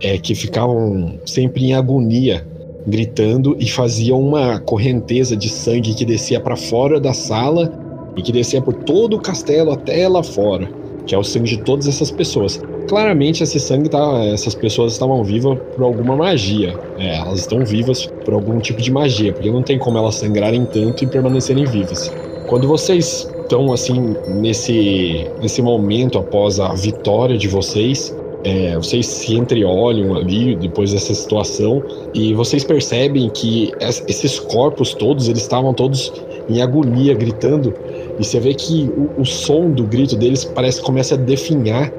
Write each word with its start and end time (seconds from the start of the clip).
é, 0.00 0.18
que 0.18 0.34
ficavam 0.34 1.18
sempre 1.26 1.64
em 1.64 1.74
agonia, 1.74 2.46
gritando 2.86 3.56
e 3.58 3.68
faziam 3.68 4.20
uma 4.20 4.60
correnteza 4.60 5.36
de 5.36 5.48
sangue 5.48 5.94
que 5.94 6.04
descia 6.04 6.38
para 6.38 6.56
fora 6.56 7.00
da 7.00 7.12
sala 7.12 7.81
e 8.16 8.22
que 8.22 8.32
descia 8.32 8.60
por 8.60 8.74
todo 8.74 9.16
o 9.16 9.20
castelo 9.20 9.72
até 9.72 10.08
lá 10.08 10.22
fora, 10.22 10.68
que 11.06 11.14
é 11.14 11.18
o 11.18 11.24
sangue 11.24 11.48
de 11.48 11.58
todas 11.58 11.88
essas 11.88 12.10
pessoas 12.10 12.60
claramente 12.92 13.42
esse 13.42 13.58
sangue 13.58 13.88
tá. 13.88 14.22
Essas 14.26 14.54
pessoas 14.54 14.92
estavam 14.92 15.24
vivas 15.24 15.58
por 15.74 15.82
alguma 15.82 16.14
magia. 16.14 16.78
É, 16.98 17.16
elas 17.16 17.40
estão 17.40 17.64
vivas 17.64 18.06
por 18.24 18.34
algum 18.34 18.58
tipo 18.60 18.82
de 18.82 18.90
magia, 18.90 19.32
porque 19.32 19.50
não 19.50 19.62
tem 19.62 19.78
como 19.78 19.96
elas 19.96 20.16
sangrarem 20.16 20.66
tanto 20.66 21.02
e 21.02 21.06
permanecerem 21.06 21.64
vivas. 21.64 22.12
Quando 22.48 22.68
vocês 22.68 23.30
estão 23.40 23.72
assim 23.72 24.14
nesse, 24.28 25.26
nesse 25.40 25.62
momento 25.62 26.18
após 26.18 26.60
a 26.60 26.74
vitória 26.74 27.38
de 27.38 27.48
vocês, 27.48 28.14
é, 28.44 28.76
vocês 28.76 29.06
se 29.06 29.34
entreolham 29.36 30.14
ali 30.14 30.56
depois 30.56 30.92
dessa 30.92 31.14
situação 31.14 31.82
e 32.12 32.34
vocês 32.34 32.64
percebem 32.64 33.30
que 33.30 33.72
esses 33.80 34.38
corpos 34.38 34.92
todos 34.94 35.28
eles 35.28 35.42
estavam 35.42 35.72
todos 35.72 36.12
em 36.52 36.62
agonia 36.62 37.14
gritando 37.14 37.74
e 38.18 38.24
você 38.24 38.38
vê 38.38 38.54
que 38.54 38.90
o, 38.96 39.22
o 39.22 39.24
som 39.24 39.70
do 39.70 39.84
grito 39.84 40.16
deles 40.16 40.44
parece 40.44 40.80
que 40.80 40.86
começa 40.86 41.14
a 41.14 41.18
definhar 41.18 41.90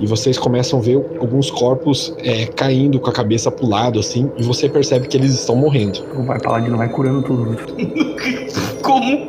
e 0.00 0.06
vocês 0.06 0.38
começam 0.38 0.78
a 0.78 0.82
ver 0.82 0.94
alguns 1.20 1.50
corpos 1.50 2.14
é, 2.18 2.46
caindo 2.46 3.00
com 3.00 3.10
a 3.10 3.12
cabeça 3.12 3.50
pro 3.50 3.66
lado, 3.66 3.98
assim, 3.98 4.30
e 4.36 4.42
você 4.42 4.68
percebe 4.68 5.08
que 5.08 5.16
eles 5.16 5.32
estão 5.32 5.56
morrendo. 5.56 6.04
O 6.16 6.22
vai 6.24 6.40
paladino 6.40 6.76
vai 6.76 6.88
curando 6.88 7.22
tudo. 7.22 7.56
Como? 8.82 9.26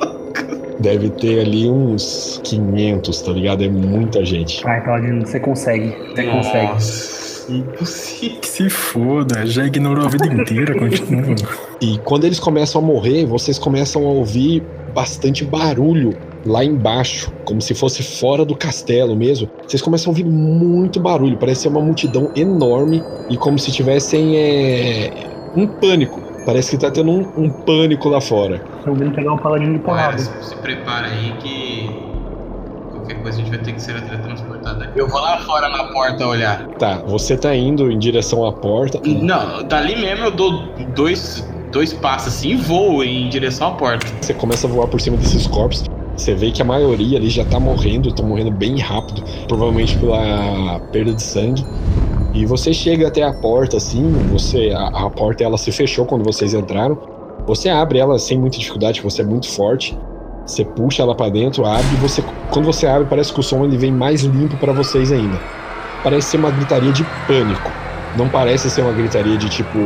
Deve 0.80 1.10
ter 1.10 1.42
ali 1.42 1.70
uns 1.70 2.40
500, 2.44 3.22
tá 3.22 3.32
ligado? 3.32 3.64
É 3.64 3.68
muita 3.68 4.24
gente. 4.24 4.64
Vai, 4.64 4.84
paladino, 4.84 5.26
você 5.26 5.40
consegue. 5.40 5.94
Você 6.16 6.24
consegue. 6.24 7.19
Impossível. 7.50 8.40
Que 8.40 8.48
se 8.48 8.70
foda, 8.70 9.46
já 9.46 9.66
ignorou 9.66 10.06
a 10.06 10.10
vida 10.10 10.28
inteira, 10.28 10.78
continua. 10.78 11.36
E 11.82 11.98
quando 12.00 12.26
eles 12.26 12.40
começam 12.40 12.82
a 12.82 12.86
morrer, 12.86 13.26
vocês 13.26 13.58
começam 13.58 14.06
a 14.06 14.10
ouvir 14.10 14.64
bastante 14.94 15.44
barulho 15.46 16.18
lá 16.46 16.64
embaixo, 16.64 17.32
como 17.46 17.62
se 17.62 17.74
fosse 17.74 18.02
fora 18.04 18.46
do 18.46 18.56
castelo 18.56 19.16
mesmo. 19.16 19.50
Vocês 19.68 19.82
começam 19.82 20.10
a 20.10 20.12
ouvir 20.12 20.26
muito 20.26 21.00
barulho, 21.00 21.38
parece 21.38 21.62
ser 21.62 21.68
uma 21.70 21.82
multidão 21.82 22.32
enorme 22.36 23.04
e 23.30 23.38
como 23.38 23.58
se 23.60 23.72
tivessem 23.72 24.38
é, 24.38 25.12
um 25.56 25.68
pânico. 25.68 26.22
Parece 26.46 26.72
que 26.72 26.78
tá 26.78 26.90
tendo 26.90 27.12
um, 27.12 27.46
um 27.46 27.50
pânico 27.50 28.10
lá 28.10 28.22
fora. 28.22 28.64
Estão 28.80 28.96
vindo 28.96 29.12
pegar 29.12 29.34
um 29.34 29.38
paladino 29.38 29.74
de 29.74 29.80
porrada. 29.80 30.18
se, 30.18 30.32
se 30.42 30.56
prepara 30.56 31.08
aí 31.08 31.34
que 31.40 32.19
qualquer 33.10 33.22
coisa 33.22 33.38
a 33.38 33.42
gente 33.42 33.50
vai 33.50 33.60
ter 33.60 33.74
que 33.74 33.82
ser 33.82 34.02
teletransportado 34.02 34.84
aqui. 34.84 35.00
Eu 35.00 35.08
vou 35.08 35.20
lá 35.20 35.40
fora 35.40 35.70
na 35.70 35.86
porta 35.86 36.28
olhar. 36.28 36.68
Tá, 36.78 37.02
você 37.08 37.36
tá 37.36 37.56
indo 37.56 37.92
em 37.92 37.98
direção 37.98 38.46
à 38.46 38.54
porta. 38.54 39.02
Não, 39.04 39.64
dali 39.64 39.96
mesmo 39.96 40.26
eu 40.26 40.32
dou 40.32 40.64
dois, 40.96 41.48
dois 41.72 41.94
passos 41.94 42.34
assim 42.34 42.52
e 42.52 42.56
vou 42.56 43.04
em 43.04 43.28
direção 43.30 43.70
à 43.70 43.72
porta. 43.72 44.08
Você 44.22 44.34
começa 44.34 44.68
a 44.68 44.70
voar 44.70 44.88
por 44.88 45.02
cima 45.02 45.18
desses 45.18 45.48
corpos. 45.48 45.84
Você 46.16 46.36
vê 46.36 46.52
que 46.52 46.62
a 46.62 46.66
maioria 46.66 47.18
ali 47.18 47.30
já 47.30 47.46
tá 47.46 47.60
morrendo, 47.60 48.10
estão 48.10 48.26
morrendo 48.26 48.52
bem 48.52 48.78
rápido, 48.78 49.24
provavelmente 49.48 49.98
pela 49.98 50.80
perda 50.92 51.14
de 51.14 51.24
sangue. 51.24 51.66
E 52.34 52.46
você 52.46 52.74
chega 52.74 53.08
até 53.08 53.24
a 53.24 53.34
porta 53.34 53.78
assim, 53.78 54.12
você 54.32 54.72
a, 54.76 54.88
a 54.88 55.10
porta 55.10 55.44
ela 55.44 55.58
se 55.58 55.72
fechou 55.72 56.06
quando 56.06 56.24
vocês 56.24 56.54
entraram. 56.54 56.98
Você 57.48 57.70
abre 57.70 57.98
ela 57.98 58.20
sem 58.20 58.38
muita 58.38 58.60
dificuldade, 58.60 59.02
você 59.02 59.22
é 59.22 59.26
muito 59.26 59.50
forte. 59.50 59.98
Você 60.50 60.66
puxa 60.66 61.04
ela 61.04 61.14
para 61.14 61.30
dentro, 61.30 61.64
abre 61.64 61.86
e 61.94 61.98
você 61.98 62.24
quando 62.50 62.66
você 62.66 62.88
abre 62.88 63.08
parece 63.08 63.32
que 63.32 63.40
o 63.40 63.44
som 63.44 63.64
ele 63.66 63.78
vem 63.78 63.92
mais 63.92 64.24
limpo 64.24 64.58
para 64.58 64.74
vocês 64.74 65.12
ainda. 65.12 65.40
Parece 66.04 66.32
ser 66.32 66.38
uma 66.38 66.50
gritaria 66.50 66.92
de 66.92 67.04
pânico. 67.28 67.72
Não 68.18 68.28
parece 68.28 68.68
ser 68.68 68.82
uma 68.82 68.92
gritaria 68.92 69.38
de 69.38 69.48
tipo, 69.48 69.78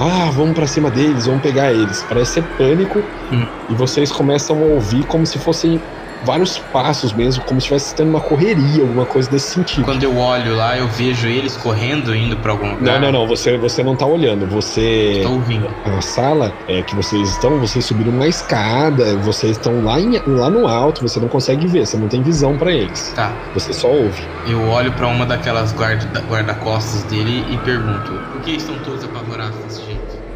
ah, 0.00 0.28
vamos 0.32 0.54
para 0.54 0.66
cima 0.66 0.90
deles, 0.90 1.26
vamos 1.26 1.40
pegar 1.42 1.72
eles. 1.72 2.04
Parece 2.08 2.32
ser 2.32 2.42
pânico 2.58 2.98
hum. 3.32 3.46
e 3.68 3.74
vocês 3.74 4.10
começam 4.10 4.56
a 4.56 4.66
ouvir 4.66 5.04
como 5.06 5.24
se 5.24 5.38
fossem 5.38 5.80
vários 6.24 6.58
passos 6.58 7.12
mesmo, 7.12 7.42
como 7.44 7.60
se 7.60 7.64
estivesse 7.64 7.94
tendo 7.94 8.10
uma 8.10 8.20
correria, 8.20 8.82
alguma 8.82 9.06
coisa 9.06 9.30
desse 9.30 9.54
sentido. 9.54 9.84
Quando 9.84 10.02
eu 10.02 10.16
olho 10.16 10.54
lá, 10.56 10.76
eu 10.76 10.88
vejo 10.88 11.26
eles 11.26 11.56
correndo, 11.56 12.14
indo 12.14 12.36
para 12.36 12.52
algum 12.52 12.70
lugar. 12.74 13.00
Não, 13.00 13.12
não, 13.12 13.20
não, 13.20 13.26
você, 13.26 13.56
você 13.56 13.82
não 13.82 13.96
tá 13.96 14.06
olhando, 14.06 14.46
você... 14.46 15.18
Estou 15.18 15.34
ouvindo. 15.34 15.68
A 15.84 16.00
sala 16.00 16.52
é, 16.68 16.82
que 16.82 16.94
vocês 16.94 17.30
estão, 17.30 17.58
vocês 17.58 17.84
subiram 17.84 18.12
uma 18.12 18.26
escada, 18.26 19.16
vocês 19.16 19.52
estão 19.52 19.84
lá, 19.84 20.00
em, 20.00 20.18
lá 20.26 20.50
no 20.50 20.66
alto, 20.66 21.02
você 21.02 21.18
não 21.20 21.28
consegue 21.28 21.66
ver, 21.66 21.86
você 21.86 21.96
não 21.96 22.08
tem 22.08 22.22
visão 22.22 22.56
para 22.56 22.72
eles. 22.72 23.12
Tá. 23.14 23.32
Você 23.54 23.72
só 23.72 23.88
ouve. 23.88 24.22
Eu 24.46 24.68
olho 24.68 24.92
para 24.92 25.06
uma 25.06 25.26
daquelas 25.26 25.74
guarda-costas 25.74 27.02
guarda 27.02 27.10
dele 27.10 27.44
e 27.50 27.56
pergunto, 27.58 28.12
por 28.32 28.40
que 28.42 28.52
estão 28.52 28.76
todos 28.78 29.04
apavorados? 29.04 29.80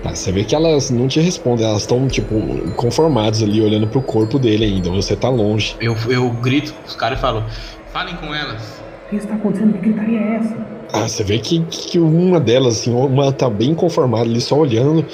Tá, 0.05 0.15
você 0.15 0.31
vê 0.31 0.45
que 0.45 0.55
elas 0.55 0.91
não 0.91 1.09
te 1.09 1.19
respondem, 1.19 1.65
elas 1.65 1.81
estão, 1.81 2.07
tipo, 2.07 2.35
conformadas 2.77 3.43
ali, 3.43 3.63
olhando 3.63 3.87
pro 3.87 4.03
corpo 4.03 4.39
dele 4.39 4.67
ainda. 4.67 4.91
Você 4.91 5.17
tá 5.17 5.31
longe. 5.31 5.75
Eu, 5.81 5.97
eu 6.11 6.29
grito 6.31 6.75
os 6.87 6.95
caras 6.95 7.19
e 7.19 7.21
falo: 7.23 7.43
falem 7.91 8.15
com 8.17 8.27
elas. 8.35 8.83
O 9.07 9.09
que 9.09 9.17
está 9.17 9.35
acontecendo? 9.35 9.73
Que 9.73 9.79
gritaria 9.79 10.19
é 10.21 10.35
essa? 10.37 10.57
Ah, 10.93 11.09
você 11.09 11.25
vê 11.25 11.39
que, 11.39 11.61
que 11.63 11.99
uma 11.99 12.39
delas, 12.39 12.81
assim, 12.81 12.93
uma 12.93 13.33
tá 13.33 13.49
bem 13.49 13.75
conformada 13.75 14.25
ali, 14.25 14.43
só 14.43 14.59
olhando. 14.59 15.07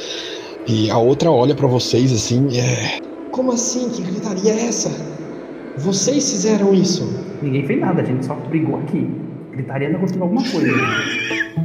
E 0.67 0.91
a 0.91 0.99
outra 0.99 1.31
olha 1.31 1.55
para 1.55 1.69
vocês, 1.69 2.13
assim, 2.13 2.59
é. 2.59 2.99
Como 3.31 3.53
assim? 3.53 3.89
Que 3.91 4.03
gritaria 4.03 4.53
é 4.53 4.67
essa? 4.67 4.91
Vocês 5.79 6.33
fizeram 6.33 6.75
isso? 6.75 7.09
Ninguém 7.41 7.65
fez 7.65 7.81
nada, 7.81 8.03
a 8.03 8.05
gente 8.05 8.27
só 8.27 8.35
brigou 8.35 8.81
aqui. 8.81 9.09
Gritaria 9.53 9.89
não 9.89 9.99
aconteceu 9.99 10.23
alguma 10.25 10.43
coisa. 10.51 10.73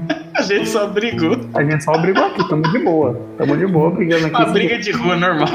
A 0.46 0.58
gente 0.58 0.70
só 0.70 0.88
brigou. 0.88 1.40
A 1.56 1.64
gente 1.64 1.84
só 1.84 1.98
brigou 1.98 2.24
aqui, 2.24 2.48
tamo 2.48 2.62
de 2.72 2.80
boa. 2.80 3.20
Tamo 3.38 3.58
de 3.58 3.66
boa 3.66 3.90
brigando 3.90 4.28
aqui. 4.28 4.36
Uma 4.36 4.46
briga 4.46 4.78
de 4.78 4.92
rua 4.92 5.16
normal. 5.16 5.48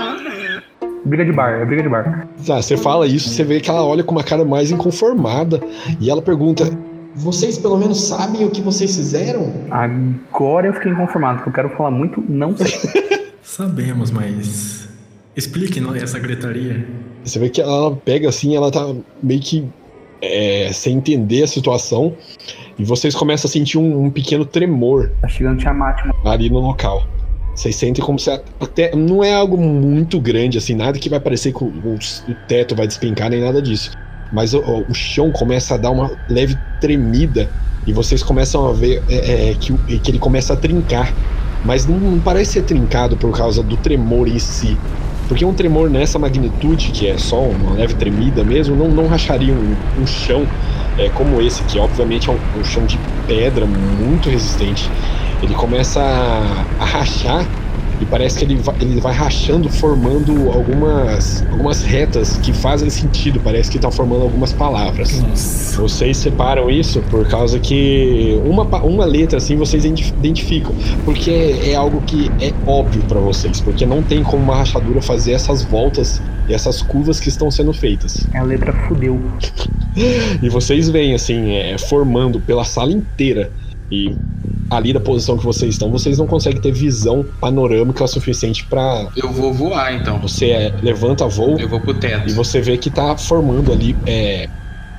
Briga 1.04 1.24
de 1.24 1.32
bar, 1.32 1.50
é 1.52 1.64
briga 1.64 1.82
de 1.82 1.88
bar. 1.88 2.28
Tá, 2.44 2.60
você 2.60 2.76
fala 2.76 3.06
isso, 3.06 3.28
você 3.30 3.44
vê 3.44 3.60
que 3.60 3.70
ela 3.70 3.84
olha 3.84 4.02
com 4.02 4.12
uma 4.12 4.24
cara 4.24 4.44
mais 4.44 4.70
inconformada 4.70 5.60
e 6.00 6.10
ela 6.10 6.20
pergunta: 6.20 6.64
Vocês 7.14 7.56
pelo 7.56 7.78
menos 7.78 8.02
sabem 8.02 8.44
o 8.44 8.50
que 8.50 8.60
vocês 8.60 8.94
fizeram? 8.94 9.52
Agora 9.70 10.66
eu 10.66 10.74
fiquei 10.74 10.90
inconformado, 10.90 11.38
porque 11.38 11.50
eu 11.50 11.54
quero 11.54 11.76
falar 11.76 11.90
muito, 11.90 12.22
não 12.28 12.54
sei. 12.56 12.72
Sabemos, 13.42 14.10
mas. 14.10 14.88
Explique 15.36 15.80
essa 16.02 16.18
gritaria. 16.18 16.84
Você 17.24 17.38
vê 17.38 17.48
que 17.48 17.60
ela 17.60 17.96
pega 17.96 18.28
assim, 18.28 18.56
ela 18.56 18.70
tá 18.70 18.92
meio 19.22 19.40
que 19.40 19.66
é, 20.22 20.70
sem 20.72 20.96
entender 20.96 21.42
a 21.42 21.46
situação. 21.46 22.14
E 22.78 22.84
vocês 22.84 23.14
começam 23.14 23.48
a 23.48 23.52
sentir 23.52 23.76
um, 23.78 24.04
um 24.04 24.10
pequeno 24.10 24.44
tremor 24.44 25.10
Tá 25.20 25.28
chegando 25.28 25.58
Tiamat, 25.58 25.98
ali 26.24 26.48
no 26.48 26.60
local. 26.60 27.04
Vocês 27.54 27.76
sentem 27.76 28.02
como 28.02 28.18
se 28.18 28.30
até 28.30 28.94
não 28.96 29.22
é 29.22 29.34
algo 29.34 29.58
muito 29.58 30.18
grande 30.20 30.56
assim, 30.56 30.74
nada 30.74 30.98
que 30.98 31.08
vai 31.10 31.20
parecer 31.20 31.52
que 31.52 31.62
o, 31.62 31.66
o- 31.66 31.98
o 32.30 32.34
teto 32.48 32.74
vai 32.74 32.86
despencar 32.86 33.28
nem 33.28 33.40
nada 33.40 33.60
disso. 33.60 33.90
Mas 34.32 34.54
o, 34.54 34.60
o- 34.60 34.94
chão 34.94 35.30
começa 35.30 35.74
a 35.74 35.76
dar 35.76 35.90
uma 35.90 36.10
leve 36.28 36.56
tremida 36.80 37.50
e 37.86 37.92
vocês 37.92 38.22
começam 38.22 38.66
a 38.68 38.72
ver 38.72 39.02
é, 39.10 39.50
é, 39.50 39.54
que, 39.54 39.74
que 39.98 40.10
ele 40.10 40.18
começa 40.18 40.52
a 40.54 40.56
trincar. 40.56 41.12
Mas 41.64 41.84
não, 41.86 41.98
não 41.98 42.18
parece 42.20 42.52
ser 42.52 42.62
trincado 42.62 43.16
por 43.18 43.36
causa 43.36 43.62
do 43.62 43.76
tremor 43.76 44.26
em 44.26 44.38
si. 44.38 44.78
Porque 45.30 45.44
um 45.44 45.54
tremor 45.54 45.88
nessa 45.88 46.18
magnitude, 46.18 46.90
que 46.90 47.06
é 47.06 47.16
só 47.16 47.40
uma 47.40 47.74
leve 47.74 47.94
tremida 47.94 48.42
mesmo, 48.42 48.74
não, 48.74 48.88
não 48.88 49.06
racharia 49.06 49.54
um, 49.54 49.76
um 50.02 50.04
chão 50.04 50.44
é, 50.98 51.08
como 51.10 51.40
esse, 51.40 51.62
que 51.62 51.78
obviamente 51.78 52.28
é 52.28 52.32
um, 52.32 52.60
um 52.60 52.64
chão 52.64 52.84
de 52.84 52.98
pedra 53.28 53.64
muito 53.64 54.28
resistente. 54.28 54.90
Ele 55.40 55.54
começa 55.54 56.00
a, 56.00 56.64
a 56.80 56.84
rachar 56.84 57.46
e 58.00 58.06
parece 58.06 58.38
que 58.38 58.44
ele 58.44 58.56
vai, 58.56 58.74
ele 58.80 59.00
vai 59.00 59.12
rachando, 59.12 59.68
formando 59.68 60.50
algumas, 60.50 61.44
algumas 61.50 61.82
retas 61.82 62.38
que 62.38 62.52
fazem 62.52 62.88
sentido. 62.88 63.38
Parece 63.40 63.70
que 63.70 63.76
está 63.76 63.90
formando 63.90 64.22
algumas 64.22 64.52
palavras. 64.52 65.20
Nossa. 65.20 65.80
Vocês 65.82 66.16
separam 66.16 66.70
isso 66.70 67.02
por 67.10 67.28
causa 67.28 67.58
que 67.58 68.40
uma, 68.44 68.64
uma 68.82 69.04
letra 69.04 69.36
assim 69.38 69.56
vocês 69.56 69.84
identi- 69.84 70.14
identificam, 70.18 70.74
porque 71.04 71.30
é 71.64 71.74
algo 71.74 72.00
que 72.02 72.30
é 72.40 72.52
óbvio 72.66 73.02
para 73.02 73.20
vocês, 73.20 73.60
porque 73.60 73.84
não 73.84 74.02
tem 74.02 74.22
como 74.22 74.42
uma 74.42 74.56
rachadura 74.56 75.02
fazer 75.02 75.32
essas 75.32 75.62
voltas 75.62 76.22
e 76.48 76.54
essas 76.54 76.80
curvas 76.80 77.20
que 77.20 77.28
estão 77.28 77.50
sendo 77.50 77.72
feitas. 77.72 78.26
É 78.32 78.38
a 78.38 78.42
letra 78.42 78.72
fudeu. 78.88 79.20
E 80.40 80.48
vocês 80.48 80.88
veem 80.88 81.14
assim, 81.14 81.50
é, 81.50 81.76
formando 81.76 82.38
pela 82.38 82.62
sala 82.64 82.92
inteira 82.92 83.50
e 83.90 84.14
ali 84.70 84.92
da 84.92 85.00
posição 85.00 85.36
que 85.36 85.44
vocês 85.44 85.74
estão, 85.74 85.90
vocês 85.90 86.16
não 86.18 86.26
conseguem 86.26 86.60
ter 86.60 86.72
visão 86.72 87.24
panorâmica 87.40 88.04
o 88.04 88.06
suficiente 88.06 88.64
para 88.66 89.08
Eu 89.16 89.30
vou 89.32 89.52
voar 89.52 89.94
então. 89.94 90.18
você 90.20 90.50
é, 90.50 90.74
levanta 90.82 91.26
voo 91.26 91.58
Eu 91.58 91.68
vou 91.68 91.80
pro 91.80 91.92
teto. 91.94 92.28
e 92.28 92.32
você 92.32 92.60
vê 92.60 92.78
que 92.78 92.88
tá 92.90 93.16
formando 93.16 93.72
ali 93.72 93.96
é, 94.06 94.48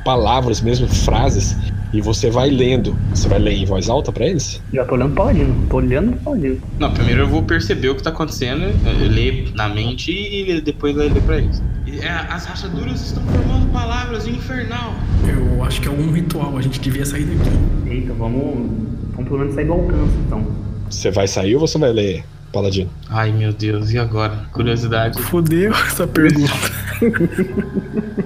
palavras 0.03 0.62
mesmo, 0.62 0.88
frases, 0.88 1.56
e 1.94 2.01
você 2.01 2.29
vai 2.29 2.50
lendo. 2.50 2.95
Você 3.13 3.27
vai 3.27 3.39
ler 3.39 3.53
em 3.53 3.65
voz 3.65 3.89
alta 3.89 4.12
pra 4.12 4.25
eles? 4.25 4.62
Já 4.73 4.85
tô 4.85 4.95
olhando 4.95 5.13
Paladino. 5.13 5.68
Tô 5.69 5.77
olhando 5.77 6.18
Paladino. 6.18 6.57
Não, 6.79 6.91
primeiro 6.91 7.21
eu 7.21 7.27
vou 7.27 7.44
perceber 7.44 7.89
o 7.89 7.95
que 7.95 8.03
tá 8.03 8.09
acontecendo, 8.09 8.63
eh, 8.63 9.07
ler 9.09 9.51
na 9.56 9.68
mente 9.68 10.12
e 10.12 10.62
depois 10.62 10.95
ler 10.95 11.12
pra 11.21 11.38
eles. 11.38 11.62
É, 12.01 12.07
as 12.09 12.45
rachaduras 12.45 13.01
estão 13.01 13.21
formando 13.23 13.69
palavras 13.73 14.25
infernal. 14.25 14.94
Eu 15.27 15.63
acho 15.63 15.81
que 15.81 15.88
é 15.88 15.91
algum 15.91 16.12
ritual, 16.12 16.57
a 16.57 16.62
gente 16.62 16.79
devia 16.79 17.06
sair 17.06 17.25
daqui. 17.25 17.50
Eita, 17.89 18.13
vamos. 18.13 18.89
Vamos 19.11 19.25
pelo 19.25 19.39
menos 19.39 19.55
sair 19.55 19.65
do 19.65 19.73
alcance, 19.73 20.13
então. 20.25 20.45
Você 20.89 21.11
vai 21.11 21.27
sair 21.27 21.55
ou 21.55 21.61
você 21.61 21.77
vai 21.77 21.91
ler, 21.91 22.23
Paladino? 22.51 22.89
Ai 23.09 23.31
meu 23.31 23.53
Deus, 23.53 23.91
e 23.91 23.97
agora? 23.97 24.45
Curiosidade. 24.51 25.21
Fudeu 25.21 25.73
essa 25.73 26.07
pergunta. 26.07 26.51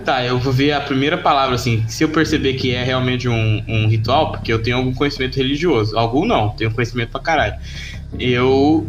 Tá, 0.03 0.23
eu 0.23 0.37
vou 0.37 0.51
ver 0.51 0.73
a 0.73 0.81
primeira 0.81 1.17
palavra, 1.17 1.55
assim. 1.55 1.83
Se 1.87 2.03
eu 2.03 2.09
perceber 2.09 2.53
que 2.55 2.73
é 2.73 2.83
realmente 2.83 3.27
um, 3.27 3.63
um 3.67 3.87
ritual, 3.87 4.31
porque 4.31 4.51
eu 4.51 4.61
tenho 4.61 4.77
algum 4.77 4.93
conhecimento 4.93 5.37
religioso. 5.37 5.97
Algum 5.97 6.25
não, 6.25 6.49
tenho 6.49 6.71
conhecimento 6.71 7.09
pra 7.09 7.21
caralho. 7.21 7.55
Eu 8.19 8.85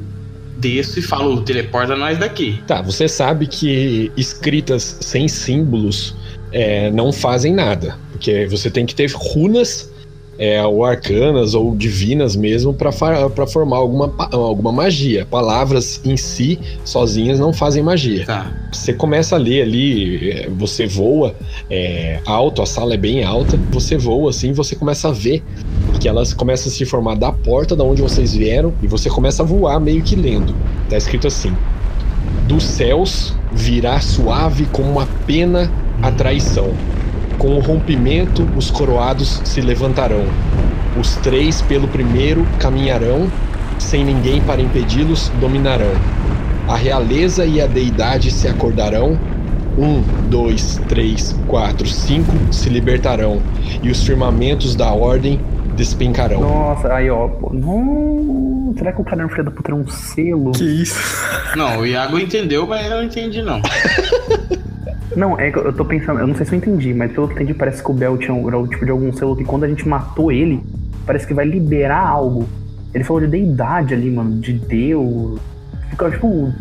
desço 0.59 0.99
e 0.99 1.03
falo, 1.03 1.41
teleporta 1.43 1.97
nós 1.97 2.19
daqui. 2.19 2.61
Tá, 2.67 2.83
você 2.83 3.09
sabe 3.09 3.47
que 3.47 4.11
escritas 4.17 4.99
sem 5.01 5.29
símbolos 5.29 6.17
é, 6.53 6.91
não 6.91 7.13
fazem 7.13 7.55
nada. 7.55 7.97
Porque 8.13 8.47
você 8.47 8.71
tem 8.71 8.85
que 8.85 8.95
ter 8.95 9.11
runas, 9.13 9.91
é, 10.39 10.65
ou 10.65 10.85
arcanas, 10.85 11.55
ou 11.55 11.75
divinas 11.75 12.37
mesmo, 12.37 12.75
pra 12.75 12.93
formar 12.93 13.77
alguma, 13.77 14.13
alguma 14.33 14.73
magia. 14.73 15.27
Palavras 15.27 16.01
em 16.05 16.17
si, 16.17 16.59
sozinhas, 16.85 17.39
não 17.39 17.53
fazem 17.53 17.83
magia. 17.83 18.25
Tá. 18.27 18.53
Você 18.73 18.93
começa 18.93 19.37
a 19.37 19.39
ler 19.39 19.63
ali, 19.63 20.31
é, 20.31 20.49
você 20.51 20.87
voa 20.87 21.35
é, 21.71 22.21
alto, 22.27 22.63
a 22.63 22.67
sala 22.67 22.95
é 22.95 22.97
bem 22.97 23.25
alta, 23.25 23.59
você 23.71 23.97
voa 23.97 24.31
assim, 24.31 24.53
você 24.53 24.77
começa 24.77 25.09
a 25.09 25.13
ver 25.13 25.43
que 26.01 26.09
elas 26.09 26.35
começam 26.35 26.71
a 26.71 26.75
se 26.75 26.85
formar 26.85 27.17
da 27.17 27.33
porta 27.33 27.75
da 27.75 27.85
onde 27.85 28.03
vocês 28.03 28.35
vieram 28.35 28.73
e 28.83 28.87
você 28.87 29.09
começa 29.09 29.43
a 29.43 29.47
voar 29.47 29.81
meio 29.81 30.03
que 30.03 30.15
lendo. 30.15 30.55
Tá 30.89 30.97
escrito 30.97 31.27
assim: 31.27 31.53
Dos 32.47 32.65
céus 32.65 33.35
virá 33.53 34.01
suave 34.01 34.67
como 34.67 34.91
uma 34.91 35.07
pena 35.27 35.71
a 36.03 36.13
traição. 36.13 36.73
Com 37.39 37.57
o 37.57 37.61
rompimento, 37.61 38.49
os 38.57 38.71
coroados 38.71 39.41
se 39.45 39.61
levantarão. 39.61 40.25
Os 40.99 41.17
três 41.17 41.61
pelo 41.63 41.87
primeiro 41.87 42.47
caminharão, 42.59 43.31
sem 43.79 44.05
ninguém 44.05 44.41
para 44.41 44.63
impedi-los, 44.63 45.31
dominarão. 45.41 45.93
A 46.67 46.77
realeza 46.77 47.45
e 47.45 47.61
a 47.61 47.67
deidade 47.67 48.31
se 48.31 48.49
acordarão. 48.49 49.19
Um, 49.79 50.03
dois, 50.31 50.81
três, 50.89 51.39
quatro, 51.47 51.87
cinco 51.87 52.33
se 52.51 52.71
libertarão. 52.71 53.43
E 53.83 53.91
os 53.91 54.03
firmamentos 54.03 54.75
da 54.75 54.91
ordem 54.91 55.39
despencarão. 55.77 56.41
Nossa, 56.41 56.93
aí 56.93 57.11
ó. 57.11 57.29
pô, 57.29 57.51
Não. 57.53 58.75
Será 58.77 58.93
que 58.93 59.01
o 59.01 59.05
caderno 59.05 59.31
filho 59.31 59.45
da 59.45 59.51
puta 59.51 59.71
era 59.71 59.77
um 59.77 59.87
selo? 59.87 60.53
Que 60.53 60.65
isso? 60.65 60.99
Não, 61.55 61.79
o 61.81 61.87
Iago 61.87 62.19
entendeu, 62.19 62.67
mas 62.67 62.85
eu 62.85 62.97
não 62.97 63.05
entendi 63.05 63.43
não. 63.43 63.61
Não, 65.17 65.39
é 65.41 65.51
que 65.51 65.59
eu 65.59 65.73
tô 65.73 65.83
pensando, 65.83 66.21
eu 66.21 66.27
não 66.27 66.35
sei 66.35 66.45
se 66.45 66.55
eu 66.55 66.59
entendi, 66.59 66.93
mas 66.93 67.11
pelo 67.11 67.27
que 67.27 67.33
eu 67.33 67.37
entendi, 67.37 67.55
parece 67.55 67.83
que 67.83 67.91
o 67.91 67.95
Bel 67.95 68.19
tinha 68.19 68.35
um, 68.35 68.47
era 68.47 68.59
o 68.59 68.69
tipo 68.69 68.85
de 68.85 68.91
algum 68.91 69.11
selo 69.15 69.35
que 69.35 69.45
quando 69.45 69.65
a 69.65 69.69
gente 69.69 69.89
matou 69.89 70.31
ele, 70.31 70.63
parece 71.07 71.27
que 71.27 71.33
vai 71.33 71.47
liberar 71.47 72.07
algo. 72.07 72.47
Ele 72.93 73.03
falou 73.03 73.23
de 73.23 73.29
deidade 73.29 73.95
ali, 73.95 74.11
mano, 74.11 74.39
de 74.39 74.53
Deus. 74.53 75.41
Fica 75.89 76.11
tipo 76.11 76.53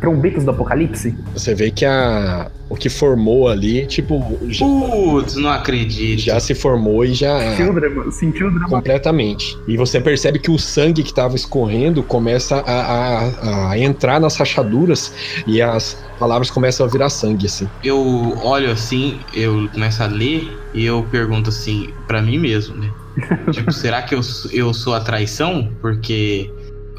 trombetas 0.00 0.44
do 0.44 0.50
apocalipse. 0.50 1.14
Você 1.34 1.54
vê 1.54 1.70
que 1.70 1.84
a 1.84 2.50
o 2.68 2.76
que 2.76 2.88
formou 2.88 3.48
ali, 3.48 3.84
tipo, 3.86 4.38
já, 4.48 4.64
Putz, 4.64 5.34
não 5.34 5.50
acredito. 5.50 6.20
já 6.20 6.38
se 6.38 6.54
formou 6.54 7.04
e 7.04 7.12
já 7.14 7.50
Sentiu 7.56 7.70
o 7.72 7.74
drama, 7.74 8.10
sentiu 8.12 8.46
o 8.46 8.50
drama. 8.52 8.68
completamente. 8.68 9.58
E 9.66 9.76
você 9.76 10.00
percebe 10.00 10.38
que 10.38 10.52
o 10.52 10.56
sangue 10.58 11.02
que 11.02 11.10
estava 11.10 11.34
escorrendo 11.34 12.00
começa 12.00 12.58
a, 12.60 13.24
a- 13.24 13.70
a 13.72 13.78
entrar 13.78 14.20
nas 14.20 14.36
rachaduras 14.36 15.12
e 15.48 15.60
as 15.60 15.98
palavras 16.16 16.48
começam 16.48 16.86
a 16.86 16.88
virar 16.88 17.10
sangue, 17.10 17.46
assim. 17.46 17.68
Eu 17.82 18.38
olho 18.44 18.70
assim, 18.70 19.18
eu 19.34 19.68
começo 19.72 20.00
a 20.02 20.06
ler 20.06 20.48
e 20.72 20.84
eu 20.84 21.04
pergunto 21.10 21.48
assim, 21.50 21.88
pra 22.06 22.22
mim 22.22 22.38
mesmo, 22.38 22.76
né? 22.76 22.88
tipo, 23.50 23.72
será 23.72 24.00
que 24.02 24.14
eu, 24.14 24.20
eu 24.52 24.72
sou 24.72 24.94
a 24.94 25.00
traição? 25.00 25.68
Porque 25.82 26.48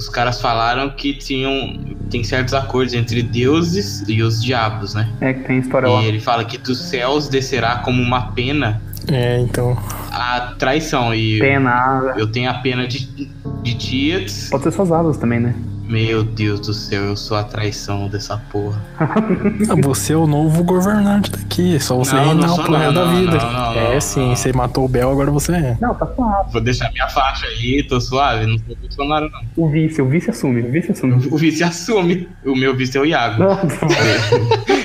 os 0.01 0.09
caras 0.09 0.41
falaram 0.41 0.89
que 0.89 1.13
tinham 1.13 1.79
tem 2.09 2.23
certos 2.23 2.53
acordos 2.53 2.93
entre 2.93 3.21
deuses 3.21 4.03
e 4.07 4.21
os 4.23 4.43
diabos, 4.43 4.95
né? 4.95 5.07
É 5.21 5.31
que 5.33 5.41
tem 5.43 5.59
história 5.59 5.87
lá. 5.87 6.01
E 6.01 6.05
ele 6.07 6.19
fala 6.19 6.43
que 6.43 6.57
dos 6.57 6.81
céus 6.89 7.29
descerá 7.29 7.77
como 7.77 8.01
uma 8.01 8.31
pena 8.31 8.81
É, 9.11 9.39
então. 9.39 9.77
a 10.11 10.55
traição. 10.59 11.13
E 11.15 11.39
Pena. 11.39 12.13
eu 12.17 12.27
tenho 12.31 12.49
a 12.49 12.55
pena 12.55 12.87
de, 12.87 13.07
de 13.63 13.73
Tietz. 13.75 14.49
Pode 14.49 14.63
ser 14.63 14.71
suas 14.71 14.91
asas 14.91 15.17
também, 15.17 15.39
né? 15.39 15.55
Meu 15.91 16.23
Deus 16.23 16.61
do 16.61 16.73
céu, 16.73 17.03
eu 17.03 17.17
sou 17.17 17.35
a 17.35 17.43
traição 17.43 18.07
dessa 18.07 18.37
porra. 18.37 18.81
Ah, 18.97 19.75
Você 19.83 20.13
é 20.13 20.15
o 20.15 20.25
novo 20.25 20.63
governante 20.63 21.29
daqui. 21.29 21.75
É 21.75 21.79
só 21.79 21.97
você 21.97 22.15
Não, 22.15 22.23
reinar 22.27 22.47
resto 22.49 22.71
não, 22.71 22.93
da 22.93 23.05
vida. 23.11 23.31
não, 23.37 23.51
não, 23.51 23.73
é 23.73 23.93
não, 23.95 24.01
sim, 24.01 24.27
não. 24.29 24.35
você 24.37 24.53
matou 24.53 24.85
o 24.85 24.87
Bel, 24.87 25.11
agora 25.11 25.29
você 25.29 25.51
é. 25.51 25.77
Não, 25.81 25.93
tá 25.93 26.07
suave. 26.15 26.51
Vou 26.53 26.61
deixar 26.61 26.89
minha 26.93 27.09
faixa 27.09 27.45
aí, 27.45 27.83
tô 27.83 27.99
suave, 27.99 28.45
não 28.45 28.57
sou 28.59 28.75
Bolsonaro 28.77 29.29
não. 29.29 29.41
O 29.57 29.69
vice, 29.69 30.01
o 30.01 30.07
vice 30.07 30.29
assume, 30.29 30.61
o 30.61 30.71
vice 30.71 30.93
assume. 30.93 31.27
O 31.29 31.37
vice 31.37 31.61
assume. 31.61 32.29
O 32.45 32.55
meu 32.55 32.73
vice 32.73 32.97
é 32.97 33.01
o 33.01 33.05
Iago. 33.05 33.43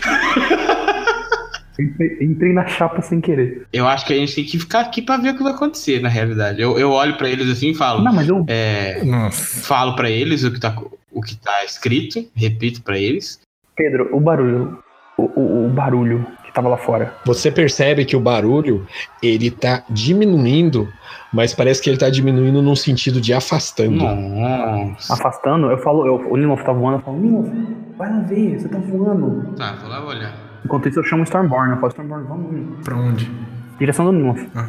entrei, 1.83 2.19
entrei 2.21 2.53
na 2.53 2.67
chapa 2.67 3.01
sem 3.03 3.21
querer. 3.21 3.67
Eu 3.73 3.87
acho 3.87 4.07
que 4.07 4.13
a 4.13 4.17
gente 4.17 4.35
tem 4.35 4.45
que 4.45 4.59
ficar 4.59 4.81
aqui 4.81 5.03
pra 5.03 5.17
ver 5.17 5.31
o 5.31 5.37
que 5.37 5.43
vai 5.43 5.53
acontecer, 5.53 6.01
na 6.01 6.09
realidade. 6.09 6.61
Eu, 6.61 6.79
eu 6.79 6.91
olho 6.91 7.17
pra 7.17 7.29
eles 7.29 7.49
assim 7.49 7.71
e 7.71 7.75
falo. 7.75 8.03
Não, 8.03 8.13
mas 8.13 8.29
eu. 8.29 8.45
É, 8.49 9.03
Nossa. 9.05 9.63
falo 9.63 9.95
pra 9.95 10.11
eles 10.11 10.45
o 10.45 10.53
que 10.53 10.61
tá, 10.61 10.77
o 11.13 11.21
que 11.21 11.37
tá 11.37 11.65
escrito, 11.65 12.27
repito 12.35 12.83
pra 12.83 12.99
eles. 12.99 13.41
Pedro, 13.77 14.09
o 14.13 14.21
barulho. 14.21 14.79
O, 15.19 15.23
o, 15.23 15.67
o 15.67 15.69
barulho 15.71 16.27
que 16.45 16.53
tava 16.53 16.69
lá 16.69 16.77
fora. 16.77 17.15
Você 17.25 17.51
percebe 17.51 18.05
que 18.05 18.15
o 18.15 18.21
barulho, 18.21 18.87
ele 19.23 19.51
tá 19.51 19.83
diminuindo, 19.89 20.93
mas 21.33 21.55
parece 21.55 21.81
que 21.81 21.89
ele 21.89 21.97
tá 21.97 22.11
diminuindo 22.11 22.61
num 22.61 22.77
sentido 22.77 23.19
de 23.19 23.33
afastando. 23.33 23.97
Nossa. 23.97 25.15
Afastando, 25.15 25.71
eu 25.71 25.79
falo, 25.79 26.07
eu, 26.07 26.31
o 26.31 26.37
Nimof 26.37 26.63
tá 26.65 26.73
voando, 26.73 26.99
eu 26.99 27.01
falo, 27.01 27.19
Nimof, 27.19 27.49
vai 27.97 28.11
lá 28.11 28.21
ver, 28.21 28.61
você 28.61 28.69
tá 28.69 28.79
voando. 28.79 29.55
Tá, 29.55 29.77
vou 29.81 29.89
lá 29.89 30.05
olhar. 30.05 30.46
Enquanto 30.67 30.89
isso 30.89 30.99
eu 30.99 31.05
chamo 31.05 31.23
o 31.23 31.25
Stormborn, 31.25 31.71
eu 31.71 31.77
falo, 31.77 31.93
Stormborn, 31.93 32.27
vamos. 32.27 32.85
Pra 32.85 32.97
onde? 32.97 33.31
Direção 33.79 34.05
do 34.05 34.11
Nimof. 34.11 34.49
Ah. 34.53 34.67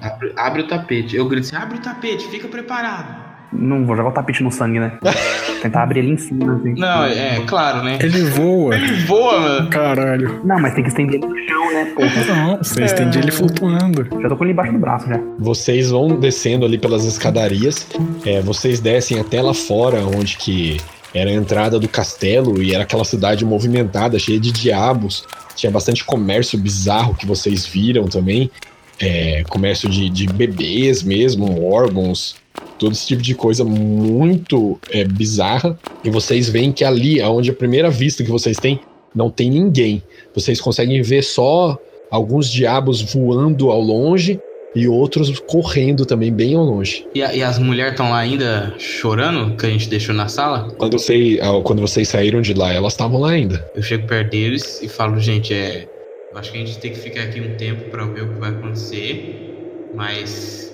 Abre, 0.00 0.32
abre 0.34 0.62
o 0.62 0.66
tapete. 0.66 1.14
Eu 1.14 1.28
grito 1.28 1.44
assim, 1.44 1.56
abre 1.56 1.76
o 1.76 1.80
tapete, 1.80 2.26
fica 2.28 2.48
preparado. 2.48 3.28
Não 3.52 3.84
vou 3.84 3.94
jogar 3.94 4.08
o 4.08 4.12
tapete 4.12 4.42
no 4.42 4.50
sangue, 4.50 4.80
né? 4.80 4.98
Tentar 5.60 5.82
abrir 5.82 5.98
ele 5.98 6.12
em 6.12 6.16
cima, 6.16 6.54
assim. 6.54 6.72
Não, 6.72 7.04
é, 7.04 7.36
é 7.36 7.40
claro, 7.44 7.82
né? 7.82 7.98
Ele 8.00 8.22
voa. 8.30 8.74
Ele 8.74 8.94
voa, 9.04 9.40
mano. 9.40 9.68
Caralho. 9.68 10.40
Não, 10.42 10.58
mas 10.58 10.72
tem 10.72 10.84
que 10.84 10.88
estender 10.88 11.16
ele 11.16 11.26
no 11.26 11.36
chão, 11.46 11.72
né, 11.74 11.92
pô? 11.94 12.00
Não, 12.32 12.56
você 12.56 12.84
estende 12.84 13.18
ele 13.18 13.30
flutuando. 13.30 14.08
Já 14.22 14.28
tô 14.28 14.36
com 14.38 14.44
ele 14.44 14.52
embaixo 14.54 14.72
do 14.72 14.78
braço 14.78 15.06
já. 15.06 15.20
Vocês 15.38 15.90
vão 15.90 16.18
descendo 16.18 16.64
ali 16.64 16.78
pelas 16.78 17.04
escadarias. 17.04 17.86
é, 18.24 18.40
vocês 18.40 18.80
descem 18.80 19.20
até 19.20 19.42
lá 19.42 19.52
fora, 19.52 19.98
onde 19.98 20.38
que 20.38 20.78
era 21.14 21.30
a 21.30 21.32
entrada 21.32 21.78
do 21.78 21.88
castelo 21.88 22.62
e 22.62 22.74
era 22.74 22.84
aquela 22.84 23.04
cidade 23.04 23.44
movimentada, 23.44 24.18
cheia 24.18 24.38
de 24.38 24.52
diabos. 24.52 25.24
Tinha 25.56 25.70
bastante 25.70 26.04
comércio 26.04 26.58
bizarro 26.58 27.14
que 27.14 27.26
vocês 27.26 27.66
viram 27.66 28.06
também. 28.06 28.50
É, 28.98 29.44
comércio 29.48 29.88
de, 29.88 30.10
de 30.10 30.26
bebês 30.26 31.02
mesmo, 31.02 31.64
órgãos, 31.64 32.36
todo 32.78 32.92
esse 32.92 33.06
tipo 33.06 33.22
de 33.22 33.34
coisa 33.34 33.64
muito 33.64 34.78
é, 34.90 35.04
bizarra. 35.04 35.78
E 36.04 36.10
vocês 36.10 36.48
veem 36.48 36.70
que 36.70 36.84
ali, 36.84 37.20
onde 37.22 37.50
a 37.50 37.54
primeira 37.54 37.90
vista 37.90 38.22
que 38.22 38.30
vocês 38.30 38.58
têm, 38.58 38.80
não 39.14 39.30
tem 39.30 39.50
ninguém. 39.50 40.02
Vocês 40.34 40.60
conseguem 40.60 41.02
ver 41.02 41.22
só 41.22 41.78
alguns 42.10 42.50
diabos 42.50 43.00
voando 43.00 43.70
ao 43.70 43.80
longe 43.80 44.40
e 44.74 44.86
outros 44.86 45.38
correndo 45.40 46.06
também 46.06 46.32
bem 46.32 46.54
ao 46.54 46.62
longe. 46.64 47.06
E, 47.14 47.22
a- 47.22 47.34
e 47.34 47.42
as 47.42 47.58
mulheres 47.58 47.92
estão 47.92 48.10
lá 48.10 48.18
ainda 48.18 48.74
chorando, 48.78 49.56
que 49.56 49.66
a 49.66 49.70
gente 49.70 49.88
deixou 49.88 50.14
na 50.14 50.28
sala? 50.28 50.72
Quando, 50.78 50.98
vocês, 50.98 51.38
ah, 51.40 51.60
quando 51.64 51.80
vocês 51.80 52.08
saíram 52.08 52.40
de 52.40 52.54
lá, 52.54 52.72
elas 52.72 52.92
estavam 52.92 53.20
lá 53.20 53.30
ainda. 53.30 53.64
Eu 53.74 53.82
chego 53.82 54.06
perto 54.06 54.30
deles 54.30 54.80
e 54.82 54.88
falo, 54.88 55.18
gente, 55.18 55.52
é. 55.52 55.86
Acho 56.34 56.52
que 56.52 56.58
a 56.58 56.60
gente 56.60 56.78
tem 56.78 56.92
que 56.92 56.98
ficar 56.98 57.22
aqui 57.22 57.40
um 57.40 57.56
tempo 57.56 57.90
pra 57.90 58.04
ver 58.04 58.22
o 58.22 58.28
que 58.34 58.38
vai 58.40 58.50
acontecer. 58.50 59.88
Mas 59.94 60.72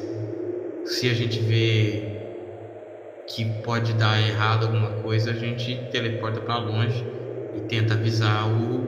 se 0.84 1.08
a 1.08 1.14
gente 1.14 1.38
vê 1.40 2.02
que 3.26 3.44
pode 3.64 3.94
dar 3.94 4.20
errado 4.20 4.66
alguma 4.66 4.90
coisa, 5.02 5.30
a 5.30 5.34
gente 5.34 5.74
teleporta 5.90 6.40
pra 6.40 6.58
longe 6.58 7.02
e 7.56 7.60
tenta 7.60 7.94
avisar 7.94 8.46
o, 8.46 8.86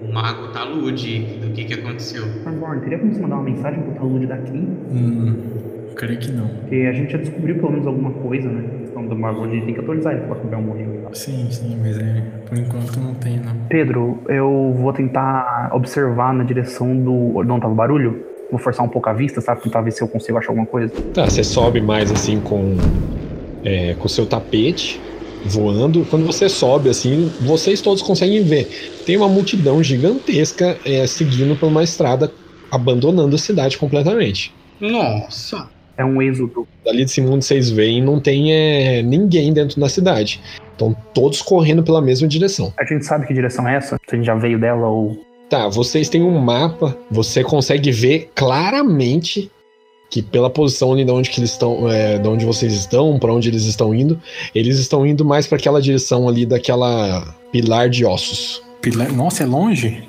o 0.00 0.12
mago 0.12 0.48
Talude 0.48 1.20
do 1.40 1.50
que, 1.52 1.64
que 1.64 1.74
aconteceu. 1.74 2.24
Arborn, 2.46 2.80
teria 2.80 2.98
como 2.98 3.12
você 3.12 3.20
mandar 3.20 3.36
uma 3.36 3.44
mensagem 3.44 3.82
pro 3.82 3.92
Talude 3.94 4.26
daqui? 4.26 4.56
Hum, 4.56 5.36
creio 5.96 6.18
que 6.18 6.32
não. 6.32 6.48
Porque 6.48 6.76
a 6.76 6.92
gente 6.92 7.12
já 7.12 7.18
descobriu 7.18 7.56
pelo 7.56 7.72
menos 7.72 7.86
alguma 7.86 8.10
coisa, 8.10 8.48
né? 8.48 8.64
A 8.74 8.78
questão 8.80 9.06
do 9.06 9.16
Margot, 9.16 9.44
a 9.44 9.48
gente 9.48 9.64
tem 9.64 9.74
que 9.74 9.80
atualizar 9.80 10.14
ele 10.14 10.22
pra 10.26 10.36
que 10.36 10.46
o 10.46 10.50
Bel 10.50 10.62
morreu 10.62 10.94
e 10.94 10.98
tal. 10.98 11.14
Sim, 11.14 11.48
sim, 11.50 11.78
mas 11.82 11.98
é. 11.98 12.22
Por 12.46 12.58
enquanto 12.58 13.00
não 13.00 13.14
tem, 13.14 13.38
não. 13.38 13.54
Pedro, 13.68 14.22
eu 14.28 14.74
vou 14.78 14.92
tentar 14.92 15.70
observar 15.72 16.32
na 16.32 16.44
direção 16.44 16.96
do. 16.96 17.38
onde 17.38 17.60
tava 17.60 17.72
o 17.72 17.76
barulho. 17.76 18.24
Vou 18.50 18.58
forçar 18.58 18.84
um 18.84 18.88
pouco 18.88 19.10
a 19.10 19.12
vista, 19.12 19.42
sabe? 19.42 19.62
Tentar 19.62 19.82
ver 19.82 19.90
se 19.90 20.00
eu 20.00 20.08
consigo 20.08 20.38
achar 20.38 20.50
alguma 20.50 20.66
coisa. 20.66 20.90
Tá, 21.12 21.26
você 21.26 21.44
sobe 21.44 21.82
mais 21.82 22.10
assim 22.10 22.40
com 22.40 22.76
é, 23.62 23.94
com 23.94 24.08
seu 24.08 24.24
tapete 24.24 24.98
voando. 25.48 26.06
Quando 26.08 26.26
você 26.26 26.48
sobe 26.48 26.88
assim, 26.88 27.32
vocês 27.40 27.80
todos 27.80 28.02
conseguem 28.02 28.42
ver. 28.42 28.68
Tem 29.04 29.16
uma 29.16 29.28
multidão 29.28 29.82
gigantesca 29.82 30.78
é, 30.84 31.06
seguindo 31.06 31.56
por 31.56 31.66
uma 31.66 31.82
estrada, 31.82 32.30
abandonando 32.70 33.34
a 33.34 33.38
cidade 33.38 33.78
completamente. 33.78 34.54
Nossa! 34.80 35.68
É 35.96 36.04
um 36.04 36.22
êxodo. 36.22 36.66
Dali 36.84 37.04
de 37.04 37.10
cima 37.10 37.30
onde 37.30 37.44
vocês 37.44 37.70
veem, 37.70 38.00
não 38.00 38.20
tem 38.20 38.52
é, 38.52 39.02
ninguém 39.02 39.52
dentro 39.52 39.80
da 39.80 39.88
cidade. 39.88 40.40
Estão 40.70 40.94
todos 41.12 41.42
correndo 41.42 41.82
pela 41.82 42.00
mesma 42.00 42.28
direção. 42.28 42.72
A 42.78 42.84
gente 42.84 43.04
sabe 43.04 43.26
que 43.26 43.34
direção 43.34 43.66
é 43.66 43.76
essa? 43.76 43.98
Se 44.08 44.14
a 44.14 44.16
gente 44.16 44.26
já 44.26 44.36
veio 44.36 44.60
dela 44.60 44.86
ou. 44.86 45.18
Tá, 45.50 45.66
vocês 45.66 46.08
têm 46.08 46.22
um 46.22 46.38
mapa, 46.38 46.96
você 47.10 47.42
consegue 47.42 47.90
ver 47.90 48.30
claramente 48.34 49.50
que 50.10 50.22
pela 50.22 50.48
posição 50.48 50.92
ali 50.92 51.04
de 51.04 51.10
onde 51.10 51.30
que 51.30 51.40
eles 51.40 51.50
estão, 51.50 51.90
é, 51.90 52.18
de 52.18 52.28
onde 52.28 52.44
vocês 52.44 52.72
estão, 52.72 53.18
para 53.18 53.32
onde 53.32 53.48
eles 53.48 53.64
estão 53.64 53.94
indo, 53.94 54.20
eles 54.54 54.78
estão 54.78 55.06
indo 55.06 55.24
mais 55.24 55.46
para 55.46 55.58
aquela 55.58 55.80
direção 55.80 56.28
ali 56.28 56.46
daquela 56.46 57.34
pilar 57.52 57.88
de 57.88 58.04
ossos. 58.04 58.62
Pilar... 58.80 59.12
Nossa, 59.12 59.42
é 59.42 59.46
longe? 59.46 60.02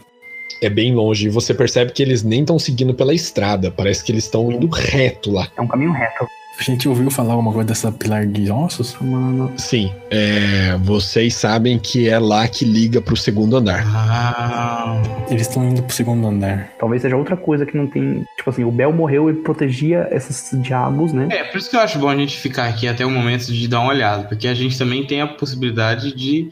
É 0.61 0.69
bem 0.69 0.93
longe 0.93 1.27
e 1.27 1.29
você 1.29 1.53
percebe 1.53 1.91
que 1.91 2.03
eles 2.03 2.23
nem 2.23 2.41
estão 2.41 2.59
seguindo 2.59 2.93
pela 2.93 3.13
estrada, 3.13 3.71
parece 3.71 4.03
que 4.03 4.11
eles 4.11 4.25
estão 4.25 4.51
indo 4.51 4.67
reto 4.67 5.31
lá. 5.31 5.47
É 5.57 5.61
um 5.61 5.67
caminho 5.67 5.91
reto. 5.91 6.27
A 6.59 6.63
gente 6.63 6.89
ouviu 6.89 7.09
falar 7.09 7.31
alguma 7.31 7.53
coisa 7.53 7.69
dessa 7.69 7.89
pilar 7.89 8.25
de 8.27 8.51
ossos? 8.51 8.97
Mano. 8.99 9.49
Sim, 9.55 9.93
é, 10.11 10.75
vocês 10.79 11.33
sabem 11.33 11.79
que 11.79 12.09
é 12.09 12.19
lá 12.19 12.45
que 12.49 12.65
liga 12.65 13.01
pro 13.01 13.15
segundo 13.15 13.55
andar. 13.55 13.81
Ah, 13.87 15.01
Eles 15.29 15.43
estão 15.43 15.63
indo 15.63 15.81
pro 15.81 15.95
segundo 15.95 16.27
andar. 16.27 16.69
Talvez 16.77 17.01
seja 17.01 17.15
outra 17.15 17.37
coisa 17.37 17.65
que 17.65 17.77
não 17.77 17.87
tem. 17.87 18.25
Tipo 18.35 18.49
assim, 18.49 18.65
o 18.65 18.71
Bel 18.71 18.91
morreu 18.91 19.29
e 19.29 19.35
protegia 19.35 20.09
esses 20.11 20.51
diabos, 20.61 21.13
né? 21.13 21.29
É, 21.31 21.45
por 21.45 21.59
isso 21.59 21.69
que 21.69 21.77
eu 21.77 21.79
acho 21.79 21.97
bom 21.97 22.09
a 22.09 22.15
gente 22.15 22.37
ficar 22.37 22.67
aqui 22.67 22.89
até 22.89 23.05
o 23.05 23.09
momento 23.09 23.45
de 23.45 23.65
dar 23.65 23.79
uma 23.79 23.91
olhada, 23.91 24.25
porque 24.25 24.47
a 24.47 24.53
gente 24.53 24.77
também 24.77 25.07
tem 25.07 25.21
a 25.21 25.27
possibilidade 25.27 26.13
de 26.13 26.49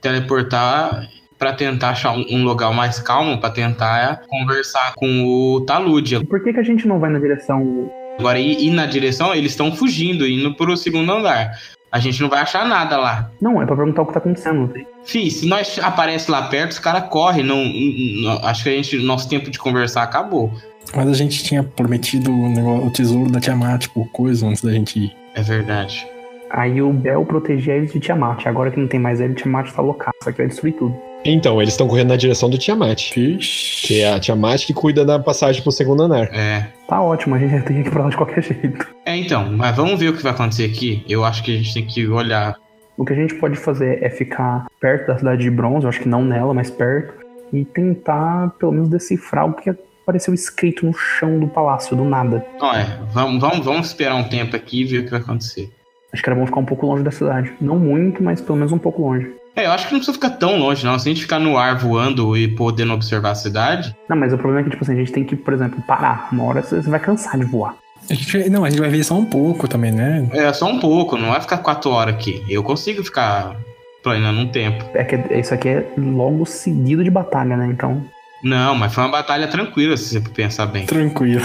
teleportar 0.00 1.08
pra 1.38 1.52
tentar 1.52 1.90
achar 1.90 2.12
um, 2.12 2.44
lugar 2.44 2.72
mais 2.72 2.98
calmo, 2.98 3.38
pra 3.38 3.50
tentar 3.50 4.22
conversar 4.28 4.94
com 4.96 5.24
o 5.26 5.60
Talude. 5.60 6.24
Por 6.24 6.42
que, 6.42 6.52
que 6.52 6.60
a 6.60 6.64
gente 6.64 6.88
não 6.88 6.98
vai 6.98 7.10
na 7.10 7.20
direção. 7.20 7.90
Agora, 8.18 8.38
ir, 8.38 8.58
ir 8.60 8.70
na 8.70 8.86
direção, 8.86 9.34
eles 9.34 9.52
estão 9.52 9.74
fugindo, 9.74 10.26
indo 10.26 10.54
pro 10.54 10.76
segundo 10.76 11.12
andar. 11.12 11.52
A 11.90 11.98
gente 12.00 12.20
não 12.20 12.28
vai 12.28 12.40
achar 12.40 12.66
nada 12.66 12.96
lá. 12.96 13.30
Não, 13.40 13.62
é 13.62 13.66
pra 13.66 13.76
perguntar 13.76 14.02
o 14.02 14.06
que 14.06 14.12
tá 14.12 14.18
acontecendo. 14.18 14.72
Fih, 15.04 15.30
se 15.30 15.46
nós 15.46 15.78
aparece 15.80 16.28
lá 16.30 16.42
perto, 16.48 16.72
os 16.72 16.78
caras 16.80 17.04
correm. 17.08 17.44
Não, 17.44 17.64
não- 17.64 18.44
acho 18.48 18.64
que 18.64 18.68
a 18.68 18.72
gente, 18.72 18.96
nosso 18.98 19.28
tempo 19.28 19.48
de 19.50 19.58
conversar 19.58 20.02
acabou. 20.02 20.52
Mas 20.94 21.08
a 21.08 21.12
gente 21.14 21.44
tinha 21.44 21.62
prometido 21.62 22.32
o, 22.32 22.48
negócio- 22.48 22.86
o 22.86 22.90
tesouro 22.90 23.30
da 23.30 23.40
Tiamat, 23.40 23.82
tipo, 23.82 24.04
coisa, 24.12 24.46
antes 24.46 24.62
da 24.62 24.72
gente 24.72 24.98
ir. 24.98 25.12
É 25.34 25.42
verdade. 25.42 26.06
Aí 26.50 26.80
o 26.82 26.92
Bel 26.92 27.24
protegia 27.24 27.74
eles 27.74 27.92
de 27.92 28.00
Tiamat. 28.00 28.46
Agora 28.46 28.70
que 28.70 28.78
não 28.80 28.86
tem 28.88 28.98
mais 29.00 29.20
ele, 29.20 29.34
Tiamat 29.34 29.70
tá 29.72 29.80
loucaço. 29.82 30.14
Aqui 30.26 30.38
vai 30.38 30.46
destruir 30.48 30.72
tudo. 30.74 30.94
Então, 31.24 31.60
eles 31.60 31.72
estão 31.72 31.88
correndo 31.88 32.08
na 32.08 32.16
direção 32.16 32.50
do 32.50 32.58
Tiamat, 32.58 33.12
que 33.12 34.00
é 34.00 34.12
a 34.12 34.20
Tiamat 34.20 34.66
que 34.66 34.74
cuida 34.74 35.04
da 35.04 35.18
passagem 35.18 35.62
pro 35.62 35.72
segundo 35.72 36.02
andar. 36.02 36.28
É. 36.32 36.68
Tá 36.86 37.00
ótimo, 37.00 37.34
a 37.34 37.38
gente 37.38 37.64
tem 37.64 37.82
que 37.82 37.88
ir 37.88 37.90
pra 37.90 38.04
lá 38.04 38.10
de 38.10 38.16
qualquer 38.16 38.42
jeito. 38.42 38.86
É, 39.06 39.16
então, 39.16 39.50
mas 39.50 39.74
vamos 39.74 39.98
ver 39.98 40.10
o 40.10 40.16
que 40.16 40.22
vai 40.22 40.32
acontecer 40.32 40.64
aqui. 40.64 41.02
Eu 41.08 41.24
acho 41.24 41.42
que 41.42 41.54
a 41.54 41.56
gente 41.56 41.72
tem 41.72 41.86
que 41.86 42.06
olhar. 42.06 42.56
O 42.96 43.04
que 43.04 43.12
a 43.14 43.16
gente 43.16 43.34
pode 43.36 43.56
fazer 43.56 44.02
é 44.02 44.10
ficar 44.10 44.66
perto 44.78 45.06
da 45.06 45.18
cidade 45.18 45.42
de 45.42 45.50
bronze, 45.50 45.84
eu 45.84 45.88
acho 45.88 46.00
que 46.00 46.08
não 46.08 46.24
nela, 46.24 46.52
mas 46.52 46.70
perto, 46.70 47.14
e 47.52 47.64
tentar 47.64 48.50
pelo 48.58 48.72
menos 48.72 48.88
decifrar 48.88 49.46
o 49.46 49.54
que 49.54 49.70
apareceu 50.04 50.34
escrito 50.34 50.84
no 50.84 50.92
chão 50.92 51.40
do 51.40 51.48
palácio, 51.48 51.96
do 51.96 52.04
nada. 52.04 52.44
É, 52.56 53.02
vamos, 53.12 53.40
vamos, 53.40 53.64
vamos 53.64 53.86
esperar 53.86 54.14
um 54.14 54.24
tempo 54.24 54.54
aqui 54.54 54.82
e 54.82 54.84
ver 54.84 54.98
o 54.98 55.04
que 55.04 55.10
vai 55.10 55.20
acontecer. 55.20 55.70
Acho 56.12 56.22
que 56.22 56.28
era 56.28 56.38
bom 56.38 56.46
ficar 56.46 56.60
um 56.60 56.64
pouco 56.64 56.86
longe 56.86 57.02
da 57.02 57.10
cidade. 57.10 57.52
Não 57.60 57.76
muito, 57.76 58.22
mas 58.22 58.40
pelo 58.40 58.56
menos 58.56 58.70
um 58.70 58.78
pouco 58.78 59.02
longe. 59.02 59.32
É, 59.56 59.66
eu 59.66 59.70
acho 59.70 59.86
que 59.86 59.92
não 59.92 60.00
precisa 60.00 60.14
ficar 60.14 60.30
tão 60.30 60.58
longe, 60.58 60.84
não. 60.84 60.98
Se 60.98 61.08
a 61.08 61.12
gente 61.12 61.22
ficar 61.22 61.38
no 61.38 61.56
ar 61.56 61.76
voando 61.76 62.36
e 62.36 62.48
podendo 62.48 62.92
observar 62.92 63.30
a 63.30 63.34
cidade. 63.34 63.94
Não, 64.08 64.16
mas 64.16 64.32
o 64.32 64.36
problema 64.36 64.60
é 64.60 64.64
que, 64.64 64.70
tipo 64.70 64.82
assim, 64.82 64.94
a 64.94 64.96
gente 64.96 65.12
tem 65.12 65.24
que, 65.24 65.36
por 65.36 65.54
exemplo, 65.54 65.80
parar. 65.86 66.28
Uma 66.32 66.44
hora 66.44 66.62
você 66.62 66.80
vai 66.80 66.98
cansar 66.98 67.38
de 67.38 67.44
voar. 67.44 67.76
A 68.10 68.14
gente, 68.14 68.50
não, 68.50 68.64
a 68.64 68.70
gente 68.70 68.80
vai 68.80 68.90
ver 68.90 69.04
só 69.04 69.14
um 69.14 69.24
pouco 69.24 69.68
também, 69.68 69.92
né? 69.92 70.28
É 70.32 70.52
só 70.52 70.68
um 70.68 70.78
pouco, 70.78 71.16
não 71.16 71.30
vai 71.30 71.40
ficar 71.40 71.58
quatro 71.58 71.90
horas 71.90 72.14
aqui. 72.14 72.44
Eu 72.48 72.62
consigo 72.62 73.02
ficar 73.02 73.56
planejando 74.02 74.40
um 74.40 74.48
tempo. 74.48 74.84
É 74.92 75.04
que 75.04 75.16
isso 75.38 75.54
aqui 75.54 75.68
é 75.68 75.86
logo 75.96 76.44
seguido 76.44 77.02
de 77.02 77.10
batalha, 77.10 77.56
né? 77.56 77.66
Então. 77.66 78.02
Não, 78.44 78.74
mas 78.74 78.92
foi 78.92 79.02
uma 79.04 79.10
batalha 79.10 79.48
tranquila, 79.48 79.96
se 79.96 80.10
você 80.10 80.20
pensar 80.20 80.66
bem. 80.66 80.84
Tranquilo. 80.84 81.40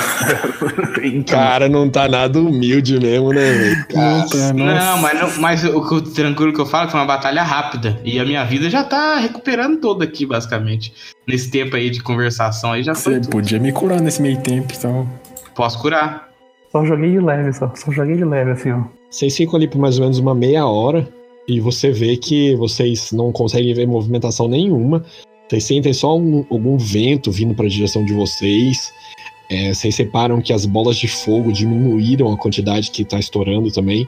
Cara, 1.27 1.69
não 1.69 1.89
tá 1.89 2.07
nada 2.09 2.39
humilde 2.39 2.99
mesmo, 2.99 3.31
né, 3.31 3.51
velho? 3.53 3.85
Não, 3.93 4.27
tá, 4.27 4.53
Não, 4.53 4.97
mas, 5.01 5.19
não, 5.21 5.41
mas 5.41 5.63
o, 5.63 5.87
que 5.87 5.93
eu- 5.95 6.01
tranquilo 6.01 6.53
que 6.53 6.59
eu 6.59 6.65
falo 6.65 6.83
é 6.83 6.85
que 6.87 6.91
foi 6.91 6.99
uma 6.99 7.07
batalha 7.07 7.41
rápida. 7.41 7.99
E 8.03 8.19
a 8.19 8.25
minha 8.25 8.43
vida 8.43 8.69
já 8.69 8.83
tá 8.83 9.15
recuperando 9.15 9.79
toda 9.79 10.03
aqui, 10.03 10.25
basicamente. 10.25 10.93
Nesse 11.25 11.49
tempo 11.49 11.75
aí 11.75 11.89
de 11.89 12.01
conversação 12.03 12.73
aí 12.73 12.83
já 12.83 12.93
foi. 12.93 13.21
Você 13.23 13.29
podia 13.29 13.59
me 13.59 13.71
curar 13.71 14.01
nesse 14.01 14.21
meio 14.21 14.37
tempo, 14.41 14.73
então. 14.77 15.07
Posso 15.55 15.79
curar. 15.79 16.27
Só 16.71 16.83
joguei 16.85 17.11
de 17.11 17.19
leve, 17.19 17.53
só. 17.53 17.71
Só 17.75 17.91
joguei 17.91 18.17
de 18.17 18.25
leve, 18.25 18.51
assim, 18.51 18.71
ó. 18.71 18.81
Vocês 19.09 19.35
ficam 19.35 19.55
ali 19.55 19.67
por 19.67 19.79
mais 19.79 19.97
ou 19.97 20.01
menos 20.03 20.19
uma 20.19 20.35
meia 20.35 20.65
hora 20.67 21.07
e 21.47 21.59
você 21.59 21.91
vê 21.91 22.15
que 22.17 22.55
vocês 22.57 23.11
não 23.11 23.31
conseguem 23.31 23.73
ver 23.73 23.87
movimentação 23.87 24.47
nenhuma. 24.47 25.03
Vocês 25.49 25.63
sentem 25.63 25.91
só 25.93 26.15
um- 26.15 26.45
algum 26.49 26.77
vento 26.77 27.31
vindo 27.31 27.55
para 27.55 27.65
a 27.65 27.69
direção 27.69 28.05
de 28.05 28.13
vocês. 28.13 28.93
É, 29.49 29.73
vocês 29.73 29.97
reparam 29.97 30.39
que 30.41 30.53
as 30.53 30.65
bolas 30.65 30.95
de 30.95 31.07
fogo 31.07 31.51
diminuíram 31.51 32.31
a 32.31 32.37
quantidade 32.37 32.91
que 32.91 33.01
está 33.01 33.17
estourando 33.17 33.71
também. 33.71 34.07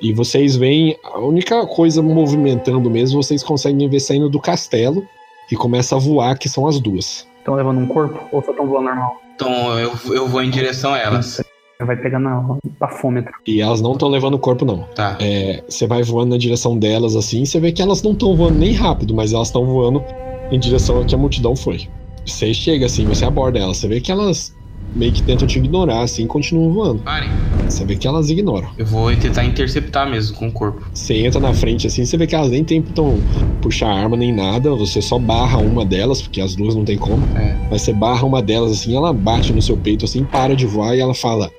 E 0.00 0.12
vocês 0.12 0.54
veem 0.56 0.96
a 1.02 1.18
única 1.18 1.66
coisa 1.66 2.00
movimentando 2.02 2.88
mesmo, 2.88 3.22
vocês 3.22 3.42
conseguem 3.42 3.88
ver 3.88 4.00
saindo 4.00 4.28
do 4.28 4.40
castelo 4.40 5.04
e 5.50 5.56
começa 5.56 5.96
a 5.96 5.98
voar, 5.98 6.38
que 6.38 6.48
são 6.48 6.66
as 6.66 6.78
duas. 6.78 7.26
Estão 7.38 7.54
levando 7.54 7.78
um 7.80 7.86
corpo 7.86 8.20
ou 8.30 8.42
só 8.42 8.52
estão 8.52 8.66
voando 8.66 8.86
normal? 8.86 9.20
Então 9.34 9.78
eu, 9.78 9.92
eu 10.12 10.28
vou 10.28 10.42
em 10.42 10.50
direção 10.50 10.94
a 10.94 10.98
elas. 10.98 11.42
Vai 11.80 11.96
pegar 11.96 12.20
na 12.20 12.56
bafômetro. 12.78 13.32
E 13.46 13.60
elas 13.60 13.80
não 13.80 13.92
estão 13.94 14.08
levando 14.08 14.34
o 14.34 14.38
corpo, 14.38 14.64
não. 14.64 14.84
Tá. 14.94 15.18
É, 15.20 15.62
você 15.68 15.86
vai 15.86 16.02
voando 16.04 16.30
na 16.30 16.38
direção 16.38 16.78
delas 16.78 17.16
assim, 17.16 17.44
você 17.44 17.58
vê 17.58 17.72
que 17.72 17.82
elas 17.82 18.02
não 18.02 18.12
estão 18.12 18.36
voando 18.36 18.58
nem 18.58 18.72
rápido, 18.72 19.12
mas 19.14 19.32
elas 19.32 19.48
estão 19.48 19.66
voando 19.66 20.02
em 20.50 20.58
direção 20.58 21.00
a 21.00 21.04
que 21.04 21.14
a 21.14 21.18
multidão 21.18 21.54
foi. 21.56 21.88
Você 22.26 22.54
chega 22.54 22.86
assim, 22.86 23.04
você 23.04 23.24
aborda 23.24 23.58
elas, 23.58 23.76
você 23.78 23.88
vê 23.88 24.00
que 24.00 24.10
elas 24.10 24.54
meio 24.94 25.12
que 25.12 25.22
tentam 25.22 25.46
te 25.46 25.58
ignorar, 25.58 26.02
assim, 26.02 26.24
e 26.24 26.26
continuam 26.26 26.72
voando. 26.72 27.02
Parem. 27.02 27.28
Você 27.68 27.84
vê 27.84 27.96
que 27.96 28.06
elas 28.06 28.30
ignoram. 28.30 28.70
Eu 28.78 28.86
vou 28.86 29.14
tentar 29.16 29.44
interceptar 29.44 30.08
mesmo 30.08 30.36
com 30.36 30.48
o 30.48 30.52
corpo. 30.52 30.86
Você 30.92 31.14
entra 31.14 31.40
na 31.40 31.52
frente, 31.52 31.86
assim, 31.86 32.04
você 32.04 32.16
vê 32.16 32.26
que 32.26 32.34
elas 32.34 32.50
nem 32.50 32.62
tentam 32.62 33.18
puxar 33.60 33.88
arma 33.88 34.16
nem 34.16 34.32
nada, 34.32 34.70
você 34.74 35.02
só 35.02 35.18
barra 35.18 35.58
uma 35.58 35.84
delas, 35.84 36.22
porque 36.22 36.40
as 36.40 36.54
duas 36.54 36.74
não 36.74 36.84
tem 36.84 36.96
como. 36.96 37.24
É. 37.36 37.56
Mas 37.70 37.82
você 37.82 37.92
barra 37.92 38.24
uma 38.24 38.40
delas, 38.40 38.72
assim, 38.72 38.96
ela 38.96 39.12
bate 39.12 39.52
no 39.52 39.60
seu 39.60 39.76
peito, 39.76 40.04
assim, 40.04 40.24
para 40.24 40.54
de 40.54 40.66
voar 40.66 40.96
e 40.96 41.00
ela 41.00 41.14
fala: 41.14 41.50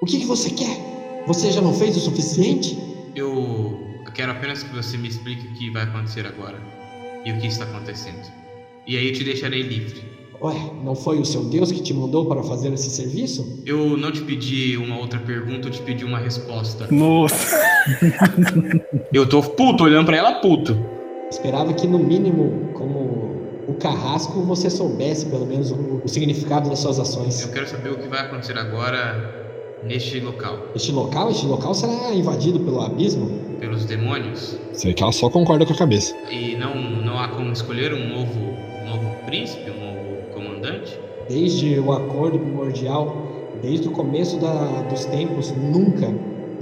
O 0.00 0.06
que, 0.06 0.18
que 0.18 0.26
você 0.26 0.50
quer? 0.50 0.78
Você 1.26 1.52
já 1.52 1.60
não 1.60 1.74
fez 1.74 1.96
o 1.96 2.00
suficiente? 2.00 2.78
Eu 3.14 3.78
quero 4.14 4.32
apenas 4.32 4.62
que 4.62 4.74
você 4.74 4.96
me 4.96 5.08
explique 5.08 5.46
o 5.46 5.50
que 5.54 5.70
vai 5.70 5.82
acontecer 5.82 6.26
agora 6.26 6.79
e 7.24 7.32
o 7.32 7.38
que 7.38 7.46
está 7.46 7.64
acontecendo. 7.64 8.30
E 8.86 8.96
aí 8.96 9.08
eu 9.08 9.12
te 9.12 9.24
deixarei 9.24 9.62
livre. 9.62 10.02
Ué, 10.42 10.54
não 10.82 10.94
foi 10.94 11.18
o 11.18 11.24
seu 11.24 11.44
Deus 11.44 11.70
que 11.70 11.82
te 11.82 11.92
mandou 11.92 12.24
para 12.24 12.42
fazer 12.42 12.72
esse 12.72 12.88
serviço? 12.88 13.62
Eu 13.66 13.96
não 13.96 14.10
te 14.10 14.22
pedi 14.22 14.74
uma 14.78 14.98
outra 14.98 15.18
pergunta, 15.18 15.68
eu 15.68 15.70
te 15.70 15.82
pedi 15.82 16.02
uma 16.02 16.18
resposta. 16.18 16.88
Nossa. 16.90 17.60
Eu 19.12 19.28
tô 19.28 19.42
puto, 19.42 19.84
olhando 19.84 20.06
pra 20.06 20.16
ela 20.16 20.34
puto. 20.40 20.78
Esperava 21.30 21.72
que, 21.74 21.86
no 21.86 21.98
mínimo, 21.98 22.70
como 22.74 23.30
o 23.68 23.74
carrasco, 23.74 24.40
você 24.42 24.70
soubesse 24.70 25.26
pelo 25.26 25.46
menos 25.46 25.70
o, 25.70 26.00
o 26.04 26.08
significado 26.08 26.70
das 26.70 26.78
suas 26.78 26.98
ações. 26.98 27.42
Eu 27.42 27.52
quero 27.52 27.68
saber 27.68 27.90
o 27.90 27.98
que 27.98 28.08
vai 28.08 28.20
acontecer 28.20 28.56
agora 28.56 29.40
neste 29.84 30.20
local. 30.20 30.68
Este 30.74 30.92
local, 30.92 31.30
este 31.30 31.46
local 31.46 31.74
será 31.74 32.12
invadido 32.14 32.60
pelo 32.60 32.80
abismo? 32.80 33.49
Pelos 33.60 33.84
demônios. 33.84 34.58
Vê 34.82 34.94
que 34.94 35.02
ela 35.02 35.12
só 35.12 35.28
concorda 35.28 35.66
com 35.66 35.72
a 35.72 35.76
cabeça. 35.76 36.14
E 36.32 36.56
não, 36.56 36.74
não 37.04 37.18
há 37.18 37.28
como 37.28 37.52
escolher 37.52 37.92
um 37.92 38.08
novo, 38.08 38.38
um 38.40 38.88
novo 38.88 39.26
príncipe, 39.26 39.70
um 39.70 39.84
novo 39.84 40.16
comandante? 40.32 40.98
Desde 41.28 41.78
o 41.78 41.92
acordo 41.92 42.38
primordial, 42.38 43.60
desde 43.62 43.86
o 43.88 43.92
começo 43.92 44.40
da- 44.40 44.82
dos 44.82 45.04
tempos, 45.06 45.50
nunca, 45.52 46.08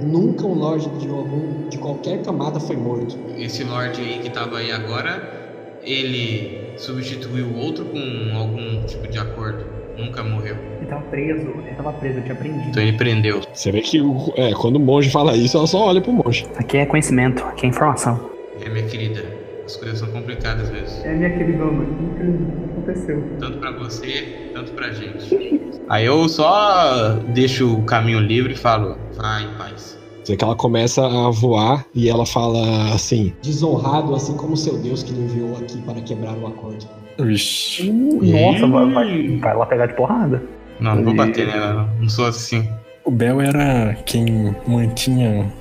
nunca 0.01 0.45
um 0.45 0.53
lorde 0.53 0.89
de, 0.99 1.07
algum, 1.07 1.69
de 1.69 1.77
qualquer 1.77 2.21
camada 2.21 2.59
foi 2.59 2.75
morto. 2.75 3.17
Esse 3.37 3.63
lord 3.63 3.99
aí 4.01 4.19
que 4.19 4.29
tava 4.29 4.57
aí 4.57 4.71
agora, 4.71 5.79
ele 5.83 6.77
substituiu 6.77 7.55
outro 7.57 7.85
com 7.85 8.37
algum 8.37 8.83
tipo 8.85 9.07
de 9.07 9.17
acordo. 9.17 9.78
Nunca 9.97 10.23
morreu. 10.23 10.55
Ele 10.77 10.85
tava 10.87 11.01
preso, 11.03 11.41
ele 11.65 11.75
tava 11.75 11.93
preso, 11.93 12.19
eu 12.19 12.21
tinha 12.23 12.33
aprendido. 12.33 12.69
Então 12.69 12.81
ele 12.83 12.93
prendeu. 12.97 13.41
Você 13.53 13.71
vê 13.71 13.81
que 13.81 13.99
o- 14.01 14.31
é, 14.37 14.53
quando 14.53 14.77
o 14.77 14.79
monge 14.79 15.09
fala 15.09 15.35
isso, 15.35 15.57
ela 15.57 15.67
só 15.67 15.87
olha 15.87 15.99
pro 16.01 16.11
monge. 16.13 16.47
Aqui 16.55 16.77
é 16.77 16.85
conhecimento, 16.85 17.43
aqui 17.43 17.65
é 17.65 17.69
informação. 17.69 18.29
É, 18.65 18.69
minha 18.69 18.85
querida, 18.85 19.23
as 19.65 19.75
coisas 19.75 19.99
são 19.99 20.07
complicadas 20.09 20.63
às 20.63 20.69
vezes. 20.69 21.05
É, 21.05 21.13
minha 21.13 21.29
querida, 21.29 21.63
o 21.65 21.69
que 21.85 22.71
aconteceu? 22.81 23.23
Tanto 23.39 23.57
pra 23.57 23.71
você, 23.71 24.51
tanto 24.53 24.71
pra 24.71 24.91
gente. 24.91 25.59
Aí 25.89 26.05
eu 26.05 26.29
só 26.29 27.13
deixo 27.33 27.73
o 27.73 27.83
caminho 27.83 28.19
livre 28.19 28.53
e 28.53 28.55
falo, 28.55 28.95
vai 29.17 29.43
em 29.43 29.57
paz. 29.57 29.97
Você 30.23 30.33
vê 30.33 30.37
que 30.37 30.43
ela 30.43 30.55
começa 30.55 31.03
a 31.05 31.29
voar 31.31 31.85
e 31.95 32.07
ela 32.07 32.25
fala 32.25 32.93
assim: 32.93 33.33
Desonrado, 33.41 34.13
assim 34.13 34.37
como 34.37 34.55
seu 34.55 34.77
Deus 34.77 35.01
que 35.01 35.11
lhe 35.11 35.21
enviou 35.23 35.57
aqui 35.57 35.81
para 35.81 35.99
quebrar 36.01 36.37
o 36.37 36.45
acordo. 36.45 36.85
Vixe. 37.23 37.91
Nossa, 37.91 38.67
vai, 38.67 38.91
vai, 38.91 39.37
vai 39.37 39.55
lá 39.55 39.65
pegar 39.65 39.85
de 39.87 39.93
porrada. 39.93 40.41
Não, 40.79 40.95
não 40.95 41.03
vou 41.03 41.13
E- 41.13 41.17
bater 41.17 41.47
nela, 41.47 41.89
não. 41.99 42.09
sou 42.09 42.25
assim. 42.25 42.67
O 43.03 43.11
Bel 43.11 43.41
era 43.41 43.95
quem 44.05 44.55
mantinha 44.67 45.51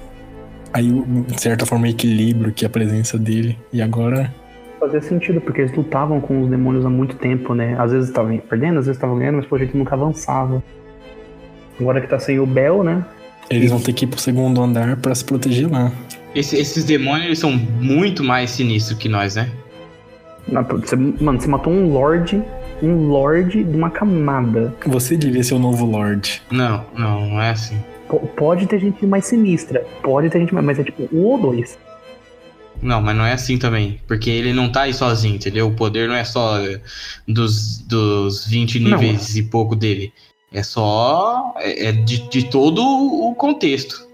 aí, 0.73 0.91
de 1.27 1.41
certa 1.41 1.65
forma, 1.67 1.87
o 1.87 1.91
equilíbrio 1.91 2.53
que 2.53 2.65
a 2.65 2.69
presença 2.69 3.19
dele. 3.19 3.59
E 3.73 3.81
agora 3.83 4.33
Fazia 4.81 5.01
sentido, 5.03 5.41
porque 5.41 5.63
eles 5.63 5.75
lutavam 5.77 6.21
com 6.21 6.43
os 6.43 6.49
demônios 6.49 6.87
há 6.87 6.89
muito 6.91 7.17
tempo, 7.17 7.53
né? 7.53 7.75
Às 7.81 7.91
vezes 7.91 8.09
estavam 8.11 8.39
perdendo, 8.39 8.79
às 8.79 8.87
vezes 8.87 8.97
estavam 8.97 9.19
ganhando, 9.19 9.37
mas 9.39 9.47
pô, 9.47 9.57
a 9.57 9.59
gente 9.59 9.77
nunca 9.77 9.97
avançava. 9.97 10.63
Agora 11.81 12.01
que 12.01 12.07
tá 12.07 12.19
sem 12.21 12.39
o 12.39 12.47
Bel, 12.47 12.85
né? 12.85 13.05
eles 13.51 13.71
vão 13.71 13.81
ter 13.81 13.93
que 13.95 14.05
ir 14.05 14.09
pro 14.09 14.21
segundo 14.21 14.61
andar 14.63 14.97
pra 14.99 15.13
se 15.15 15.25
proteger 15.25 15.69
lá. 15.71 15.91
Esse- 16.35 16.57
esses 16.59 16.85
demônios 16.85 17.39
são 17.39 17.51
muito 17.51 18.23
mais 18.23 18.51
sinistros 18.51 18.99
que 18.99 19.09
nós, 19.09 19.37
né? 19.37 19.49
Você- 20.81 20.97
mano, 20.97 21.41
você 21.41 21.49
matou 21.49 21.73
um 21.73 21.93
Lorde, 21.93 22.43
um 22.83 23.09
Lorde 23.09 23.63
de 23.65 23.77
uma 23.77 23.91
camada. 23.91 24.75
Você 24.87 25.17
devia 25.17 25.43
ser 25.43 25.55
o 25.55 25.59
novo 25.59 25.85
Lorde. 25.85 26.43
Não, 26.51 26.85
não, 26.97 27.29
não 27.29 27.41
é 27.41 27.51
assim. 27.51 27.77
P- 28.11 28.19
pode 28.37 28.67
ter 28.67 28.79
gente 28.79 29.05
mais 29.07 29.27
sinistra, 29.27 29.87
pode 30.03 30.31
ter 30.31 30.39
gente 30.41 30.55
mais, 30.55 30.65
mas 30.65 30.79
é 30.79 30.85
tipo 30.85 31.09
um 31.13 31.23
ou 31.25 31.39
dois. 31.39 31.79
Não, 32.81 33.03
mas 33.03 33.17
não 33.17 33.27
é 33.27 33.33
assim 33.33 33.59
também. 33.59 34.01
Porque 34.07 34.31
ele 34.31 34.53
não 34.53 34.71
tá 34.71 34.83
aí 34.83 34.95
sozinho, 34.95 35.35
entendeu? 35.35 35.67
O 35.67 35.75
poder 35.75 36.09
não 36.09 36.15
é 36.15 36.25
só 36.25 36.59
dos, 37.27 37.79
dos 37.81 38.47
20 38.47 38.79
Não. 38.79 38.91
níveis 38.99 39.37
e 39.37 39.43
pouco 39.43 39.75
dele. 39.75 40.13
É 40.53 40.63
só. 40.63 41.55
É, 41.59 41.89
é 41.89 41.93
de, 41.93 42.29
de 42.29 42.45
todo 42.49 42.81
o 42.83 43.35
contexto. 43.35 44.07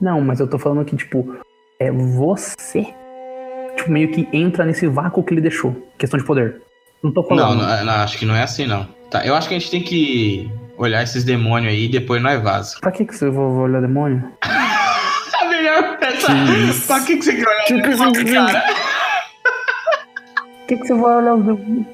Não, 0.00 0.20
mas 0.20 0.40
eu 0.40 0.48
tô 0.48 0.58
falando 0.58 0.84
que, 0.84 0.96
tipo, 0.96 1.36
é 1.78 1.90
você. 1.90 2.86
Tipo, 3.76 3.90
meio 3.90 4.10
que 4.12 4.28
entra 4.32 4.64
nesse 4.64 4.86
vácuo 4.86 5.22
que 5.24 5.34
ele 5.34 5.40
deixou. 5.40 5.74
Questão 5.98 6.18
de 6.18 6.24
poder. 6.26 6.60
Não 7.02 7.10
tô 7.12 7.22
Não, 7.22 7.28
falando. 7.28 7.62
não, 7.66 7.84
não, 7.84 7.92
acho 7.94 8.18
que 8.18 8.24
não 8.26 8.36
é 8.36 8.42
assim, 8.42 8.66
não. 8.66 8.86
Tá, 9.10 9.24
eu 9.26 9.34
acho 9.34 9.48
que 9.48 9.54
a 9.54 9.58
gente 9.58 9.70
tem 9.70 9.82
que 9.82 10.50
olhar 10.78 11.02
esses 11.02 11.24
demônios 11.24 11.72
aí 11.72 11.84
e 11.84 11.88
depois 11.88 12.22
nós 12.22 12.40
vaza. 12.42 12.76
Pra 12.80 12.92
que, 12.92 13.04
que 13.04 13.14
você 13.16 13.28
vai 13.30 13.44
olhar 13.44 13.80
demônio? 13.80 14.22
A 14.42 15.44
melhor 15.46 15.98
peça. 15.98 16.28
Que? 16.32 16.86
Pra 16.86 17.00
que, 17.00 17.16
que 17.16 17.24
você 17.24 17.34
quer 17.34 17.48
olhar 17.48 17.64
Que 17.64 17.74
o 17.74 17.82
que 17.82 17.88
demônio, 17.88 18.14
você- 18.14 18.32
cara? 18.34 18.62
Por 18.62 18.74
que, 20.68 20.76
que 20.76 20.86
você 20.86 20.94
vai 20.94 21.16
olhar 21.16 21.34
os 21.34 21.44
demônios? 21.44 21.86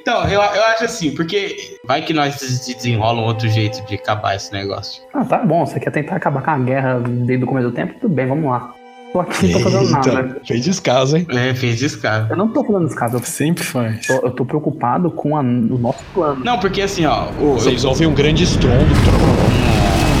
Então, 0.00 0.24
eu, 0.24 0.40
eu 0.40 0.64
acho 0.64 0.84
assim, 0.84 1.14
porque 1.14 1.76
vai 1.84 2.02
que 2.02 2.12
nós 2.14 2.36
des- 2.38 2.66
desenrolam 2.74 3.22
outro 3.24 3.48
jeito 3.48 3.84
de 3.86 3.94
acabar 3.94 4.34
esse 4.34 4.52
negócio. 4.52 5.02
Ah, 5.14 5.24
tá 5.24 5.38
bom. 5.38 5.64
Você 5.66 5.78
quer 5.78 5.90
tentar 5.90 6.16
acabar 6.16 6.42
com 6.42 6.50
a 6.50 6.58
guerra 6.58 6.98
desde 7.00 7.44
o 7.44 7.46
começo 7.46 7.68
do 7.68 7.74
tempo? 7.74 7.94
Tudo 8.00 8.14
bem, 8.14 8.26
vamos 8.26 8.50
lá. 8.50 8.74
Tô 9.12 9.20
aqui, 9.20 9.48
não 9.48 9.60
tô 9.60 9.70
fazendo 9.70 9.90
nada. 9.90 10.10
Eita, 10.10 10.40
fez 10.46 10.64
descaso, 10.64 11.16
hein? 11.16 11.26
É, 11.30 11.54
fez 11.54 11.78
descarga. 11.78 12.32
Eu 12.32 12.36
não 12.36 12.48
tô 12.48 12.64
fazendo 12.64 12.86
esse 12.86 12.96
caso. 12.96 13.16
Eu 13.16 13.22
Sempre 13.22 13.62
faz. 13.64 14.06
tô, 14.06 14.14
eu 14.14 14.30
tô 14.30 14.44
preocupado 14.44 15.10
com 15.10 15.36
a- 15.36 15.40
o 15.40 15.78
nosso 15.78 16.02
plano. 16.14 16.42
Não, 16.44 16.58
porque 16.58 16.80
assim, 16.80 17.04
ó. 17.04 17.28
O, 17.40 17.54
Vocês 17.54 17.84
ouvem 17.84 18.06
um 18.08 18.14
grande 18.14 18.44
estrondo. 18.44 18.86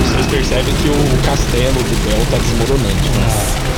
Vocês 0.04 0.26
percebem 0.26 0.74
que 0.74 0.88
o 0.88 1.26
castelo 1.26 1.74
do 1.74 2.04
Bel 2.04 2.26
tá 2.30 2.36
desmoronando. 2.38 3.02
Você 3.02 3.71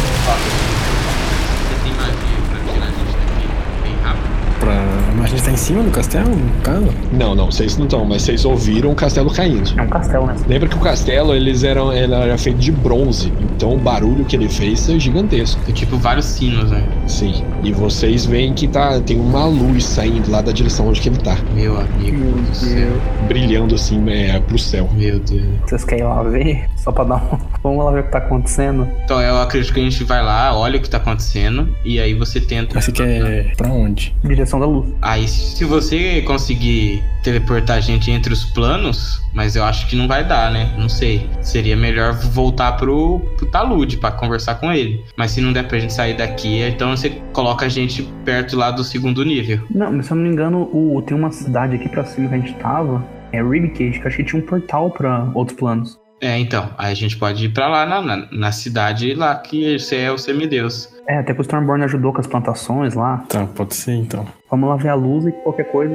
Pra... 5.44 5.52
Mas 5.52 5.52
a 5.52 5.52
gente 5.52 5.52
tá 5.52 5.52
em 5.52 5.56
cima 5.56 5.82
do 5.82 5.90
castelo, 5.90 6.30
no 6.30 6.62
caso? 6.62 6.88
Não, 7.12 7.34
não, 7.34 7.50
vocês 7.50 7.76
não 7.76 7.84
estão, 7.84 8.04
mas 8.04 8.22
vocês 8.22 8.44
ouviram 8.44 8.90
o 8.92 8.94
castelo 8.94 9.30
caindo. 9.32 9.78
É 9.78 9.82
um 9.82 9.88
castelo, 9.88 10.26
né? 10.26 10.34
Lembra 10.48 10.68
que 10.68 10.76
o 10.76 10.80
castelo 10.80 11.34
eles 11.34 11.64
eram, 11.64 11.92
ele 11.92 12.14
era 12.14 12.36
feito 12.38 12.58
de 12.58 12.72
bronze, 12.72 13.32
então 13.54 13.74
o 13.74 13.78
barulho 13.78 14.24
que 14.24 14.36
ele 14.36 14.48
fez 14.48 14.88
é 14.88 14.98
gigantesco. 14.98 15.60
Tem 15.64 15.74
tipo 15.74 15.96
vários 15.96 16.26
sinos, 16.26 16.70
né? 16.70 16.86
Sim. 17.06 17.44
E 17.62 17.72
vocês 17.72 18.26
veem 18.26 18.52
que 18.54 18.66
tá, 18.68 19.00
tem 19.00 19.18
uma 19.20 19.46
luz 19.46 19.84
saindo 19.84 20.30
lá 20.30 20.40
da 20.40 20.52
direção 20.52 20.88
onde 20.88 21.00
que 21.00 21.08
ele 21.08 21.18
tá, 21.18 21.36
Meu 21.54 21.78
amigo 21.78 22.32
do 22.40 22.54
céu. 22.54 22.92
brilhando 23.28 23.74
assim 23.74 24.02
é, 24.10 24.38
pro 24.40 24.58
céu. 24.58 24.88
Meu 24.94 25.18
Deus. 25.20 25.44
Vocês 25.66 25.84
querem 25.84 26.04
ir 26.04 26.08
lá 26.08 26.22
ver? 26.22 26.66
Só 26.76 26.92
pra 26.92 27.04
dar 27.04 27.16
um. 27.16 27.38
Vamos 27.62 27.84
lá 27.84 27.90
ver 27.92 28.00
o 28.00 28.02
que 28.04 28.10
tá 28.12 28.18
acontecendo. 28.18 28.86
Então 29.04 29.20
eu 29.20 29.38
acredito 29.40 29.72
que 29.72 29.80
a 29.80 29.82
gente 29.82 30.04
vai 30.04 30.22
lá, 30.22 30.54
olha 30.56 30.78
o 30.78 30.82
que 30.82 30.90
tá 30.90 30.98
acontecendo, 30.98 31.74
e 31.82 31.98
aí 31.98 32.12
você 32.12 32.40
tenta. 32.40 32.74
Mas 32.74 32.84
você 32.84 32.92
quer 32.92 33.54
pra 33.56 33.68
onde? 33.68 34.14
Direção 34.22 34.60
da 34.60 34.66
luz. 34.66 34.90
Aí 35.00 35.26
se 35.34 35.64
você 35.64 36.22
conseguir 36.22 37.02
teleportar 37.22 37.76
a 37.76 37.80
gente 37.80 38.10
entre 38.10 38.32
os 38.32 38.44
planos, 38.44 39.22
mas 39.32 39.56
eu 39.56 39.64
acho 39.64 39.86
que 39.86 39.96
não 39.96 40.08
vai 40.08 40.26
dar, 40.26 40.50
né? 40.50 40.74
Não 40.78 40.88
sei. 40.88 41.28
Seria 41.40 41.76
melhor 41.76 42.12
voltar 42.12 42.72
pro, 42.72 43.20
pro 43.36 43.46
talude 43.46 43.96
pra 43.96 44.10
conversar 44.10 44.56
com 44.56 44.72
ele. 44.72 45.04
Mas 45.16 45.32
se 45.32 45.40
não 45.40 45.52
der 45.52 45.66
pra 45.66 45.78
gente 45.78 45.92
sair 45.92 46.16
daqui, 46.16 46.60
então 46.62 46.96
você 46.96 47.10
coloca 47.32 47.66
a 47.66 47.68
gente 47.68 48.02
perto 48.24 48.56
lá 48.56 48.70
do 48.70 48.84
segundo 48.84 49.24
nível. 49.24 49.60
Não, 49.70 49.92
mas 49.92 50.06
se 50.06 50.12
eu 50.12 50.16
não 50.16 50.24
me 50.24 50.30
engano, 50.30 50.68
o, 50.72 51.02
tem 51.02 51.16
uma 51.16 51.30
cidade 51.30 51.76
aqui 51.76 51.88
pra 51.88 52.04
cima 52.04 52.28
que 52.28 52.34
a 52.34 52.38
gente 52.38 52.54
tava. 52.54 53.04
É 53.32 53.42
Ribcage, 53.42 53.98
que 53.98 54.04
eu 54.04 54.06
achei 54.06 54.24
que 54.24 54.30
tinha 54.30 54.42
um 54.42 54.46
portal 54.46 54.90
pra 54.90 55.28
outros 55.34 55.58
planos. 55.58 56.03
É, 56.24 56.38
então. 56.38 56.70
Aí 56.78 56.90
a 56.90 56.94
gente 56.96 57.16
pode 57.16 57.44
ir 57.44 57.48
pra 57.50 57.68
lá 57.68 57.84
na, 57.84 58.00
na, 58.00 58.28
na 58.32 58.52
cidade 58.52 59.14
lá 59.14 59.34
que 59.36 59.78
você 59.78 59.96
é 59.96 60.10
o 60.12 60.16
semideus. 60.18 60.88
É, 61.06 61.18
até 61.18 61.34
que 61.34 61.40
o 61.40 61.42
Stormborn 61.42 61.84
ajudou 61.84 62.12
com 62.14 62.20
as 62.20 62.26
plantações 62.26 62.94
lá. 62.94 63.24
Tá, 63.28 63.46
pode 63.54 63.74
ser 63.74 63.92
então. 63.92 64.26
Vamos 64.50 64.68
lá 64.70 64.76
ver 64.76 64.88
a 64.88 64.94
luz 64.94 65.26
e 65.26 65.32
qualquer 65.32 65.70
coisa. 65.70 65.94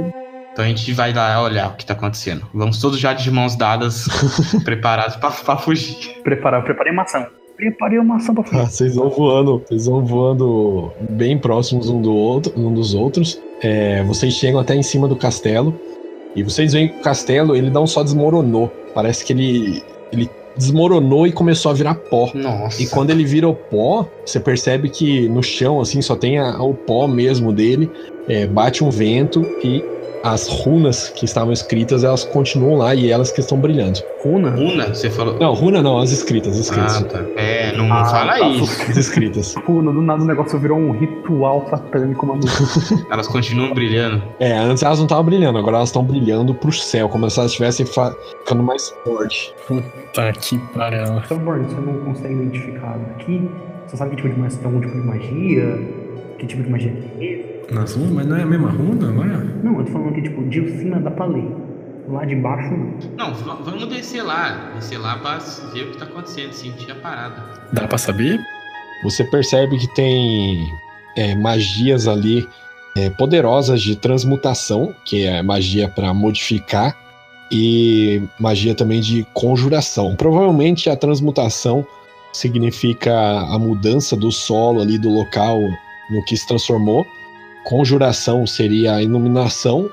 Então 0.54 0.64
a 0.66 0.68
gente 0.68 0.92
vai 0.94 1.14
lá 1.14 1.42
olhar 1.42 1.70
o 1.70 1.74
que 1.76 1.86
tá 1.86 1.94
acontecendo. 1.94 2.46
Vamos 2.54 2.80
todos 2.80 3.00
já 3.00 3.14
de 3.14 3.32
mãos 3.32 3.56
dadas, 3.56 4.06
preparados 4.64 5.16
pra, 5.16 5.32
pra 5.32 5.58
fugir. 5.58 6.22
Preparar, 6.24 6.60
eu 6.60 6.64
preparei 6.66 6.94
maçã. 6.94 7.26
Preparei 7.56 7.98
uma 8.00 8.16
maçã 8.16 8.34
pra 8.34 8.44
Ah, 8.44 8.46
fugir. 8.48 8.66
vocês 8.68 8.96
vão 8.96 9.10
voando, 9.10 9.64
vocês 9.68 9.86
vão 9.88 10.06
voando 10.06 10.94
bem 11.10 11.38
próximos 11.38 11.90
um 11.90 12.02
do 12.02 12.14
outro, 12.14 12.54
um 12.56 12.74
dos 12.74 12.94
outros. 12.94 13.42
É, 13.62 14.04
vocês 14.04 14.34
chegam 14.36 14.60
até 14.60 14.76
em 14.76 14.84
cima 14.84 15.08
do 15.08 15.16
castelo 15.16 15.78
e 16.36 16.44
vocês 16.44 16.74
veem 16.74 16.90
que 16.90 17.00
o 17.00 17.02
castelo 17.02 17.56
ele 17.56 17.70
não 17.70 17.86
só 17.88 18.04
desmoronou, 18.04 18.68
parece 18.94 19.26
que 19.26 19.34
ele 19.34 19.84
ele 20.12 20.30
desmoronou 20.58 21.26
e 21.26 21.32
começou 21.32 21.72
a 21.72 21.74
virar 21.74 21.96
pó. 21.96 22.30
Nossa. 22.34 22.82
E 22.82 22.88
quando 22.88 23.12
ele 23.12 23.24
vira 23.24 23.48
o 23.48 23.54
pó, 23.54 24.06
você 24.26 24.40
percebe 24.40 24.90
que 24.90 25.30
no 25.30 25.42
chão 25.42 25.80
assim 25.80 26.02
só 26.02 26.16
tem 26.16 26.38
a- 26.38 26.62
o 26.62 26.74
pó 26.74 27.08
mesmo 27.08 27.54
dele. 27.54 27.90
É, 28.28 28.46
bate 28.46 28.84
um 28.84 28.90
vento 28.90 29.42
e 29.64 29.84
as 30.24 30.48
runas 30.48 31.10
que 31.10 31.26
estavam 31.26 31.52
escritas, 31.54 32.04
elas 32.04 32.24
continuam 32.26 32.76
lá 32.78 32.94
e 32.94 33.10
elas 33.12 33.32
que 33.32 33.40
estão 33.40 33.58
brilhando. 33.60 34.00
Runa? 34.24 34.50
Runa, 34.52 34.88
você 34.94 35.10
falou. 35.10 35.38
Não, 35.40 35.54
runa 35.54 35.82
não, 35.82 35.98
as 35.98 36.12
escritas, 36.12 36.54
as 36.54 36.60
escritas. 36.66 36.98
Ah, 36.98 37.04
tá. 37.04 37.24
É, 37.38 37.76
não 37.78 37.92
Ah, 37.94 38.06
fala 38.06 38.38
tá. 38.38 38.48
isso. 38.50 38.82
As 38.90 38.98
escritas. 38.98 39.56
Runa, 39.66 39.92
do 39.92 40.02
nada 40.02 40.22
o 40.24 40.26
negócio 40.26 40.60
virou 40.60 40.78
um 40.78 40.92
ritual 40.92 41.66
satânico, 41.70 42.26
mano. 42.26 42.42
Elas 43.10 43.28
continuam 43.28 43.74
brilhando. 43.74 44.22
É, 44.40 44.58
antes 44.58 44.84
elas 44.84 44.98
não 45.00 45.06
estavam 45.06 45.24
brilhando, 45.24 45.58
agora 45.58 45.78
elas 45.78 45.90
estão 45.90 46.04
brilhando 46.04 46.54
pro 46.54 46.72
céu, 46.72 47.08
como 47.10 47.30
se 47.30 47.40
elas 47.40 47.52
estivessem 47.52 47.86
fa- 47.86 48.16
ficando 48.40 48.62
mais 48.64 48.94
forte. 49.04 49.54
Tá 50.14 50.32
que 50.34 50.58
pariu. 50.74 51.22
Thorborn, 51.28 51.66
você 51.66 51.80
não 51.82 51.94
consegue 52.06 52.34
identificar 52.34 52.98
daqui? 52.98 53.50
Você 53.88 53.98
sabe 53.98 54.12
que 54.12 54.18
tipo 54.18 54.30
de 54.30 54.40
magia, 54.40 54.58
tem 54.60 54.66
algum 54.68 54.82
tipo 54.82 54.94
de 55.00 55.08
magia? 55.08 55.80
Que 56.38 56.46
tipo 56.46 56.64
de 56.64 56.70
magia 56.70 56.94
é 57.20 57.24
esse? 57.24 57.49
Nas 57.72 57.96
runas? 57.96 58.12
Mas 58.12 58.28
não 58.28 58.38
é 58.38 58.44
a 58.44 58.46
mesma 58.46 58.70
runa, 58.70 59.12
não 59.12 59.24
é? 59.24 59.44
Não, 59.64 59.80
eu 59.80 59.86
tô 59.86 59.92
falando 59.92 60.14
que 60.14 60.22
tipo, 60.22 60.44
de 60.50 60.70
cima 60.78 61.00
dá 61.00 61.12
pra 61.12 61.26
ler. 61.26 61.48
Lá 62.08 62.26
de 62.26 62.36
baixo 62.36 62.72
não. 62.72 63.28
Não, 63.28 63.34
vamos 63.64 63.88
descer 63.88 64.24
lá. 64.24 64.72
Descer 64.76 64.98
lá 64.98 65.18
pra 65.18 65.38
ver 65.74 65.84
o 65.84 65.92
que 65.92 65.98
tá 65.98 66.06
acontecendo, 66.06 66.52
sentir 66.54 66.92
a 66.92 66.96
parada. 66.96 67.44
Dá 67.72 67.88
pra 67.88 67.98
saber? 67.98 68.40
Você 69.04 69.24
percebe 69.26 69.78
que 69.78 69.88
tem 69.94 70.68
é, 71.16 71.36
magias 71.36 72.08
ali 72.08 72.48
é, 72.98 73.10
poderosas 73.12 73.82
de 73.82 73.96
transmutação, 73.96 74.94
que 75.06 75.26
é 75.26 75.42
magia 75.44 75.88
para 75.88 76.14
modificar, 76.14 76.98
e 77.52 78.22
magia 78.40 78.76
também 78.76 79.02
de 79.02 79.26
conjuração. 79.34 80.16
Provavelmente 80.16 80.90
a 80.90 80.96
transmutação 80.96 81.86
significa 82.32 83.14
a 83.14 83.58
mudança 83.58 84.16
do 84.16 84.32
solo 84.32 84.82
ali 84.82 84.98
do 84.98 85.10
local 85.10 85.60
no 86.12 86.24
que 86.26 86.38
se 86.38 86.48
transformou. 86.48 87.06
Conjuração 87.64 88.46
seria 88.48 88.96
a 88.96 89.04
iluminação. 89.04 89.90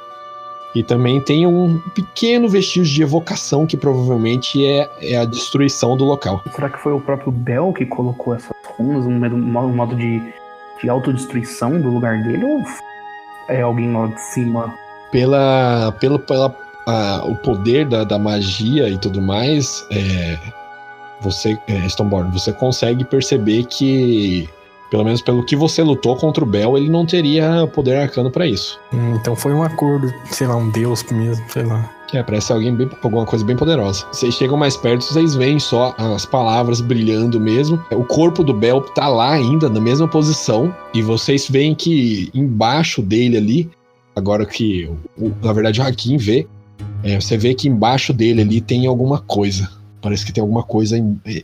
E 0.75 0.83
também 0.83 1.21
tem 1.23 1.47
um 1.47 1.79
pequeno 1.95 2.49
vestígio 2.51 2.93
de 2.95 3.03
evocação 3.03 3.67
que 3.67 3.79
provavelmente 3.79 4.63
é, 4.67 4.91
é 5.01 5.17
a 5.17 5.25
destruição 5.25 5.97
do 5.97 6.05
local. 6.05 6.43
Será 6.55 6.69
que 6.69 6.79
foi 6.79 6.93
o 6.93 7.01
próprio 7.01 7.33
Bel 7.33 7.73
que 7.73 7.87
colocou 7.87 8.35
essas 8.35 8.51
runas, 8.77 9.07
um, 9.07 9.19
modo- 9.19 9.37
um 9.37 9.75
modo 9.75 9.97
de, 9.97 10.21
de 10.83 10.89
autodestruição 10.91 11.81
do 11.81 11.89
lugar 11.89 12.23
dele? 12.23 12.45
Ou 12.45 12.63
é 13.49 13.63
alguém 13.63 13.91
lá 13.93 14.07
de 14.09 14.21
cima? 14.21 14.75
pela, 15.11 15.93
pelo 16.01 16.19
pela, 16.19 16.55
a- 16.87 17.23
o 17.25 17.37
poder 17.37 17.87
da, 17.87 18.05
da 18.05 18.19
magia 18.19 18.87
e 18.91 18.99
tudo 18.99 19.23
mais, 19.23 19.87
é, 19.91 20.37
você, 21.23 21.59
é, 21.69 21.89
Stoneborn, 21.89 22.31
você 22.33 22.53
consegue 22.53 23.03
perceber 23.05 23.65
que, 23.65 24.47
pelo 24.91 25.05
menos 25.05 25.21
pelo 25.21 25.45
que 25.45 25.57
você 25.57 25.83
lutou 25.83 26.17
contra 26.17 26.43
o 26.45 26.47
Bel, 26.47 26.77
ele 26.77 26.89
não 26.89 27.05
teria 27.07 27.67
poder 27.75 27.97
arcano 27.97 28.31
pra 28.31 28.47
isso. 28.47 28.79
Hum, 28.93 29.15
Então 29.17 29.35
foi 29.37 29.53
um 29.53 29.63
acordo, 29.63 30.13
sei 30.31 30.47
lá, 30.47 30.57
um 30.57 30.69
deus 30.71 31.03
mesmo, 31.11 31.45
sei 31.49 31.65
lá. 31.65 31.91
É, 32.15 32.23
parece 32.23 32.53
alguém 32.53 32.73
bem, 32.73 32.89
alguma 33.03 33.27
coisa 33.27 33.45
bem 33.45 33.57
poderosa. 33.57 34.07
Vocês 34.13 34.33
chegam 34.35 34.57
mais 34.57 34.77
perto, 34.77 35.03
vocês 35.05 35.35
veem 35.35 35.59
só 35.59 35.93
as 35.99 36.25
palavras 36.25 36.81
brilhando 36.81 37.41
mesmo. 37.41 37.83
O 37.91 38.05
corpo 38.05 38.45
do 38.45 38.55
Bel 38.55 38.81
tá 38.81 39.09
lá 39.09 39.33
ainda, 39.33 39.69
na 39.69 39.81
mesma 39.81 40.07
posição. 40.07 40.73
E 40.95 41.03
vocês 41.03 41.49
veem 41.51 41.75
que 41.75 42.31
embaixo 42.33 43.03
dele 43.03 43.37
ali, 43.37 43.71
agora 44.15 44.47
que, 44.47 44.89
na 45.43 45.53
verdade, 45.53 45.81
o 45.81 45.85
Hakim 45.85 46.17
vê, 46.17 46.47
é, 47.03 47.21
você 47.21 47.37
vê 47.37 47.55
que 47.55 47.69
embaixo 47.69 48.13
dele 48.13 48.41
ali 48.43 48.61
tem 48.61 48.87
alguma 48.87 49.19
coisa. 49.19 49.69
Parece 50.01 50.25
que 50.25 50.33
tem 50.33 50.41
alguma 50.41 50.63
coisa 50.63 50.97
em- 50.97 51.21
é, 51.27 51.43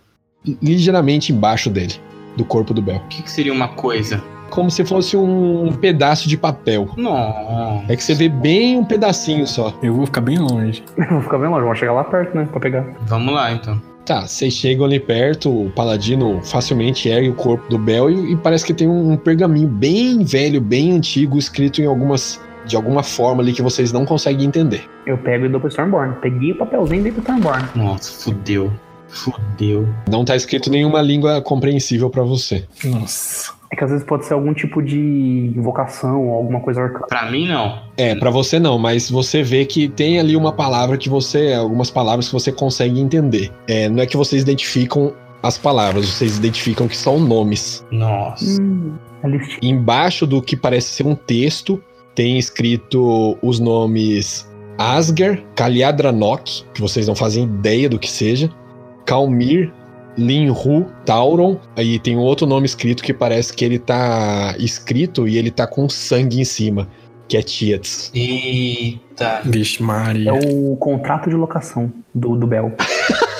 ligeiramente 0.62 1.32
embaixo 1.32 1.70
dele, 1.70 1.94
do 2.36 2.44
corpo 2.44 2.72
do 2.74 2.82
Bel. 2.82 2.96
O 2.96 3.08
que, 3.08 3.22
que 3.22 3.30
seria 3.30 3.52
uma 3.52 3.68
coisa? 3.68 4.22
Como 4.50 4.70
se 4.70 4.84
fosse 4.84 5.16
um 5.16 5.72
pedaço 5.80 6.28
de 6.28 6.36
papel. 6.36 6.88
Não. 6.96 7.82
É 7.88 7.96
que 7.96 8.04
você 8.04 8.14
vê 8.14 8.28
bem 8.28 8.76
um 8.76 8.84
pedacinho 8.84 9.46
só. 9.46 9.72
Eu 9.82 9.94
vou 9.94 10.04
ficar 10.04 10.20
bem 10.20 10.38
longe. 10.38 10.84
Vou 11.10 11.22
ficar 11.22 11.38
bem 11.38 11.48
longe, 11.48 11.64
vou 11.64 11.74
chegar 11.74 11.92
lá 11.92 12.04
perto, 12.04 12.36
né? 12.36 12.46
Pra 12.50 12.60
pegar. 12.60 12.84
Vamos 13.06 13.32
lá 13.32 13.50
então. 13.52 13.80
Tá, 14.04 14.26
vocês 14.26 14.52
chegam 14.52 14.84
ali 14.84 14.98
perto, 14.98 15.48
o 15.48 15.70
paladino 15.70 16.40
facilmente 16.42 17.08
ergue 17.08 17.28
o 17.30 17.34
corpo 17.34 17.66
do 17.70 17.78
Bel 17.78 18.10
e, 18.10 18.32
e 18.32 18.36
parece 18.36 18.66
que 18.66 18.74
tem 18.74 18.88
um, 18.88 19.12
um 19.12 19.16
pergaminho 19.16 19.68
bem 19.68 20.24
velho, 20.24 20.60
bem 20.60 20.92
antigo, 20.92 21.38
escrito 21.38 21.80
em 21.80 21.86
algumas. 21.86 22.40
de 22.66 22.76
alguma 22.76 23.02
forma 23.02 23.42
ali 23.42 23.52
que 23.52 23.62
vocês 23.62 23.92
não 23.92 24.04
conseguem 24.04 24.46
entender. 24.46 24.84
Eu 25.06 25.16
pego 25.18 25.46
e 25.46 25.48
dou 25.48 25.60
pro 25.60 25.68
Stormborn. 25.68 26.16
Peguei 26.20 26.52
o 26.52 26.56
papelzinho 26.56 27.00
e 27.00 27.02
dei 27.04 27.12
pro 27.12 27.22
Stormborn. 27.22 27.64
Nossa, 27.74 28.12
fudeu. 28.24 28.70
Fudeu. 29.12 29.86
Não 30.10 30.24
tá 30.24 30.34
escrito 30.34 30.70
nenhuma 30.70 31.02
língua 31.02 31.40
compreensível 31.42 32.08
pra 32.08 32.22
você. 32.22 32.64
Nossa. 32.84 33.52
É 33.70 33.76
que 33.76 33.84
às 33.84 33.90
vezes 33.90 34.04
pode 34.04 34.26
ser 34.26 34.34
algum 34.34 34.52
tipo 34.52 34.82
de 34.82 35.52
invocação 35.56 36.26
ou 36.26 36.34
alguma 36.34 36.60
coisa 36.60 36.82
arcana. 36.82 37.06
Pra 37.06 37.30
mim, 37.30 37.48
não. 37.48 37.78
É, 37.96 38.14
pra 38.14 38.30
você 38.30 38.58
não, 38.58 38.78
mas 38.78 39.10
você 39.10 39.42
vê 39.42 39.64
que 39.64 39.88
tem 39.88 40.18
ali 40.18 40.36
uma 40.36 40.52
palavra 40.52 40.98
que 40.98 41.08
você. 41.08 41.54
algumas 41.54 41.90
palavras 41.90 42.26
que 42.26 42.32
você 42.32 42.52
consegue 42.52 43.00
entender. 43.00 43.50
É, 43.66 43.88
não 43.88 44.02
é 44.02 44.06
que 44.06 44.16
vocês 44.16 44.42
identificam 44.42 45.14
as 45.42 45.58
palavras, 45.58 46.06
vocês 46.06 46.36
identificam 46.36 46.86
que 46.86 46.96
são 46.96 47.18
nomes. 47.18 47.84
Nossa. 47.90 48.60
Hum, 48.62 48.94
listinha. 49.24 49.72
Embaixo 49.72 50.26
do 50.26 50.40
que 50.40 50.56
parece 50.56 50.88
ser 50.88 51.06
um 51.06 51.14
texto, 51.14 51.82
tem 52.14 52.38
escrito 52.38 53.38
os 53.42 53.58
nomes 53.58 54.48
Asger, 54.78 55.44
Kaliadranok, 55.54 56.64
que 56.74 56.80
vocês 56.80 57.06
não 57.06 57.14
fazem 57.14 57.44
ideia 57.44 57.88
do 57.88 57.98
que 57.98 58.10
seja, 58.10 58.50
Kalmir, 59.04 59.72
Linhu, 60.16 60.86
Tauron, 61.04 61.58
aí 61.76 61.98
tem 61.98 62.16
um 62.16 62.20
outro 62.20 62.46
nome 62.46 62.66
escrito 62.66 63.02
que 63.02 63.14
parece 63.14 63.52
que 63.52 63.64
ele 63.64 63.78
tá 63.78 64.54
escrito 64.58 65.26
e 65.26 65.38
ele 65.38 65.50
tá 65.50 65.66
com 65.66 65.88
sangue 65.88 66.40
em 66.40 66.44
cima, 66.44 66.88
que 67.26 67.36
é 67.36 67.42
Tietz. 67.42 68.10
Eita. 68.14 69.40
Vixe, 69.44 69.82
Maria. 69.82 70.30
É 70.30 70.32
o 70.32 70.76
contrato 70.76 71.30
de 71.30 71.36
locação 71.36 71.92
do, 72.14 72.36
do 72.36 72.46
Bel. 72.46 72.72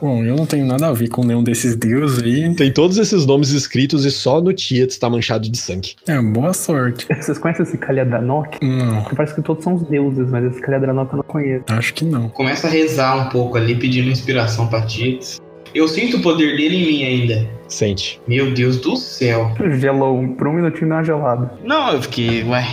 Bom, 0.00 0.22
eu 0.24 0.36
não 0.36 0.46
tenho 0.46 0.66
nada 0.66 0.88
a 0.88 0.92
ver 0.92 1.08
com 1.08 1.24
nenhum 1.24 1.42
desses 1.42 1.74
deuses 1.76 2.22
aí. 2.22 2.54
Tem 2.54 2.72
todos 2.72 2.98
esses 2.98 3.24
nomes 3.26 3.50
escritos 3.50 4.04
e 4.04 4.10
só 4.10 4.40
no 4.40 4.52
Tietz 4.52 4.98
tá 4.98 5.08
manchado 5.08 5.48
de 5.48 5.56
sangue. 5.58 5.94
É, 6.06 6.20
boa 6.20 6.52
sorte. 6.52 7.06
Vocês 7.20 7.38
conhecem 7.38 7.64
esse 7.64 7.78
Kalyadranok? 7.78 8.58
Não, 8.64 9.04
Parece 9.16 9.34
que 9.34 9.42
todos 9.42 9.64
são 9.64 9.74
os 9.74 9.82
deuses, 9.82 10.28
mas 10.30 10.44
esse 10.44 10.60
Kalyadranok 10.60 11.12
eu 11.12 11.16
não 11.18 11.24
conheço. 11.24 11.64
acho 11.68 11.94
que 11.94 12.04
não. 12.04 12.28
Começa 12.28 12.66
a 12.66 12.70
rezar 12.70 13.16
um 13.16 13.28
pouco 13.30 13.56
ali, 13.56 13.74
pedindo 13.74 14.08
inspiração 14.10 14.66
pra 14.68 14.82
Tits. 14.82 15.40
Eu 15.74 15.86
sinto 15.86 16.16
o 16.16 16.22
poder 16.22 16.56
dele 16.56 16.76
em 16.76 16.86
mim 16.86 17.04
ainda. 17.04 17.48
Sente. 17.68 18.20
Meu 18.26 18.52
Deus 18.52 18.78
do 18.80 18.96
céu. 18.96 19.52
Gelou, 19.78 20.26
por 20.36 20.48
um 20.48 20.52
minutinho 20.54 20.88
deu 20.88 20.96
uma 20.96 21.04
gelada. 21.04 21.52
Não, 21.64 21.92
eu 21.92 22.02
fiquei, 22.02 22.42
ué. 22.44 22.66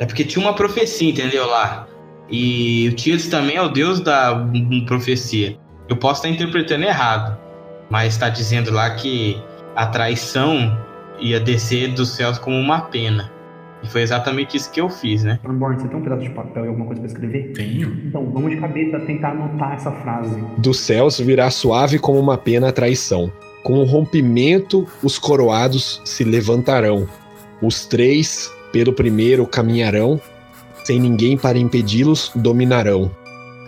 É 0.00 0.06
porque 0.06 0.24
tinha 0.24 0.44
uma 0.44 0.54
profecia, 0.54 1.10
entendeu? 1.10 1.46
Lá. 1.46 1.86
E 2.30 2.88
o 2.88 2.94
Tietz 2.94 3.28
também 3.28 3.56
é 3.56 3.62
o 3.62 3.68
deus 3.68 4.00
da 4.00 4.44
profecia. 4.86 5.56
Eu 5.90 5.96
posso 5.96 6.24
estar 6.24 6.28
interpretando 6.28 6.84
errado, 6.84 7.36
mas 7.90 8.14
está 8.14 8.28
dizendo 8.28 8.70
lá 8.70 8.90
que 8.90 9.42
a 9.74 9.88
traição 9.88 10.78
ia 11.18 11.40
descer 11.40 11.92
dos 11.94 12.10
céus 12.10 12.38
como 12.38 12.56
uma 12.56 12.82
pena. 12.82 13.28
E 13.82 13.88
foi 13.88 14.02
exatamente 14.02 14.56
isso 14.56 14.70
que 14.70 14.80
eu 14.80 14.88
fiz, 14.88 15.24
né? 15.24 15.40
Stormborn, 15.42 15.80
você 15.80 15.88
tem 15.88 15.98
um 15.98 16.02
pedaço 16.02 16.22
de 16.22 16.30
papel 16.30 16.64
e 16.64 16.68
alguma 16.68 16.86
coisa 16.86 17.00
pra 17.00 17.10
escrever? 17.10 17.52
Tenho. 17.54 17.88
Então, 18.06 18.24
vamos 18.30 18.52
de 18.52 18.58
cabeça 18.58 19.00
tentar 19.00 19.30
anotar 19.30 19.72
essa 19.72 19.90
frase. 19.90 20.40
Dos 20.58 20.78
céus 20.78 21.18
virá 21.18 21.50
suave 21.50 21.98
como 21.98 22.20
uma 22.20 22.38
pena 22.38 22.68
a 22.68 22.72
traição. 22.72 23.32
Com 23.64 23.80
o 23.80 23.84
rompimento, 23.84 24.86
os 25.02 25.18
coroados 25.18 26.00
se 26.04 26.22
levantarão. 26.22 27.08
Os 27.60 27.84
três, 27.84 28.48
pelo 28.70 28.92
primeiro, 28.92 29.44
caminharão. 29.44 30.20
Sem 30.84 31.00
ninguém 31.00 31.36
para 31.36 31.58
impedi-los, 31.58 32.30
dominarão. 32.36 33.10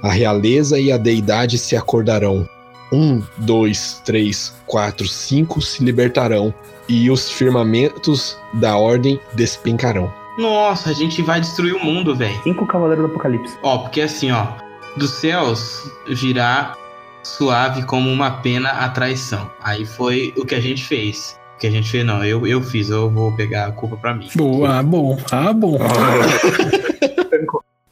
A 0.03 0.11
realeza 0.11 0.81
e 0.81 0.91
a 0.91 0.97
deidade 0.97 1.57
se 1.57 1.77
acordarão. 1.77 2.49
Um, 2.93 3.23
dois, 3.39 4.03
três, 4.05 4.55
quatro, 4.67 5.07
cinco 5.07 5.63
se 5.63 5.85
libertarão. 5.85 6.53
E 6.89 7.11
os 7.11 7.31
firmamentos 7.31 8.37
da 8.55 8.77
ordem 8.77 9.19
despencarão. 9.35 10.13
Nossa, 10.37 10.91
a 10.91 10.93
gente 10.93 11.23
vai 11.23 11.41
destruir 11.41 11.75
o 11.75 11.85
mundo, 11.85 12.15
velho. 12.15 12.39
Cinco 12.43 12.67
Cavaleiros 12.67 13.07
do 13.07 13.11
Apocalipse. 13.13 13.57
Ó, 13.63 13.79
porque 13.79 14.01
assim, 14.01 14.33
ó, 14.33 14.47
dos 14.97 15.11
céus 15.11 15.91
virá 16.09 16.75
suave 17.23 17.85
como 17.85 18.11
uma 18.11 18.31
pena 18.31 18.71
a 18.71 18.89
traição. 18.89 19.51
Aí 19.63 19.87
foi 19.87 20.35
o 20.37 20.45
que 20.45 20.55
a 20.55 20.61
gente 20.61 20.85
fez. 20.85 21.39
O 21.55 21.59
que 21.61 21.67
a 21.67 21.71
gente 21.71 21.89
fez, 21.89 22.05
não, 22.05 22.25
eu, 22.25 22.47
eu 22.47 22.61
fiz, 22.61 22.91
eu 22.91 23.09
vou 23.09 23.31
pegar 23.33 23.67
a 23.67 23.73
culpa 23.73 23.97
pra 23.97 24.15
mim. 24.15 24.29
Boa, 24.35 24.79
ah, 24.79 24.83
bom. 24.83 25.17
Ah, 25.31 25.53
bom. 25.53 25.79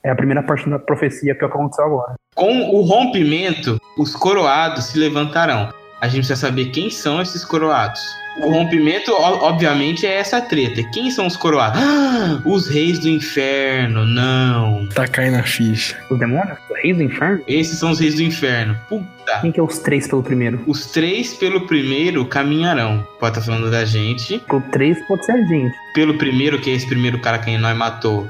É 0.02 0.10
a 0.10 0.14
primeira 0.14 0.42
parte 0.42 0.68
da 0.68 0.78
profecia 0.78 1.34
que 1.34 1.44
aconteceu 1.44 1.84
agora. 1.84 2.14
Com 2.34 2.70
o 2.70 2.80
rompimento, 2.80 3.78
os 3.98 4.16
coroados 4.16 4.86
se 4.86 4.98
levantarão. 4.98 5.68
A 6.00 6.06
gente 6.06 6.26
precisa 6.26 6.36
saber 6.36 6.70
quem 6.70 6.88
são 6.88 7.20
esses 7.20 7.44
coroados. 7.44 8.00
O 8.42 8.50
rompimento, 8.50 9.12
obviamente, 9.12 10.06
é 10.06 10.14
essa 10.14 10.40
treta. 10.40 10.82
Quem 10.94 11.10
são 11.10 11.26
os 11.26 11.36
coroados? 11.36 11.78
Ah, 11.82 12.40
os 12.46 12.66
reis 12.68 12.98
do 12.98 13.10
inferno, 13.10 14.06
não. 14.06 14.88
Tá 14.94 15.06
caindo 15.06 15.36
a 15.36 15.42
ficha. 15.42 15.98
Os 16.08 16.18
demônios? 16.18 16.56
Os 16.70 16.76
reis 16.82 16.96
do 16.96 17.02
inferno? 17.02 17.42
Esses 17.46 17.78
são 17.78 17.90
os 17.90 18.00
reis 18.00 18.14
do 18.14 18.22
inferno. 18.22 18.74
Puta. 18.88 19.40
Quem 19.42 19.52
que 19.52 19.60
é 19.60 19.62
os 19.62 19.80
três 19.80 20.08
pelo 20.08 20.22
primeiro? 20.22 20.62
Os 20.66 20.86
três 20.86 21.34
pelo 21.34 21.66
primeiro 21.66 22.24
caminharão. 22.24 23.06
Pode 23.18 23.38
estar 23.38 23.52
falando 23.52 23.70
da 23.70 23.84
gente. 23.84 24.42
O 24.50 24.60
três 24.72 24.98
pode 25.06 25.26
ser 25.26 25.32
a 25.32 25.44
gente. 25.44 25.76
Pelo 25.92 26.16
primeiro, 26.16 26.58
que 26.58 26.70
é 26.70 26.72
esse 26.72 26.86
primeiro 26.86 27.20
cara 27.20 27.38
que 27.38 27.58
nós 27.58 27.76
matou, 27.76 28.26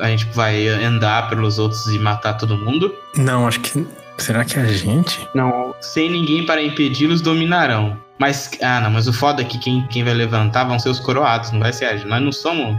A 0.00 0.08
gente 0.08 0.26
vai 0.34 0.68
andar 0.68 1.28
pelos 1.28 1.58
outros 1.58 1.86
e 1.86 1.98
matar 1.98 2.34
todo 2.34 2.56
mundo? 2.56 2.94
Não, 3.16 3.46
acho 3.46 3.60
que. 3.60 3.86
Será 4.18 4.44
que 4.44 4.58
é 4.58 4.62
a 4.62 4.66
gente? 4.66 5.28
Não, 5.34 5.74
Sem 5.80 6.10
ninguém 6.10 6.44
para 6.44 6.60
impedi-los, 6.62 7.20
dominarão. 7.20 7.96
Mas, 8.18 8.50
ah, 8.60 8.80
não, 8.80 8.90
mas 8.90 9.06
o 9.06 9.12
foda 9.12 9.42
é 9.42 9.44
que 9.44 9.58
quem, 9.58 9.86
quem 9.86 10.02
vai 10.02 10.12
levantar 10.12 10.64
vão 10.64 10.78
ser 10.78 10.88
os 10.88 10.98
coroados, 10.98 11.52
não 11.52 11.60
vai 11.60 11.72
ser 11.72 11.84
a 11.84 11.96
gente. 11.96 12.08
Nós 12.08 12.20
não 12.20 12.32
somos 12.32 12.76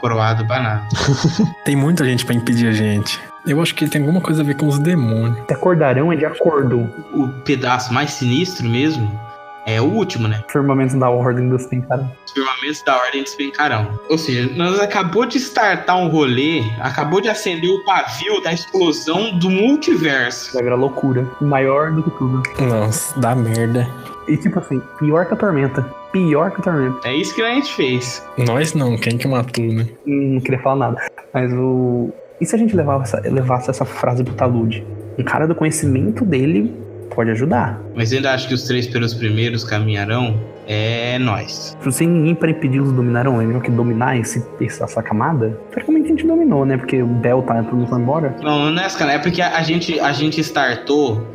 coroado 0.00 0.46
pra 0.46 0.60
nada. 0.60 0.88
Tem 1.66 1.76
muita 1.76 2.04
gente 2.04 2.24
pra 2.24 2.34
impedir 2.34 2.68
a 2.68 2.72
gente. 2.72 3.20
Eu 3.46 3.60
acho 3.62 3.74
que 3.74 3.88
tem 3.88 4.00
alguma 4.00 4.20
coisa 4.20 4.42
a 4.42 4.44
ver 4.44 4.54
com 4.56 4.66
os 4.66 4.78
demônios. 4.78 5.38
acordarão 5.50 6.12
é 6.12 6.16
de 6.16 6.26
acordo. 6.26 6.80
O 7.14 7.28
pedaço 7.44 7.92
mais 7.92 8.10
sinistro 8.10 8.68
mesmo 8.68 9.27
é 9.68 9.80
o 9.80 9.84
último, 9.84 10.26
né? 10.26 10.42
Firmamentos 10.48 10.94
da 10.94 11.10
ordem 11.10 11.48
dos 11.48 11.66
pensaram. 11.66 12.10
Os 12.26 12.32
firmamentos 12.32 12.82
da 12.82 12.96
ordem 12.96 13.22
despencarão. 13.22 14.00
Ou 14.08 14.16
seja, 14.16 14.50
nós 14.56 14.80
acabou 14.80 15.26
de 15.26 15.36
startar 15.38 15.96
um 15.98 16.08
rolê, 16.08 16.62
acabou 16.80 17.20
de 17.20 17.28
acender 17.28 17.70
o 17.70 17.84
pavio 17.84 18.40
da 18.42 18.52
explosão 18.52 19.38
do 19.38 19.50
multiverso. 19.50 20.54
Vai 20.54 20.62
virar 20.62 20.76
loucura. 20.76 21.26
Maior 21.40 21.92
do 21.92 22.02
que 22.02 22.10
tudo. 22.12 22.42
Nossa, 22.60 23.18
dá 23.20 23.34
merda. 23.34 23.86
E 24.26 24.36
tipo 24.36 24.58
assim, 24.58 24.80
pior 24.98 25.26
que 25.26 25.34
a 25.34 25.36
tormenta. 25.36 25.82
Pior 26.12 26.50
que 26.50 26.60
a 26.60 26.64
tormenta. 26.64 27.06
É 27.08 27.14
isso 27.14 27.34
que 27.34 27.42
a 27.42 27.54
gente 27.54 27.72
fez. 27.74 28.26
Nós 28.38 28.72
não, 28.74 28.96
quem 28.96 29.16
que 29.18 29.28
matou, 29.28 29.64
né? 29.64 29.86
Hum, 30.06 30.34
Não 30.34 30.40
queria 30.40 30.58
falar 30.60 30.76
nada. 30.76 31.02
Mas 31.32 31.52
o. 31.52 32.10
E 32.40 32.46
se 32.46 32.54
a 32.54 32.58
gente 32.58 32.74
levava 32.76 33.02
essa- 33.02 33.20
levasse 33.20 33.68
essa 33.70 33.84
frase 33.84 34.22
pro 34.24 34.34
Talude? 34.34 34.86
Um 35.18 35.24
cara 35.24 35.46
do 35.46 35.54
conhecimento 35.54 36.24
dele 36.24 36.72
pode 37.14 37.30
ajudar. 37.30 37.80
Mas 37.94 38.12
ainda 38.12 38.32
acho 38.32 38.48
que 38.48 38.54
os 38.54 38.64
três 38.64 38.86
pelos 38.86 39.14
primeiros 39.14 39.64
caminharão 39.64 40.38
é 40.66 41.18
nós. 41.18 41.76
Sem 41.90 42.08
ninguém 42.08 42.34
para 42.34 42.50
impedi-los 42.50 42.92
dominarão, 42.92 43.40
eles 43.40 43.62
que 43.62 43.70
dominar 43.70 44.18
esse, 44.18 44.44
essa, 44.60 45.02
camada. 45.02 45.58
Praticamente 45.70 46.06
a 46.06 46.08
gente 46.10 46.26
dominou, 46.26 46.66
né? 46.66 46.76
Porque 46.76 47.02
o 47.02 47.06
Bel 47.06 47.42
tá 47.42 47.62
mundo 47.62 47.86
foi 47.86 47.98
embora. 47.98 48.36
Não, 48.42 48.70
não 48.70 48.82
é 48.82 48.84
essa, 48.84 48.98
cara. 48.98 49.12
É 49.14 49.18
porque 49.18 49.40
a, 49.40 49.62
gente, 49.62 49.98
a 49.98 50.12
gente 50.12 50.40
startou 50.40 51.26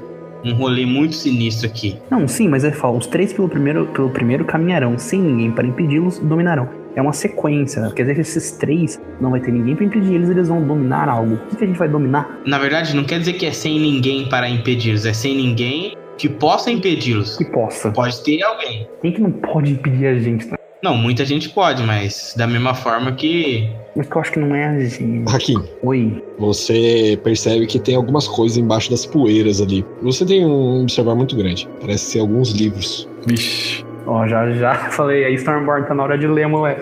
um 0.46 0.54
rolê 0.54 0.86
muito 0.86 1.16
sinistro 1.16 1.68
aqui. 1.68 1.98
Não, 2.12 2.28
sim, 2.28 2.48
mas 2.48 2.64
ele 2.64 2.76
fala, 2.76 2.98
os 2.98 3.08
três 3.08 3.34
pelo 3.34 3.50
primeiro, 3.50 3.88
pelo 3.88 4.10
primeiro 4.10 4.46
caminharão, 4.46 4.98
sem 4.98 5.20
ninguém 5.20 5.52
para 5.52 5.66
impedi-los, 5.66 6.20
dominarão. 6.20 6.83
É 6.96 7.02
uma 7.02 7.14
sequência, 7.14 7.82
quer 7.96 8.04
dizer 8.04 8.16
que 8.16 8.22
esses 8.22 8.52
três 8.52 9.02
não 9.20 9.32
vai 9.32 9.40
ter 9.40 9.52
ninguém 9.52 9.76
para 9.76 9.86
impedir 9.86 10.14
eles, 10.14 10.30
eles 10.30 10.48
vão 10.48 10.62
dominar 10.62 11.10
algo. 11.10 11.36
O 11.36 11.38
que, 11.48 11.56
que 11.56 11.64
a 11.64 11.68
gente 11.68 11.80
vai 11.80 11.88
dominar? 11.88 12.40
Na 12.46 12.60
verdade, 12.60 12.96
não 12.96 13.04
quer 13.04 13.20
dizer 13.20 13.34
que 13.34 13.46
é 13.46 13.52
sem 13.52 13.80
ninguém 13.80 14.30
para 14.30 14.48
impedi-los, 14.48 15.06
é 15.06 15.14
sem 15.14 15.36
ninguém 15.36 15.96
que 16.18 16.30
possa 16.30 16.72
impedi-los. 16.72 17.38
Que 17.38 17.46
possa. 17.46 17.92
Pode 17.92 18.24
ter 18.24 18.44
alguém. 18.44 18.88
Quem 19.02 19.12
que 19.12 19.22
não 19.22 19.32
pode 19.32 19.72
impedir 19.72 20.08
a 20.08 20.20
gente? 20.20 20.46
né? 20.48 20.58
Não, 20.84 20.98
muita 20.98 21.24
gente 21.26 21.50
pode, 21.50 21.82
mas 21.82 22.34
da 22.38 22.46
mesma 22.46 22.74
forma 22.74 23.14
que. 23.14 23.70
Mas 23.96 24.08
que 24.08 24.16
eu 24.18 24.22
acho 24.22 24.32
que 24.34 24.40
não 24.40 24.54
é 24.54 24.68
a 24.68 24.80
gente. 24.80 25.34
Hakim, 25.34 25.56
Oi. 25.82 26.22
você 26.38 27.18
percebe 27.24 27.66
que 27.66 27.80
tem 27.80 27.96
algumas 27.96 28.28
coisas 28.28 28.58
embaixo 28.58 28.92
das 28.92 29.06
poeiras 29.06 29.62
ali. 29.62 29.86
Você 30.02 30.26
tem 30.26 30.46
um 30.46 30.82
observar 30.82 31.16
muito 31.16 31.38
grande. 31.38 31.70
Parece 31.80 32.12
ser 32.12 32.20
alguns 32.20 32.52
livros. 32.52 33.08
Vixe. 33.26 33.86
Ó, 34.06 34.28
já, 34.28 34.52
já 34.52 34.76
falei, 34.92 35.26
aí 35.26 35.34
Stormborn 35.36 35.88
tá 35.88 35.94
na 35.94 36.04
hora 36.04 36.18
de 36.18 36.28
ler, 36.28 36.48
moleque. 36.48 36.82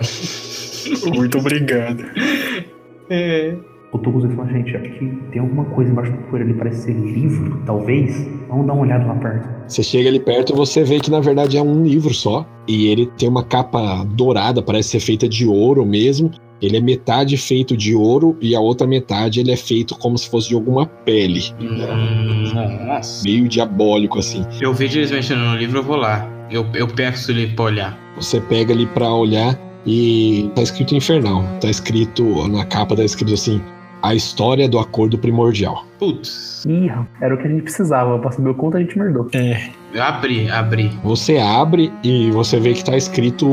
Muito 1.15 1.37
obrigado. 1.37 2.03
É. 3.09 3.55
O 3.91 3.97
Tugus 3.97 4.23
ele 4.23 4.33
falou, 4.35 4.49
gente, 4.51 4.75
aqui 4.75 5.17
tem 5.31 5.41
alguma 5.41 5.65
coisa 5.65 5.91
embaixo 5.91 6.11
da 6.11 6.17
poeira 6.17 6.47
ali, 6.47 6.57
parece 6.57 6.83
ser 6.83 6.93
livro, 6.93 7.61
talvez. 7.65 8.25
Vamos 8.47 8.65
dar 8.65 8.73
uma 8.73 8.83
olhada 8.83 9.05
lá 9.05 9.15
perto. 9.15 9.49
Você 9.67 9.83
chega 9.83 10.07
ali 10.07 10.19
perto 10.19 10.53
e 10.53 10.55
você 10.55 10.83
vê 10.83 10.99
que 10.99 11.11
na 11.11 11.19
verdade 11.19 11.57
é 11.57 11.61
um 11.61 11.83
livro 11.83 12.13
só. 12.13 12.45
E 12.67 12.87
ele 12.87 13.07
tem 13.17 13.27
uma 13.27 13.43
capa 13.43 14.05
dourada, 14.05 14.61
parece 14.61 14.89
ser 14.89 14.99
feita 15.01 15.27
de 15.27 15.45
ouro 15.45 15.85
mesmo. 15.85 16.31
Ele 16.61 16.77
é 16.77 16.79
metade 16.79 17.35
feito 17.37 17.75
de 17.75 17.93
ouro 17.95 18.37
e 18.39 18.55
a 18.55 18.59
outra 18.59 18.85
metade 18.85 19.39
ele 19.39 19.51
é 19.51 19.57
feito 19.57 19.97
como 19.97 20.17
se 20.17 20.29
fosse 20.29 20.49
de 20.49 20.55
alguma 20.55 20.85
pele. 20.85 21.41
Hum, 21.59 22.53
nossa. 22.85 23.23
Meio 23.23 23.47
diabólico 23.47 24.19
assim. 24.19 24.45
Eu 24.61 24.73
vejo 24.73 24.99
eles 24.99 25.11
mexendo 25.11 25.39
no 25.39 25.55
livro, 25.55 25.79
eu 25.79 25.83
vou 25.83 25.97
lá. 25.97 26.29
Eu, 26.51 26.65
eu 26.73 26.87
peço 26.87 27.31
ele 27.31 27.47
pra 27.47 27.65
olhar. 27.65 27.97
Você 28.15 28.41
pega 28.41 28.73
ali 28.73 28.85
pra 28.87 29.09
olhar 29.09 29.57
e 29.85 30.51
tá 30.53 30.61
escrito 30.61 30.95
infernal. 30.95 31.43
Tá 31.61 31.69
escrito 31.69 32.47
na 32.49 32.65
capa 32.65 32.95
tá 32.95 33.03
escrito 33.03 33.33
assim: 33.33 33.61
a 34.01 34.13
história 34.13 34.67
do 34.67 34.77
acordo 34.79 35.17
primordial. 35.17 35.85
Putz. 35.97 36.65
Ih, 36.67 36.87
rapaz, 36.87 37.07
era 37.21 37.35
o 37.35 37.37
que 37.37 37.47
a 37.47 37.49
gente 37.49 37.63
precisava. 37.63 38.19
Pra 38.19 38.31
saber 38.31 38.49
o 38.49 38.55
quanto 38.55 38.77
a 38.77 38.79
gente 38.81 38.97
merdou. 38.97 39.27
É, 39.33 39.69
Eu 39.93 40.03
abri, 40.03 40.49
abri. 40.49 40.91
Você 41.03 41.37
abre 41.37 41.91
e 42.03 42.29
você 42.31 42.59
vê 42.59 42.73
que 42.73 42.83
tá 42.83 42.97
escrito 42.97 43.47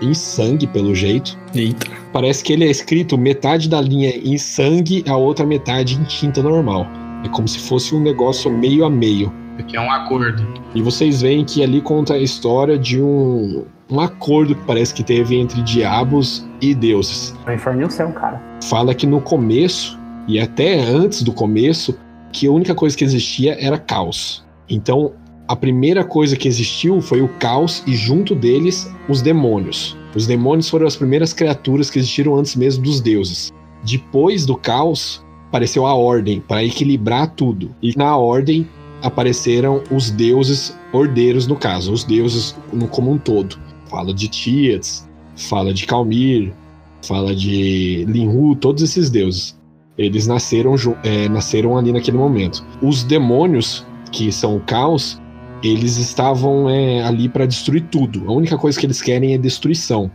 em 0.00 0.14
sangue 0.14 0.66
pelo 0.66 0.94
jeito. 0.94 1.38
eita. 1.54 1.86
Parece 2.12 2.44
que 2.44 2.52
ele 2.52 2.64
é 2.64 2.70
escrito 2.70 3.16
metade 3.18 3.68
da 3.68 3.80
linha 3.80 4.10
em 4.10 4.36
sangue, 4.38 5.04
a 5.08 5.16
outra 5.16 5.46
metade 5.46 5.98
em 5.98 6.04
tinta 6.04 6.42
normal. 6.42 6.86
É 7.24 7.28
como 7.28 7.46
se 7.46 7.58
fosse 7.58 7.94
um 7.94 8.00
negócio 8.00 8.50
meio 8.50 8.84
a 8.84 8.90
meio. 8.90 9.32
Porque 9.56 9.76
é 9.76 9.80
um 9.80 9.90
acordo. 9.90 10.46
E 10.74 10.82
vocês 10.82 11.22
veem 11.22 11.44
que 11.44 11.62
ali 11.62 11.80
conta 11.80 12.14
a 12.14 12.18
história 12.18 12.78
de 12.78 13.00
um, 13.00 13.64
um 13.90 14.00
acordo 14.00 14.54
que 14.54 14.64
parece 14.64 14.94
que 14.94 15.02
teve 15.02 15.36
entre 15.36 15.62
diabos 15.62 16.46
e 16.60 16.74
deuses. 16.74 17.34
O 17.46 17.52
inferno 17.52 17.82
e 17.82 17.84
o 17.84 17.90
céu, 17.90 18.10
cara. 18.12 18.40
Fala 18.64 18.94
que 18.94 19.06
no 19.06 19.20
começo, 19.20 19.98
e 20.26 20.40
até 20.40 20.80
antes 20.80 21.22
do 21.22 21.32
começo, 21.32 21.98
que 22.32 22.46
a 22.46 22.50
única 22.50 22.74
coisa 22.74 22.96
que 22.96 23.04
existia 23.04 23.56
era 23.60 23.78
caos. 23.78 24.44
Então, 24.68 25.12
a 25.46 25.54
primeira 25.54 26.02
coisa 26.02 26.36
que 26.36 26.48
existiu 26.48 27.02
foi 27.02 27.20
o 27.20 27.28
caos 27.38 27.82
e 27.86 27.94
junto 27.94 28.34
deles 28.34 28.90
os 29.08 29.20
demônios. 29.20 29.96
Os 30.14 30.26
demônios 30.26 30.68
foram 30.68 30.86
as 30.86 30.96
primeiras 30.96 31.32
criaturas 31.32 31.90
que 31.90 31.98
existiram 31.98 32.36
antes 32.36 32.56
mesmo 32.56 32.82
dos 32.84 33.00
deuses. 33.00 33.52
Depois 33.84 34.46
do 34.46 34.56
caos, 34.56 35.22
apareceu 35.48 35.86
a 35.86 35.94
ordem 35.94 36.40
para 36.40 36.64
equilibrar 36.64 37.30
tudo. 37.34 37.74
E 37.82 37.92
na 37.96 38.16
ordem 38.16 38.66
apareceram 39.02 39.82
os 39.90 40.10
deuses 40.10 40.76
ordeiros, 40.92 41.46
no 41.46 41.56
caso, 41.56 41.92
os 41.92 42.04
deuses 42.04 42.56
no 42.72 42.86
como 42.88 43.10
um 43.10 43.18
todo. 43.18 43.58
Fala 43.90 44.14
de 44.14 44.28
Tiates, 44.28 45.08
fala 45.36 45.74
de 45.74 45.86
Calmir, 45.86 46.52
fala 47.06 47.34
de 47.34 48.04
Linhu, 48.06 48.54
todos 48.56 48.82
esses 48.82 49.10
deuses. 49.10 49.58
Eles 49.98 50.26
nasceram, 50.26 50.74
é, 51.02 51.28
nasceram 51.28 51.76
ali 51.76 51.92
naquele 51.92 52.16
momento. 52.16 52.64
Os 52.82 53.02
demônios, 53.02 53.84
que 54.10 54.32
são 54.32 54.56
o 54.56 54.60
caos, 54.60 55.20
eles 55.62 55.96
estavam 55.96 56.68
é, 56.68 57.02
ali 57.02 57.28
para 57.28 57.46
destruir 57.46 57.86
tudo. 57.90 58.24
A 58.26 58.32
única 58.32 58.56
coisa 58.56 58.78
que 58.78 58.86
eles 58.86 59.02
querem 59.02 59.34
é 59.34 59.38
destruição. 59.38 60.10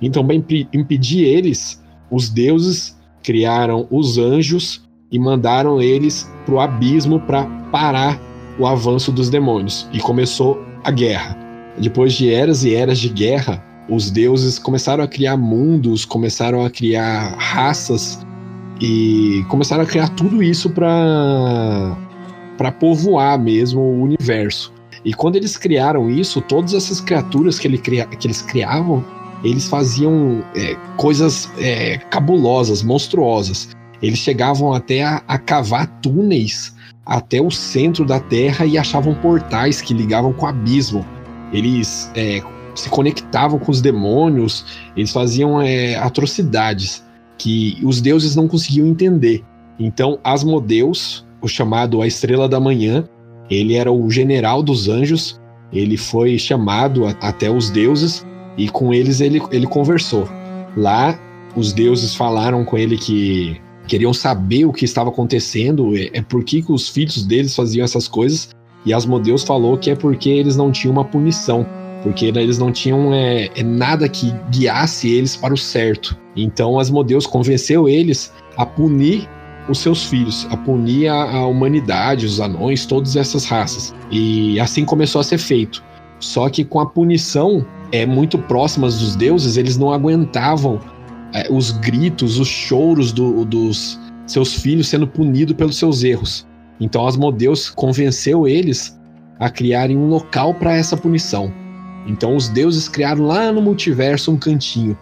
Então, 0.00 0.26
para 0.26 0.34
impedir 0.34 1.24
eles, 1.24 1.82
os 2.10 2.28
deuses 2.28 2.96
criaram 3.22 3.86
os 3.90 4.18
anjos 4.18 4.82
e 5.10 5.18
mandaram 5.18 5.80
eles 5.80 6.30
para 6.44 6.54
o 6.54 6.60
abismo 6.60 7.20
para 7.20 7.44
parar 7.70 8.20
o 8.58 8.66
avanço 8.66 9.12
dos 9.12 9.30
demônios. 9.30 9.88
E 9.92 10.00
começou 10.00 10.62
a 10.84 10.90
guerra. 10.90 11.36
Depois 11.78 12.12
de 12.12 12.32
eras 12.32 12.64
e 12.64 12.74
eras 12.74 12.98
de 12.98 13.08
guerra, 13.08 13.62
os 13.88 14.10
deuses 14.10 14.58
começaram 14.58 15.02
a 15.02 15.08
criar 15.08 15.36
mundos, 15.36 16.04
começaram 16.04 16.64
a 16.64 16.70
criar 16.70 17.34
raças 17.38 18.24
e 18.80 19.44
começaram 19.48 19.82
a 19.82 19.86
criar 19.86 20.08
tudo 20.10 20.42
isso 20.42 20.70
para 20.70 21.96
para 22.56 22.70
povoar 22.70 23.38
mesmo 23.40 23.80
o 23.80 24.02
universo. 24.02 24.72
E 25.04 25.12
quando 25.12 25.36
eles 25.36 25.56
criaram 25.56 26.08
isso, 26.08 26.40
todas 26.40 26.74
essas 26.74 27.00
criaturas 27.00 27.58
que, 27.58 27.66
ele 27.66 27.78
cria, 27.78 28.06
que 28.06 28.26
eles 28.26 28.40
criavam, 28.42 29.04
eles 29.42 29.66
faziam 29.66 30.44
é, 30.54 30.76
coisas 30.96 31.50
é, 31.58 31.98
cabulosas, 32.10 32.82
monstruosas. 32.82 33.70
Eles 34.00 34.18
chegavam 34.18 34.72
até 34.72 35.02
a, 35.02 35.22
a 35.26 35.38
cavar 35.38 35.88
túneis 36.00 36.72
até 37.04 37.40
o 37.40 37.50
centro 37.50 38.04
da 38.04 38.20
Terra 38.20 38.64
e 38.64 38.78
achavam 38.78 39.14
portais 39.14 39.80
que 39.80 39.94
ligavam 39.94 40.32
com 40.32 40.46
o 40.46 40.48
abismo. 40.48 41.04
Eles 41.52 42.10
é, 42.14 42.42
se 42.74 42.88
conectavam 42.88 43.58
com 43.58 43.70
os 43.70 43.80
demônios, 43.80 44.64
eles 44.96 45.12
faziam 45.12 45.60
é, 45.60 45.96
atrocidades 45.96 47.04
que 47.38 47.78
os 47.82 48.00
deuses 48.00 48.36
não 48.36 48.46
conseguiam 48.48 48.86
entender. 48.86 49.44
Então, 49.78 50.18
Asmodeus, 50.22 51.26
o 51.40 51.48
chamado 51.48 52.00
a 52.02 52.06
Estrela 52.06 52.48
da 52.48 52.60
Manhã, 52.60 53.04
ele 53.50 53.74
era 53.74 53.90
o 53.90 54.10
general 54.10 54.62
dos 54.62 54.88
anjos, 54.88 55.40
ele 55.72 55.96
foi 55.96 56.38
chamado 56.38 57.06
a- 57.06 57.16
até 57.20 57.50
os 57.50 57.70
deuses 57.70 58.24
e 58.56 58.68
com 58.68 58.92
eles 58.92 59.20
ele, 59.20 59.42
ele 59.50 59.66
conversou. 59.66 60.28
Lá, 60.76 61.18
os 61.56 61.72
deuses 61.72 62.14
falaram 62.14 62.64
com 62.64 62.78
ele 62.78 62.96
que 62.96 63.60
queriam 63.86 64.12
saber 64.12 64.64
o 64.64 64.72
que 64.72 64.84
estava 64.84 65.10
acontecendo, 65.10 65.96
é, 65.96 66.10
é 66.14 66.22
por 66.22 66.44
que, 66.44 66.64
os 66.68 66.88
filhos 66.88 67.24
deles 67.24 67.54
faziam 67.54 67.84
essas 67.84 68.08
coisas, 68.08 68.50
e 68.84 68.92
Asmodeus 68.92 69.42
falou 69.42 69.76
que 69.76 69.90
é 69.90 69.94
porque 69.94 70.28
eles 70.28 70.56
não 70.56 70.72
tinham 70.72 70.92
uma 70.92 71.04
punição, 71.04 71.66
porque 72.02 72.26
eles 72.26 72.58
não 72.58 72.72
tinham 72.72 73.14
é, 73.14 73.48
é 73.54 73.62
nada 73.62 74.08
que 74.08 74.32
guiasse 74.50 75.08
eles 75.08 75.36
para 75.36 75.54
o 75.54 75.58
certo. 75.58 76.18
Então 76.34 76.78
Asmodeus 76.78 77.26
convenceu 77.26 77.88
eles 77.88 78.32
a 78.56 78.66
punir 78.66 79.28
os 79.68 79.78
seus 79.78 80.04
filhos, 80.04 80.46
a 80.50 80.56
punir 80.56 81.08
a, 81.08 81.22
a 81.22 81.46
humanidade, 81.46 82.26
os 82.26 82.40
anões, 82.40 82.84
todas 82.84 83.14
essas 83.14 83.44
raças. 83.44 83.94
E 84.10 84.58
assim 84.58 84.84
começou 84.84 85.20
a 85.20 85.24
ser 85.24 85.38
feito. 85.38 85.82
Só 86.18 86.48
que 86.48 86.64
com 86.64 86.80
a 86.80 86.86
punição 86.86 87.64
é 87.92 88.06
muito 88.06 88.38
próximas 88.38 88.98
dos 88.98 89.14
deuses, 89.14 89.56
eles 89.56 89.76
não 89.76 89.92
aguentavam 89.92 90.80
os 91.50 91.70
gritos, 91.70 92.38
os 92.38 92.48
choros 92.48 93.12
do, 93.12 93.44
dos 93.44 93.98
seus 94.26 94.54
filhos 94.54 94.88
sendo 94.88 95.06
punidos 95.06 95.56
pelos 95.56 95.76
seus 95.76 96.02
erros. 96.02 96.46
Então 96.80 97.06
Asmodeus 97.06 97.70
convenceu 97.70 98.46
eles 98.46 98.98
a 99.38 99.50
criarem 99.50 99.96
um 99.96 100.08
local 100.08 100.54
para 100.54 100.74
essa 100.74 100.96
punição. 100.96 101.52
Então 102.06 102.36
os 102.36 102.48
deuses 102.48 102.88
criaram 102.88 103.24
lá 103.24 103.52
no 103.52 103.62
multiverso 103.62 104.30
um 104.30 104.36
cantinho 104.36 104.96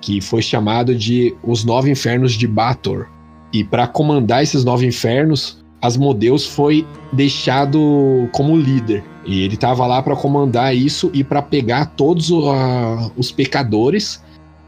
que 0.00 0.20
foi 0.20 0.42
chamado 0.42 0.94
de 0.94 1.34
os 1.42 1.64
nove 1.64 1.90
infernos 1.90 2.32
de 2.32 2.46
Bator. 2.46 3.08
E 3.52 3.62
para 3.62 3.86
comandar 3.86 4.42
esses 4.42 4.64
nove 4.64 4.86
infernos, 4.86 5.62
Asmodeus 5.80 6.46
foi 6.46 6.86
deixado 7.12 8.28
como 8.32 8.56
líder. 8.56 9.04
E 9.24 9.42
ele 9.42 9.54
estava 9.54 9.86
lá 9.86 10.02
para 10.02 10.16
comandar 10.16 10.74
isso 10.74 11.10
e 11.14 11.22
para 11.22 11.40
pegar 11.40 11.86
todos 11.96 12.30
uh, 12.30 13.12
os 13.16 13.30
pecadores 13.30 14.22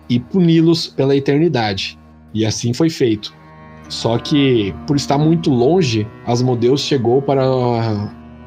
e 0.09 0.19
puni-los 0.19 0.87
pela 0.87 1.17
eternidade. 1.17 1.99
E 2.33 2.45
assim 2.45 2.73
foi 2.73 2.91
feito. 2.91 3.35
Só 3.89 4.19
que, 4.19 4.75
por 4.87 4.97
estar 4.97 5.19
muito 5.19 5.51
longe, 5.51 6.07
Asmodeus 6.27 6.81
chegou 6.81 7.21
para, 7.21 7.45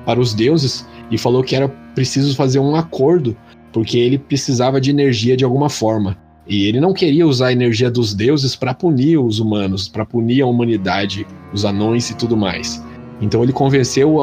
para 0.05 0.19
os 0.19 0.33
deuses 0.33 0.87
e 1.11 1.17
falou 1.17 1.43
que 1.43 1.55
era 1.55 1.69
preciso 1.95 2.35
fazer 2.35 2.59
um 2.59 2.75
acordo, 2.75 3.35
porque 3.71 3.97
ele 3.97 4.17
precisava 4.17 4.81
de 4.81 4.89
energia 4.89 5.37
de 5.37 5.43
alguma 5.43 5.69
forma. 5.69 6.17
E 6.47 6.65
ele 6.65 6.79
não 6.79 6.93
queria 6.93 7.27
usar 7.27 7.47
a 7.47 7.51
energia 7.51 7.91
dos 7.91 8.13
deuses 8.13 8.55
para 8.55 8.73
punir 8.73 9.17
os 9.17 9.39
humanos, 9.39 9.87
para 9.87 10.05
punir 10.05 10.41
a 10.41 10.47
humanidade, 10.47 11.27
os 11.53 11.65
anões 11.65 12.09
e 12.09 12.15
tudo 12.15 12.37
mais. 12.37 12.83
Então 13.21 13.43
ele 13.43 13.51
convenceu 13.51 14.15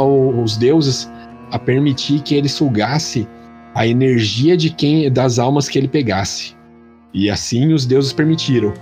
os 0.43 0.57
deuses 0.57 1.11
a 1.51 1.59
permitir 1.59 2.21
que 2.23 2.35
ele 2.35 2.49
sugasse 2.49 3.29
a 3.75 3.87
energia 3.87 4.57
de 4.57 4.71
quem 4.71 5.11
das 5.13 5.39
almas 5.39 5.69
que 5.69 5.79
ele 5.79 5.89
pegasse. 5.89 6.55
E 7.15 7.31
assim 7.31 7.73
os 7.73 7.87
deuses 7.87 8.13
permitiram. 8.13 8.75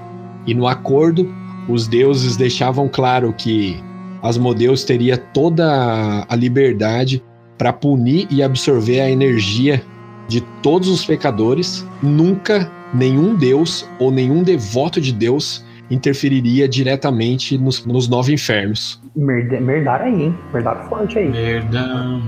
E 0.46 0.54
no 0.54 0.66
acordo, 0.66 1.32
os 1.68 1.86
deuses 1.86 2.36
deixavam 2.36 2.88
claro 2.88 3.32
que 3.32 3.76
Asmodeus 4.22 4.82
teria 4.84 5.16
toda 5.16 6.24
a 6.28 6.34
liberdade 6.34 7.22
para 7.58 7.72
punir 7.72 8.26
e 8.30 8.42
absorver 8.42 9.00
a 9.00 9.10
energia 9.10 9.82
de 10.28 10.40
todos 10.62 10.88
os 10.88 11.04
pecadores, 11.04 11.86
nunca 12.02 12.70
nenhum 12.94 13.36
deus 13.36 13.88
ou 13.98 14.10
nenhum 14.10 14.42
devoto 14.42 15.00
de 15.00 15.12
Deus 15.12 15.64
interferiria 15.90 16.68
diretamente 16.68 17.58
nos, 17.58 17.84
nos 17.84 18.08
nove 18.08 18.32
infernos. 18.32 19.00
Merdaram 19.14 20.06
aí, 20.06 20.22
hein? 20.24 20.38
Merdaram 20.52 20.88
forte 20.88 21.18
aí. 21.18 21.28
Merdão. 21.28 22.22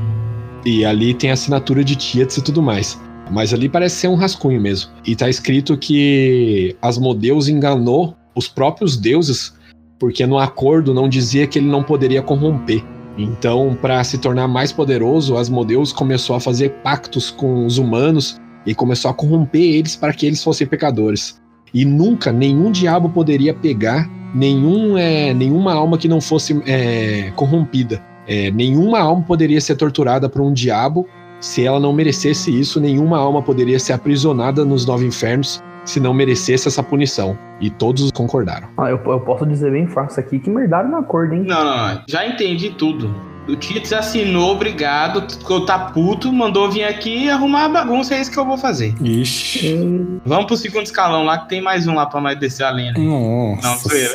E 0.66 0.84
ali 0.84 1.14
tem 1.14 1.30
a 1.30 1.34
assinatura 1.34 1.82
de 1.82 1.96
Tietz 1.96 2.36
e 2.36 2.44
tudo 2.44 2.62
mais. 2.62 3.00
Mas 3.30 3.52
ali 3.54 3.68
parece 3.68 3.96
ser 3.96 4.08
um 4.08 4.14
rascunho 4.14 4.60
mesmo. 4.60 4.90
E 5.06 5.16
tá 5.16 5.28
escrito 5.28 5.76
que 5.76 6.76
Asmodeus 6.80 7.48
enganou 7.48 8.16
os 8.34 8.48
próprios 8.48 8.96
deuses, 8.96 9.54
porque 9.98 10.26
no 10.26 10.38
acordo 10.38 10.92
não 10.92 11.08
dizia 11.08 11.46
que 11.46 11.58
ele 11.58 11.68
não 11.68 11.82
poderia 11.82 12.22
corromper. 12.22 12.84
Então, 13.16 13.78
para 13.80 14.02
se 14.02 14.18
tornar 14.18 14.48
mais 14.48 14.72
poderoso, 14.72 15.36
Asmodeus 15.36 15.92
começou 15.92 16.34
a 16.34 16.40
fazer 16.40 16.70
pactos 16.82 17.30
com 17.30 17.64
os 17.64 17.78
humanos 17.78 18.40
e 18.66 18.74
começou 18.74 19.10
a 19.10 19.14
corromper 19.14 19.62
eles 19.62 19.94
para 19.94 20.12
que 20.12 20.26
eles 20.26 20.42
fossem 20.42 20.66
pecadores. 20.66 21.40
E 21.72 21.84
nunca 21.84 22.32
nenhum 22.32 22.70
diabo 22.70 23.08
poderia 23.08 23.54
pegar 23.54 24.10
nenhum, 24.34 24.98
é, 24.98 25.32
nenhuma 25.32 25.72
alma 25.72 25.96
que 25.96 26.08
não 26.08 26.20
fosse 26.20 26.60
é, 26.66 27.30
corrompida. 27.36 28.02
É, 28.26 28.50
nenhuma 28.50 29.00
alma 29.00 29.22
poderia 29.22 29.60
ser 29.60 29.76
torturada 29.76 30.28
por 30.28 30.40
um 30.40 30.52
diabo 30.52 31.06
se 31.44 31.64
ela 31.64 31.78
não 31.78 31.92
merecesse 31.92 32.58
isso. 32.58 32.80
Nenhuma 32.80 33.18
alma 33.18 33.42
poderia 33.42 33.78
ser 33.78 33.92
aprisionada 33.92 34.64
nos 34.64 34.86
nove 34.86 35.06
infernos 35.06 35.62
se 35.84 36.00
não 36.00 36.14
merecesse 36.14 36.66
essa 36.66 36.82
punição. 36.82 37.38
E 37.60 37.68
todos 37.68 38.10
concordaram. 38.10 38.68
Ah, 38.78 38.88
eu, 38.88 38.98
eu 39.04 39.20
posso 39.20 39.44
dizer 39.44 39.70
bem 39.70 39.86
fácil 39.86 40.20
aqui 40.20 40.38
que 40.38 40.48
merdaram 40.48 40.90
na 40.90 41.00
acordo, 41.00 41.34
hein? 41.34 41.44
Não, 41.46 41.62
não, 41.62 41.94
não. 41.94 42.02
Já 42.08 42.26
entendi 42.26 42.70
tudo. 42.70 43.14
O 43.46 43.54
Tits 43.54 43.92
assinou, 43.92 44.52
obrigado, 44.52 45.30
ficou 45.30 45.66
tá 45.66 45.78
puto, 45.78 46.32
mandou 46.32 46.70
vir 46.70 46.84
aqui 46.84 47.28
arrumar 47.28 47.66
a 47.66 47.68
bagunça, 47.68 48.14
é 48.14 48.20
isso 48.22 48.30
que 48.30 48.38
eu 48.38 48.46
vou 48.46 48.56
fazer. 48.56 48.94
Ixi. 49.02 50.18
Vamos 50.24 50.46
pro 50.46 50.56
segundo 50.56 50.86
escalão 50.86 51.24
lá, 51.24 51.36
que 51.36 51.50
tem 51.50 51.60
mais 51.60 51.86
um 51.86 51.94
lá 51.94 52.06
pra 52.06 52.22
nós 52.22 52.38
descer 52.38 52.64
a 52.64 52.70
lenha. 52.70 52.94
Nossa 52.96 53.68
Não, 53.68 53.76
zoeira. 53.76 54.14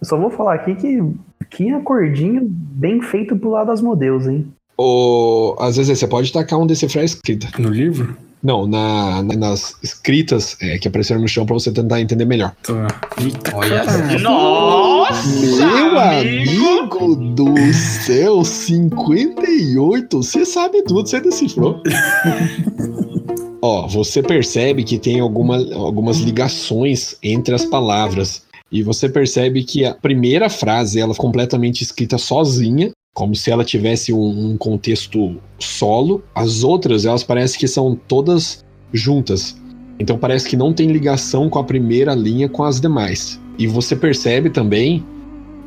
Eu 0.00 0.06
só 0.06 0.16
vou 0.18 0.30
falar 0.30 0.54
aqui 0.54 0.74
que 0.74 1.02
que 1.50 1.70
acordinho 1.70 2.42
bem 2.48 3.02
feito 3.02 3.36
pro 3.36 3.50
lado 3.50 3.66
das 3.68 3.82
modelos, 3.82 4.26
hein? 4.26 4.46
Ou, 4.76 5.56
às 5.60 5.76
vezes 5.76 5.98
você 5.98 6.06
pode 6.06 6.32
tacar 6.32 6.58
um 6.60 6.66
decifrar 6.66 7.04
escrita. 7.04 7.48
No 7.58 7.68
livro? 7.68 8.16
Não, 8.42 8.66
na, 8.66 9.22
na- 9.22 9.36
nas 9.36 9.74
escritas 9.82 10.56
é, 10.62 10.78
que 10.78 10.88
apareceram 10.88 11.20
no 11.20 11.28
chão 11.28 11.44
pra 11.44 11.52
você 11.54 11.70
tentar 11.72 12.00
entender 12.00 12.24
melhor. 12.24 12.54
Tá. 12.62 12.86
Eita. 13.20 13.54
Olha. 13.54 13.84
Nossa! 14.20 15.66
Meu 15.66 15.98
amigo 15.98 17.16
do 17.34 17.54
céu, 17.74 18.42
58, 18.44 20.16
você 20.22 20.46
sabe 20.46 20.82
tudo, 20.84 21.06
você 21.06 21.20
decifrou. 21.20 21.82
Ó, 23.60 23.86
você 23.86 24.22
percebe 24.22 24.84
que 24.84 24.98
tem 24.98 25.20
alguma, 25.20 25.56
algumas 25.74 26.18
ligações 26.18 27.16
entre 27.22 27.54
as 27.54 27.66
palavras. 27.66 28.48
E 28.70 28.82
você 28.82 29.08
percebe 29.08 29.64
que 29.64 29.84
a 29.84 29.94
primeira 29.94 30.48
frase 30.48 31.00
ela 31.00 31.12
é 31.12 31.16
completamente 31.16 31.82
escrita 31.82 32.18
sozinha, 32.18 32.92
como 33.12 33.34
se 33.34 33.50
ela 33.50 33.64
tivesse 33.64 34.12
um, 34.12 34.52
um 34.52 34.56
contexto 34.56 35.36
solo. 35.58 36.22
As 36.34 36.62
outras, 36.62 37.04
elas 37.04 37.24
parecem 37.24 37.58
que 37.58 37.66
são 37.66 37.98
todas 38.06 38.64
juntas. 38.92 39.56
Então 39.98 40.16
parece 40.16 40.48
que 40.48 40.56
não 40.56 40.72
tem 40.72 40.88
ligação 40.88 41.50
com 41.50 41.58
a 41.58 41.64
primeira 41.64 42.14
linha 42.14 42.48
com 42.48 42.62
as 42.62 42.80
demais. 42.80 43.40
E 43.58 43.66
você 43.66 43.94
percebe 43.96 44.48
também 44.48 45.04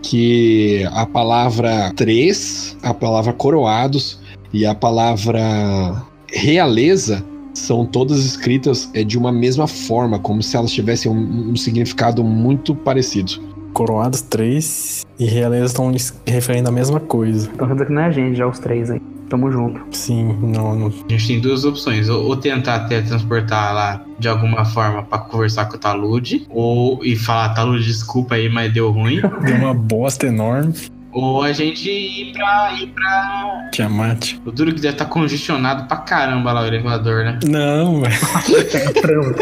que 0.01 0.83
a 0.91 1.05
palavra 1.05 1.91
três, 1.95 2.75
a 2.81 2.93
palavra 2.93 3.33
coroados 3.33 4.19
e 4.51 4.65
a 4.65 4.73
palavra 4.73 6.03
realeza 6.27 7.23
são 7.53 7.85
todas 7.85 8.19
escritas 8.25 8.89
é, 8.93 9.03
de 9.03 9.17
uma 9.17 9.31
mesma 9.31 9.67
forma, 9.67 10.19
como 10.19 10.41
se 10.41 10.55
elas 10.57 10.71
tivessem 10.71 11.11
um, 11.11 11.51
um 11.51 11.55
significado 11.55 12.23
muito 12.23 12.73
parecido. 12.75 13.33
Coroados 13.73 14.21
três 14.21 15.03
e 15.19 15.25
realeza 15.25 15.65
estão 15.65 15.91
es- 15.91 16.13
referindo 16.27 16.69
a 16.69 16.71
mesma 16.71 16.99
coisa. 16.99 17.49
Então 17.53 17.67
quer 17.67 17.73
dizer 17.73 17.85
que 17.87 17.91
não 17.93 18.01
é 18.01 18.05
a 18.05 18.11
gente, 18.11 18.35
já 18.35 18.47
os 18.47 18.59
três 18.59 18.91
aí. 18.91 19.01
Tamo 19.29 19.51
junto. 19.51 19.81
Sim, 19.89 20.37
não, 20.43 20.75
não. 20.75 20.87
A 20.87 21.11
gente 21.11 21.27
tem 21.27 21.39
duas 21.39 21.65
opções, 21.65 22.07
ou, 22.07 22.35
tentar 22.37 22.81
teletransportar 22.81 23.73
lá 23.73 24.05
de 24.19 24.27
alguma 24.27 24.63
forma 24.63 25.01
pra 25.01 25.17
conversar 25.17 25.65
com 25.65 25.75
o 25.75 25.79
Talude, 25.79 26.45
ou 26.51 27.03
e 27.03 27.15
falar, 27.15 27.49
Talude, 27.55 27.83
desculpa 27.83 28.35
aí, 28.35 28.47
mas 28.47 28.71
deu 28.71 28.91
ruim. 28.91 29.21
Deu 29.43 29.55
uma 29.55 29.73
bosta 29.73 30.27
enorme. 30.27 30.73
Ou 31.13 31.41
a 31.41 31.52
gente 31.52 31.89
ir 31.89 32.34
pra. 32.34 32.73
ir 32.73 32.88
pra. 32.88 33.69
Tiamat. 33.71 34.36
O 34.45 34.52
duro 34.52 34.73
que 34.73 34.82
deve 34.82 34.95
estar 34.95 35.06
congestionado 35.06 35.88
pra 35.88 35.97
caramba 35.97 36.52
lá 36.52 36.62
o 36.63 36.65
elevador, 36.65 37.23
né? 37.23 37.39
Não, 37.45 38.02
velho. 38.02 39.36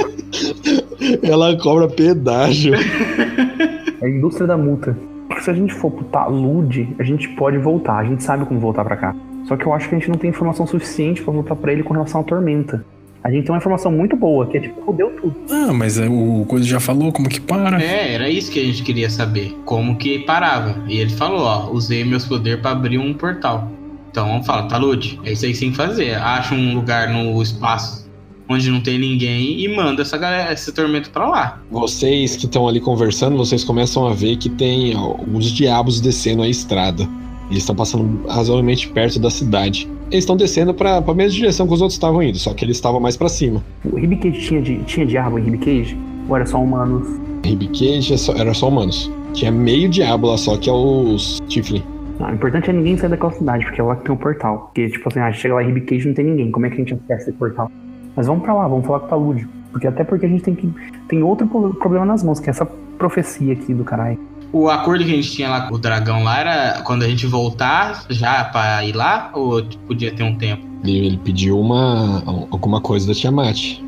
Ela 1.23 1.57
cobra 1.57 1.87
pedágio. 1.87 2.73
É 2.75 4.05
a 4.05 4.09
indústria 4.09 4.47
da 4.47 4.57
multa. 4.57 4.97
Porque 5.27 5.43
se 5.43 5.49
a 5.49 5.53
gente 5.53 5.73
for 5.73 5.91
pro 5.91 6.03
talude, 6.05 6.93
a 6.99 7.03
gente 7.03 7.27
pode 7.29 7.57
voltar. 7.57 7.97
A 7.97 8.03
gente 8.03 8.21
sabe 8.23 8.45
como 8.45 8.59
voltar 8.59 8.83
pra 8.83 8.97
cá. 8.97 9.15
Só 9.47 9.55
que 9.55 9.65
eu 9.65 9.73
acho 9.73 9.89
que 9.89 9.95
a 9.95 9.97
gente 9.97 10.09
não 10.09 10.17
tem 10.17 10.29
informação 10.29 10.67
suficiente 10.67 11.21
pra 11.21 11.33
voltar 11.33 11.55
pra 11.55 11.71
ele 11.71 11.83
com 11.83 11.93
relação 11.93 12.21
à 12.21 12.23
tormenta. 12.23 12.85
A 13.23 13.29
gente 13.29 13.43
tem 13.45 13.51
uma 13.51 13.59
informação 13.59 13.91
muito 13.91 14.15
boa, 14.15 14.47
que 14.47 14.57
é 14.57 14.61
tipo, 14.61 14.83
fudeu 14.83 15.11
tudo. 15.21 15.35
Ah, 15.49 15.71
mas 15.71 15.99
é, 15.99 16.07
o 16.09 16.43
Coisa 16.47 16.65
já 16.65 16.79
falou 16.79 17.11
como 17.11 17.29
que 17.29 17.39
para. 17.39 17.81
É, 17.81 18.15
era 18.15 18.29
isso 18.29 18.51
que 18.51 18.59
a 18.59 18.63
gente 18.63 18.81
queria 18.81 19.09
saber. 19.09 19.55
Como 19.63 19.95
que 19.95 20.19
parava. 20.19 20.83
E 20.87 20.97
ele 20.97 21.11
falou, 21.11 21.41
ó, 21.41 21.69
usei 21.71 22.03
meus 22.03 22.25
poderes 22.25 22.61
pra 22.61 22.71
abrir 22.71 22.97
um 22.97 23.13
portal. 23.13 23.71
Então 24.09 24.27
vamos 24.27 24.45
falar, 24.45 24.63
Talude, 24.63 25.19
é 25.23 25.31
isso 25.31 25.45
aí 25.45 25.51
que 25.51 25.57
você 25.57 25.65
tem 25.65 25.71
que 25.71 25.77
fazer. 25.77 26.15
Acha 26.15 26.55
um 26.55 26.73
lugar 26.73 27.09
no 27.09 27.41
espaço 27.41 28.01
onde 28.49 28.69
não 28.69 28.81
tem 28.81 28.99
ninguém 28.99 29.61
e 29.61 29.67
manda 29.73 30.01
essa 30.01 30.17
galera, 30.17 30.51
esse 30.51 30.71
tormento 30.71 31.09
pra 31.09 31.27
lá. 31.27 31.61
Vocês 31.69 32.35
que 32.35 32.45
estão 32.45 32.67
ali 32.67 32.81
conversando, 32.81 33.37
vocês 33.37 33.63
começam 33.63 34.07
a 34.07 34.13
ver 34.13 34.35
que 34.37 34.49
tem 34.49 34.93
alguns 34.93 35.45
diabos 35.51 36.01
descendo 36.01 36.41
a 36.41 36.49
estrada. 36.49 37.07
Eles 37.49 37.63
estão 37.63 37.75
passando 37.75 38.27
razoavelmente 38.27 38.87
perto 38.89 39.19
da 39.19 39.29
cidade. 39.29 39.87
Eles 40.11 40.23
estão 40.23 40.35
descendo 40.35 40.73
pra, 40.73 41.01
pra 41.01 41.13
mesma 41.13 41.31
direção 41.31 41.65
que 41.65 41.73
os 41.73 41.81
outros 41.81 41.95
estavam 41.95 42.21
indo, 42.21 42.37
só 42.37 42.53
que 42.53 42.65
eles 42.65 42.75
estavam 42.75 42.99
mais 42.99 43.15
pra 43.15 43.29
cima. 43.29 43.63
O 43.85 43.95
Ribcage 43.95 44.41
tinha, 44.41 44.61
de, 44.61 44.77
tinha 44.83 45.05
diabo 45.05 45.39
em 45.39 45.43
Ribcage? 45.43 45.97
Ou 46.27 46.35
era 46.35 46.45
só 46.45 46.61
humanos? 46.61 47.07
Ribcage 47.45 48.13
é 48.13 48.39
era 48.39 48.53
só 48.53 48.67
humanos. 48.67 49.09
Tinha 49.33 49.51
meio 49.51 49.87
diabo 49.87 50.27
lá 50.27 50.37
só, 50.37 50.57
que 50.57 50.69
é 50.69 50.73
os 50.73 51.39
Tiflin. 51.47 51.81
Ah, 52.19 52.29
o 52.31 52.35
importante 52.35 52.69
é 52.69 52.73
ninguém 52.73 52.97
sair 52.97 53.09
daquela 53.09 53.31
cidade, 53.31 53.65
porque 53.65 53.79
é 53.79 53.83
lá 53.83 53.95
que 53.95 54.03
tem 54.03 54.13
um 54.13 54.17
portal. 54.17 54.57
Porque, 54.65 54.89
tipo 54.89 55.07
assim, 55.07 55.19
ah, 55.19 55.31
chega 55.31 55.55
lá 55.55 55.63
em 55.63 55.67
Ribcage 55.73 56.03
e 56.03 56.07
não 56.07 56.13
tem 56.13 56.25
ninguém. 56.25 56.51
Como 56.51 56.65
é 56.65 56.69
que 56.69 56.75
a 56.75 56.79
gente 56.79 56.93
acessa 56.93 57.29
esse 57.29 57.33
portal? 57.39 57.71
Mas 58.15 58.27
vamos 58.27 58.43
pra 58.43 58.53
lá, 58.53 58.67
vamos 58.67 58.85
falar 58.85 58.99
com 58.99 59.05
o 59.05 59.09
Talude. 59.09 59.47
Porque 59.71 59.87
até 59.87 60.03
porque 60.03 60.25
a 60.25 60.29
gente 60.29 60.43
tem 60.43 60.53
que. 60.53 60.69
Tem 61.07 61.23
outro 61.23 61.47
pro- 61.47 61.73
problema 61.75 62.05
nas 62.05 62.21
mãos, 62.21 62.39
que 62.41 62.49
é 62.49 62.51
essa 62.51 62.65
profecia 62.97 63.53
aqui 63.53 63.73
do 63.73 63.85
caralho. 63.85 64.19
O 64.53 64.69
acordo 64.69 65.05
que 65.05 65.11
a 65.11 65.15
gente 65.15 65.31
tinha 65.31 65.49
lá 65.49 65.61
com 65.61 65.75
o 65.75 65.77
dragão 65.77 66.23
lá 66.23 66.39
era 66.39 66.81
quando 66.81 67.03
a 67.03 67.07
gente 67.07 67.25
voltar 67.25 68.03
já 68.09 68.43
pra 68.45 68.83
ir 68.85 68.93
lá 68.93 69.29
ou 69.33 69.63
podia 69.87 70.11
ter 70.13 70.23
um 70.23 70.35
tempo? 70.35 70.65
Ele, 70.83 71.05
ele 71.07 71.17
pediu 71.17 71.59
uma 71.59 72.21
alguma 72.51 72.81
coisa 72.81 73.07
da 73.07 73.13
Tiamat. 73.13 73.79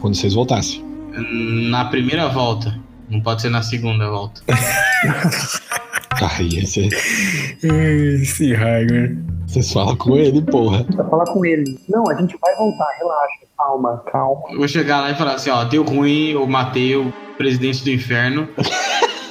quando 0.00 0.14
vocês 0.14 0.34
voltassem. 0.34 0.84
Na 1.70 1.86
primeira 1.86 2.28
volta. 2.28 2.78
Não 3.08 3.20
pode 3.20 3.42
ser 3.42 3.48
na 3.50 3.62
segunda 3.62 4.08
volta. 4.08 4.40
Aí 6.38 6.58
esse, 6.58 6.88
Esse 7.62 8.52
Raigar. 8.54 9.10
vocês 9.46 9.72
falam 9.72 9.96
com 9.96 10.16
ele, 10.16 10.42
porra. 10.42 10.84
Pra 10.84 11.04
falar 11.06 11.24
com 11.24 11.44
ele. 11.44 11.78
Não, 11.88 12.08
a 12.10 12.14
gente 12.14 12.36
vai 12.40 12.54
voltar, 12.56 12.86
relaxa. 12.98 13.46
Calma, 13.56 14.02
calma. 14.12 14.42
Eu 14.50 14.58
vou 14.58 14.68
chegar 14.68 15.00
lá 15.00 15.10
e 15.10 15.14
falar 15.14 15.34
assim, 15.34 15.50
ó, 15.50 15.64
deu 15.64 15.82
ruim, 15.82 16.28
eu 16.30 16.46
matei 16.46 16.94
o 16.94 17.12
presidente 17.38 17.82
do 17.82 17.90
inferno. 17.90 18.46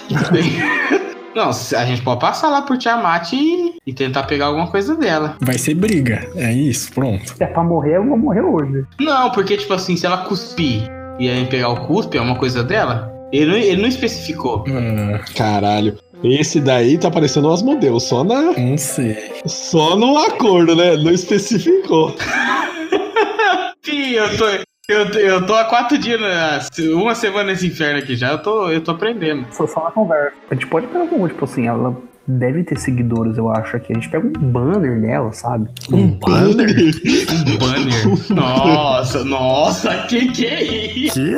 Não, 1.36 1.49
a 1.49 1.86
gente 1.86 2.01
pode 2.01 2.20
passar 2.20 2.49
lá 2.49 2.64
por 2.64 2.78
Tiamat 2.78 3.34
e, 3.34 3.76
e 3.86 3.93
tentar 3.93 4.24
pegar 4.24 4.47
alguma 4.47 4.68
coisa 4.68 4.95
dela. 4.95 5.38
Vai 5.39 5.57
ser 5.57 5.76
briga. 5.76 6.28
É 6.36 6.51
isso, 6.51 6.91
pronto. 6.91 7.36
Se 7.36 7.43
é 7.43 7.47
pra 7.47 7.64
morrer, 7.64 7.97
eu 7.97 8.05
vou 8.05 8.18
morrer 8.18 8.41
hoje. 8.41 8.84
Não, 8.99 9.30
porque, 9.32 9.55
tipo 9.55 9.74
assim, 9.74 9.95
se 9.95 10.05
ela 10.05 10.18
cuspir 10.26 10.89
e 11.20 11.30
aí 11.30 11.45
pegar 11.45 11.70
o 11.70 11.86
cuspe, 11.86 12.18
é 12.18 12.22
uma 12.22 12.36
coisa 12.36 12.64
dela. 12.64 13.14
Ele 13.32 13.51
não, 13.51 13.57
ele 13.57 13.82
não 13.82 13.88
especificou. 13.88 14.66
Ah, 14.68 15.20
Caralho. 15.36 15.97
Esse 16.24 16.60
daí 16.60 16.97
tá 16.97 17.10
parecendo 17.10 17.47
umas 17.47 17.62
modelos, 17.62 18.03
só 18.03 18.24
na. 18.24 18.51
não 18.57 18.78
sei. 18.78 19.16
Só 19.45 19.95
no 19.95 20.18
acordo, 20.18 20.76
né? 20.76 20.97
Não 20.97 21.12
especificou. 21.12 22.14
Sim, 23.86 24.12
eu 24.12 24.38
tô. 24.38 24.45
Eu, 24.90 25.12
tô- 25.12 25.20
eu 25.20 25.46
tô 25.46 25.54
há 25.54 25.66
quatro 25.66 25.98
dias, 26.00 26.20
né, 26.20 26.60
uma 26.94 27.14
semana 27.14 27.52
nesse 27.52 27.68
inferno 27.68 28.00
aqui 28.00 28.16
já, 28.16 28.32
eu 28.32 28.40
tô, 28.40 28.70
eu 28.72 28.82
tô 28.82 28.90
aprendendo. 28.92 29.46
Só, 29.52 29.68
só 29.68 29.84
na 29.84 29.92
conversa. 29.92 30.34
A 30.50 30.54
gente 30.56 30.66
pode 30.66 30.88
pegar 30.88 31.02
algum, 31.02 31.28
tipo 31.28 31.46
assim, 31.46 31.68
ela 31.68 31.96
deve 32.28 32.64
ter 32.64 32.78
seguidores, 32.80 33.38
eu 33.38 33.52
acho, 33.52 33.78
aqui. 33.78 33.92
A 33.92 33.96
gente 33.96 34.10
pega 34.10 34.26
um 34.28 34.32
banner 34.32 35.00
dela, 35.00 35.32
sabe? 35.32 35.70
Um 35.92 36.08
banner? 36.20 36.70
Um 36.72 37.58
banner. 37.58 38.30
Nossa, 38.36 39.24
nossa, 39.24 39.96
que 40.08 40.28
que 40.32 40.46
é 40.48 40.64
isso? 40.64 41.14
Que? 41.14 41.36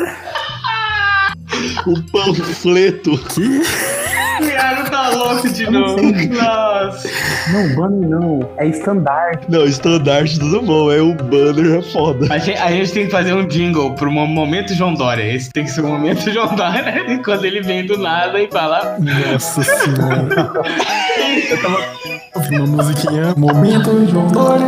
O 1.89 2.01
panfleto. 2.11 3.17
Que? 3.33 3.61
O 4.41 4.55
cara 4.55 4.89
tá 4.89 5.09
louco 5.09 5.49
de 5.49 5.69
novo. 5.69 5.97
Nossa. 6.01 7.07
Não, 7.53 7.75
banner 7.75 8.09
não. 8.09 8.49
É 8.57 8.67
estandarte. 8.67 9.45
Não, 9.49 9.63
estandarte 9.65 10.39
tudo 10.39 10.61
bom. 10.61 10.91
É 10.91 10.99
o 11.01 11.13
banner 11.13 11.79
é 11.79 11.81
foda. 11.81 12.27
A 12.33 12.37
gente, 12.37 12.57
a 12.59 12.71
gente 12.71 12.91
tem 12.91 13.05
que 13.05 13.11
fazer 13.11 13.33
um 13.33 13.45
jingle 13.47 13.93
pro 13.95 14.11
mo- 14.11 14.25
momento 14.27 14.73
João 14.73 14.93
Dória. 14.93 15.23
Esse 15.23 15.51
tem 15.51 15.63
que 15.65 15.71
ser 15.71 15.81
o 15.81 15.87
momento 15.87 16.21
João 16.31 16.55
Dória. 16.55 17.19
Quando 17.23 17.45
ele 17.45 17.61
vem 17.61 17.85
do 17.85 17.97
nada 17.97 18.39
e 18.41 18.49
fala. 18.49 18.97
Nossa 18.99 19.63
senhora. 19.63 20.51
Eu 21.49 21.61
tava 21.61 21.77
ouvindo 22.35 22.65
uma 22.65 22.77
musiquinha. 22.83 23.33
Momento 23.37 24.05
João 24.07 24.27
Dória. 24.27 24.65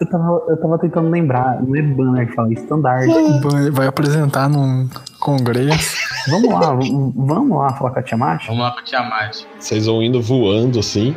Eu 0.00 0.08
tava, 0.08 0.42
eu 0.48 0.56
tava 0.56 0.78
tentando 0.78 1.10
lembrar. 1.10 1.62
Não 1.62 1.76
é 1.76 1.82
banner 1.82 2.26
que 2.28 2.34
fala, 2.34 2.48
é 2.52 3.70
Vai 3.70 3.86
apresentar 3.86 4.48
num 4.48 4.88
congresso. 5.18 5.99
Vamos 6.28 6.50
lá, 6.50 6.78
vamos 7.16 7.58
lá 7.58 7.72
falar 7.74 7.90
com 7.90 7.98
a 7.98 8.02
Tiamat? 8.02 8.46
Vamos 8.46 8.62
lá 8.62 8.70
pro 8.72 8.84
Tiamat. 8.84 9.42
Vocês 9.58 9.86
vão 9.86 10.02
indo 10.02 10.20
voando 10.20 10.78
assim. 10.78 11.14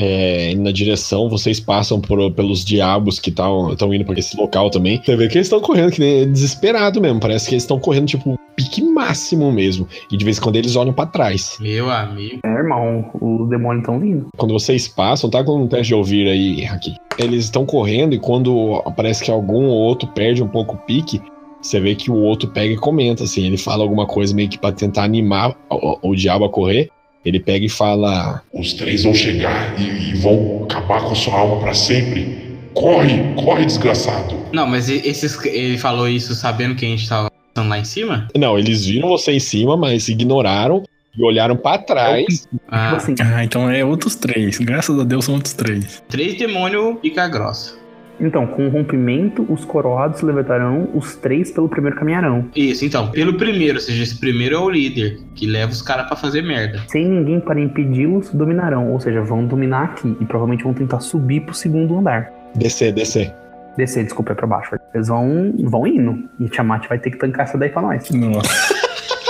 É, 0.00 0.52
indo 0.52 0.62
na 0.62 0.70
direção, 0.70 1.28
vocês 1.28 1.58
passam 1.58 2.00
por- 2.00 2.30
pelos 2.30 2.64
diabos 2.64 3.18
que 3.18 3.30
estão 3.30 3.92
indo 3.92 4.04
por 4.04 4.16
esse 4.16 4.36
local 4.36 4.70
também. 4.70 5.00
Você 5.04 5.16
vê 5.16 5.26
que 5.26 5.36
eles 5.38 5.46
estão 5.48 5.60
correndo, 5.60 5.90
que 5.90 5.98
nem 6.00 6.30
desesperado 6.30 7.00
mesmo. 7.00 7.18
Parece 7.18 7.48
que 7.48 7.54
eles 7.56 7.64
estão 7.64 7.80
correndo, 7.80 8.06
tipo, 8.06 8.38
pique 8.54 8.80
máximo 8.80 9.50
mesmo. 9.50 9.88
E 10.10 10.16
de 10.16 10.24
vez 10.24 10.38
em 10.38 10.40
quando 10.40 10.54
eles 10.54 10.76
olham 10.76 10.92
pra 10.92 11.04
trás. 11.04 11.56
Meu 11.58 11.90
amigo. 11.90 12.38
É, 12.44 12.48
irmão, 12.48 13.10
os 13.20 13.48
demônios 13.48 13.82
estão 13.82 13.98
vindo. 13.98 14.28
Quando 14.36 14.52
vocês 14.52 14.86
passam, 14.86 15.28
tá 15.28 15.42
com 15.42 15.62
um 15.62 15.66
teste 15.66 15.88
de 15.88 15.94
ouvir 15.96 16.28
aí, 16.28 16.64
aqui. 16.66 16.94
Eles 17.18 17.46
estão 17.46 17.66
correndo 17.66 18.14
e 18.14 18.20
quando 18.20 18.80
parece 18.96 19.24
que 19.24 19.32
algum 19.32 19.64
ou 19.66 19.76
outro 19.78 20.08
perde 20.10 20.44
um 20.44 20.48
pouco 20.48 20.76
o 20.76 20.78
pique, 20.78 21.20
você 21.60 21.80
vê 21.80 21.94
que 21.94 22.10
o 22.10 22.14
outro 22.16 22.48
pega 22.48 22.72
e 22.72 22.76
comenta, 22.76 23.24
assim. 23.24 23.44
Ele 23.46 23.56
fala 23.58 23.82
alguma 23.82 24.06
coisa 24.06 24.34
meio 24.34 24.48
que 24.48 24.58
pra 24.58 24.72
tentar 24.72 25.04
animar 25.04 25.54
o, 25.70 26.10
o 26.10 26.14
diabo 26.14 26.44
a 26.44 26.48
correr. 26.50 26.88
Ele 27.24 27.40
pega 27.40 27.66
e 27.66 27.68
fala: 27.68 28.42
Os 28.52 28.72
três 28.74 29.02
vão 29.04 29.12
chegar 29.14 29.78
e, 29.78 30.10
e 30.10 30.14
vão 30.14 30.64
acabar 30.64 31.02
com 31.02 31.14
sua 31.14 31.34
alma 31.38 31.60
pra 31.60 31.74
sempre. 31.74 32.46
Corre, 32.74 33.34
corre, 33.34 33.66
desgraçado. 33.66 34.36
Não, 34.52 34.66
mas 34.66 34.88
e- 34.88 35.02
esses, 35.04 35.42
ele 35.44 35.76
falou 35.78 36.08
isso 36.08 36.34
sabendo 36.34 36.74
que 36.76 36.86
a 36.86 36.88
gente 36.88 37.08
tava 37.08 37.28
passando 37.52 37.70
lá 37.70 37.78
em 37.78 37.84
cima? 37.84 38.28
Não, 38.36 38.56
eles 38.58 38.86
viram 38.86 39.08
você 39.08 39.32
em 39.32 39.40
cima, 39.40 39.76
mas 39.76 40.08
ignoraram 40.08 40.84
e 41.18 41.24
olharam 41.24 41.56
pra 41.56 41.78
trás. 41.78 42.46
Ah, 42.68 42.96
Ah, 43.34 43.42
então 43.44 43.68
é 43.68 43.84
outros 43.84 44.14
três. 44.14 44.58
Graças 44.58 44.96
a 44.98 45.02
Deus 45.02 45.24
são 45.24 45.34
outros 45.34 45.54
três. 45.54 46.00
três 46.08 46.38
demônios 46.38 46.98
pica 47.00 47.26
grossa. 47.26 47.74
Então, 48.20 48.46
com 48.46 48.66
o 48.66 48.70
rompimento, 48.70 49.46
os 49.48 49.64
coroados 49.64 50.18
se 50.18 50.24
levantarão, 50.24 50.88
os 50.94 51.14
três 51.16 51.50
pelo 51.50 51.68
primeiro 51.68 51.96
caminharão. 51.96 52.46
Isso, 52.54 52.84
então, 52.84 53.10
pelo 53.10 53.34
primeiro, 53.34 53.74
ou 53.74 53.80
seja, 53.80 54.02
esse 54.02 54.18
primeiro 54.18 54.56
é 54.56 54.58
o 54.58 54.68
líder, 54.68 55.20
que 55.34 55.46
leva 55.46 55.70
os 55.72 55.82
caras 55.82 56.06
pra 56.06 56.16
fazer 56.16 56.42
merda. 56.42 56.82
Sem 56.88 57.08
ninguém 57.08 57.40
para 57.40 57.60
impedi-los, 57.60 58.30
dominarão. 58.30 58.90
Ou 58.92 59.00
seja, 59.00 59.22
vão 59.22 59.46
dominar 59.46 59.84
aqui 59.84 60.16
e 60.20 60.24
provavelmente 60.24 60.64
vão 60.64 60.74
tentar 60.74 61.00
subir 61.00 61.42
pro 61.42 61.54
segundo 61.54 61.98
andar. 61.98 62.32
Descer, 62.54 62.92
descer. 62.92 63.32
Descer, 63.76 64.02
desculpa, 64.04 64.32
é 64.32 64.34
pra 64.34 64.46
baixo. 64.46 64.74
Eles 64.92 65.08
vão, 65.08 65.54
vão 65.64 65.86
indo. 65.86 66.28
E 66.40 66.48
Tiamat 66.48 66.88
vai 66.88 66.98
ter 66.98 67.12
que 67.12 67.18
tancar 67.18 67.46
essa 67.46 67.56
daí 67.56 67.68
pra 67.68 67.82
nós. 67.82 68.10
Nossa. 68.10 68.74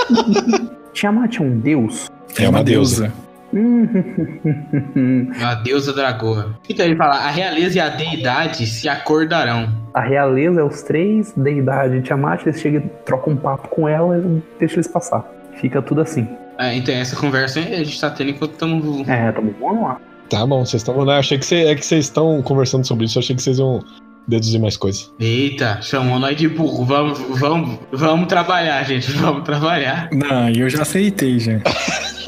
Tiamat 0.93 1.37
é 1.37 1.43
um 1.43 1.59
deus? 1.59 2.09
É 2.37 2.49
uma 2.49 2.63
deusa. 2.63 3.07
Hum, 3.07 3.28
A 5.41 5.55
deusa 5.55 5.93
dragoa. 5.93 6.57
Então 6.69 6.85
ele 6.85 6.95
fala, 6.95 7.15
a 7.15 7.29
realeza 7.29 7.77
e 7.77 7.81
a 7.81 7.89
deidade 7.89 8.65
se 8.65 8.87
acordarão. 8.87 9.71
A 9.93 10.01
realeza 10.01 10.61
é 10.61 10.63
os 10.63 10.81
três 10.83 11.33
deidades 11.35 11.93
de 11.93 12.01
Tiamat, 12.01 12.45
eles 12.45 12.59
chegam, 12.61 12.89
trocam 13.05 13.33
um 13.33 13.37
papo 13.37 13.67
com 13.69 13.87
ela 13.87 14.17
e 14.17 14.41
deixam 14.59 14.77
eles 14.77 14.87
passar. 14.87 15.25
Fica 15.55 15.81
tudo 15.81 16.01
assim. 16.01 16.27
Ah, 16.57 16.73
então 16.73 16.93
essa 16.93 17.15
conversa 17.15 17.59
a 17.59 17.63
gente 17.63 17.99
tá 17.99 18.09
tendo 18.09 18.31
enquanto 18.31 18.51
estamos... 18.51 19.07
É, 19.07 19.31
tamo 19.31 19.53
vamos 19.59 19.83
lá. 19.83 20.01
Tá 20.29 20.45
bom, 20.45 20.63
vocês 20.63 20.81
estão. 20.81 21.03
Não, 21.03 21.13
achei 21.13 21.39
que, 21.39 21.45
cê, 21.45 21.65
é 21.65 21.75
que 21.75 21.83
vocês 21.83 22.05
estão 22.05 22.41
conversando 22.43 22.85
sobre 22.85 23.05
isso, 23.05 23.17
eu 23.17 23.21
achei 23.21 23.35
que 23.35 23.41
vocês 23.41 23.57
iam 23.57 23.83
deduzir 24.27 24.61
mais 24.61 24.77
coisas. 24.77 25.11
Eita, 25.19 25.81
chamou 25.81 26.19
nós 26.19 26.37
de 26.37 26.47
burro. 26.47 26.85
Vamos, 26.85 27.19
vamos, 27.39 27.79
vamos 27.91 28.27
trabalhar, 28.27 28.83
gente. 28.83 29.11
Vamos 29.17 29.43
trabalhar. 29.43 30.09
Não, 30.13 30.49
eu 30.49 30.69
já 30.69 30.83
aceitei, 30.83 31.39
já. 31.39 31.59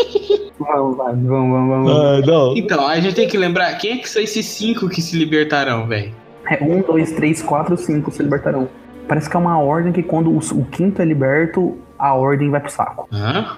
Vamos, 0.66 0.98
vamos, 0.98 1.28
vamos, 1.28 1.70
vamos. 1.70 1.92
Ah, 1.92 2.22
não. 2.26 2.58
Então, 2.58 2.88
a 2.88 3.00
gente 3.00 3.16
tem 3.16 3.28
que 3.28 3.38
lembrar 3.38 3.74
quem 3.76 3.94
é 3.94 3.98
que 3.98 4.10
são 4.10 4.22
esses 4.22 4.46
cinco 4.46 4.88
que 4.90 5.02
se 5.02 5.18
libertarão, 5.18 5.88
velho. 5.88 6.14
É, 6.50 6.64
um, 6.64 6.82
dois, 6.82 7.12
três, 7.12 7.42
quatro, 7.42 7.78
cinco 7.78 8.12
se 8.12 8.22
libertarão. 8.22 8.68
Parece 9.08 9.30
que 9.30 9.36
é 9.36 9.40
uma 9.40 9.60
ordem 9.60 9.92
que 9.92 10.04
quando 10.04 10.32
o, 10.32 10.38
o 10.38 10.66
quinto 10.66 11.02
é 11.02 11.06
liberto, 11.06 11.78
a 11.98 12.14
ordem 12.14 12.50
vai 12.50 12.60
pro 12.60 12.72
saco. 12.72 13.08
Hã? 13.12 13.58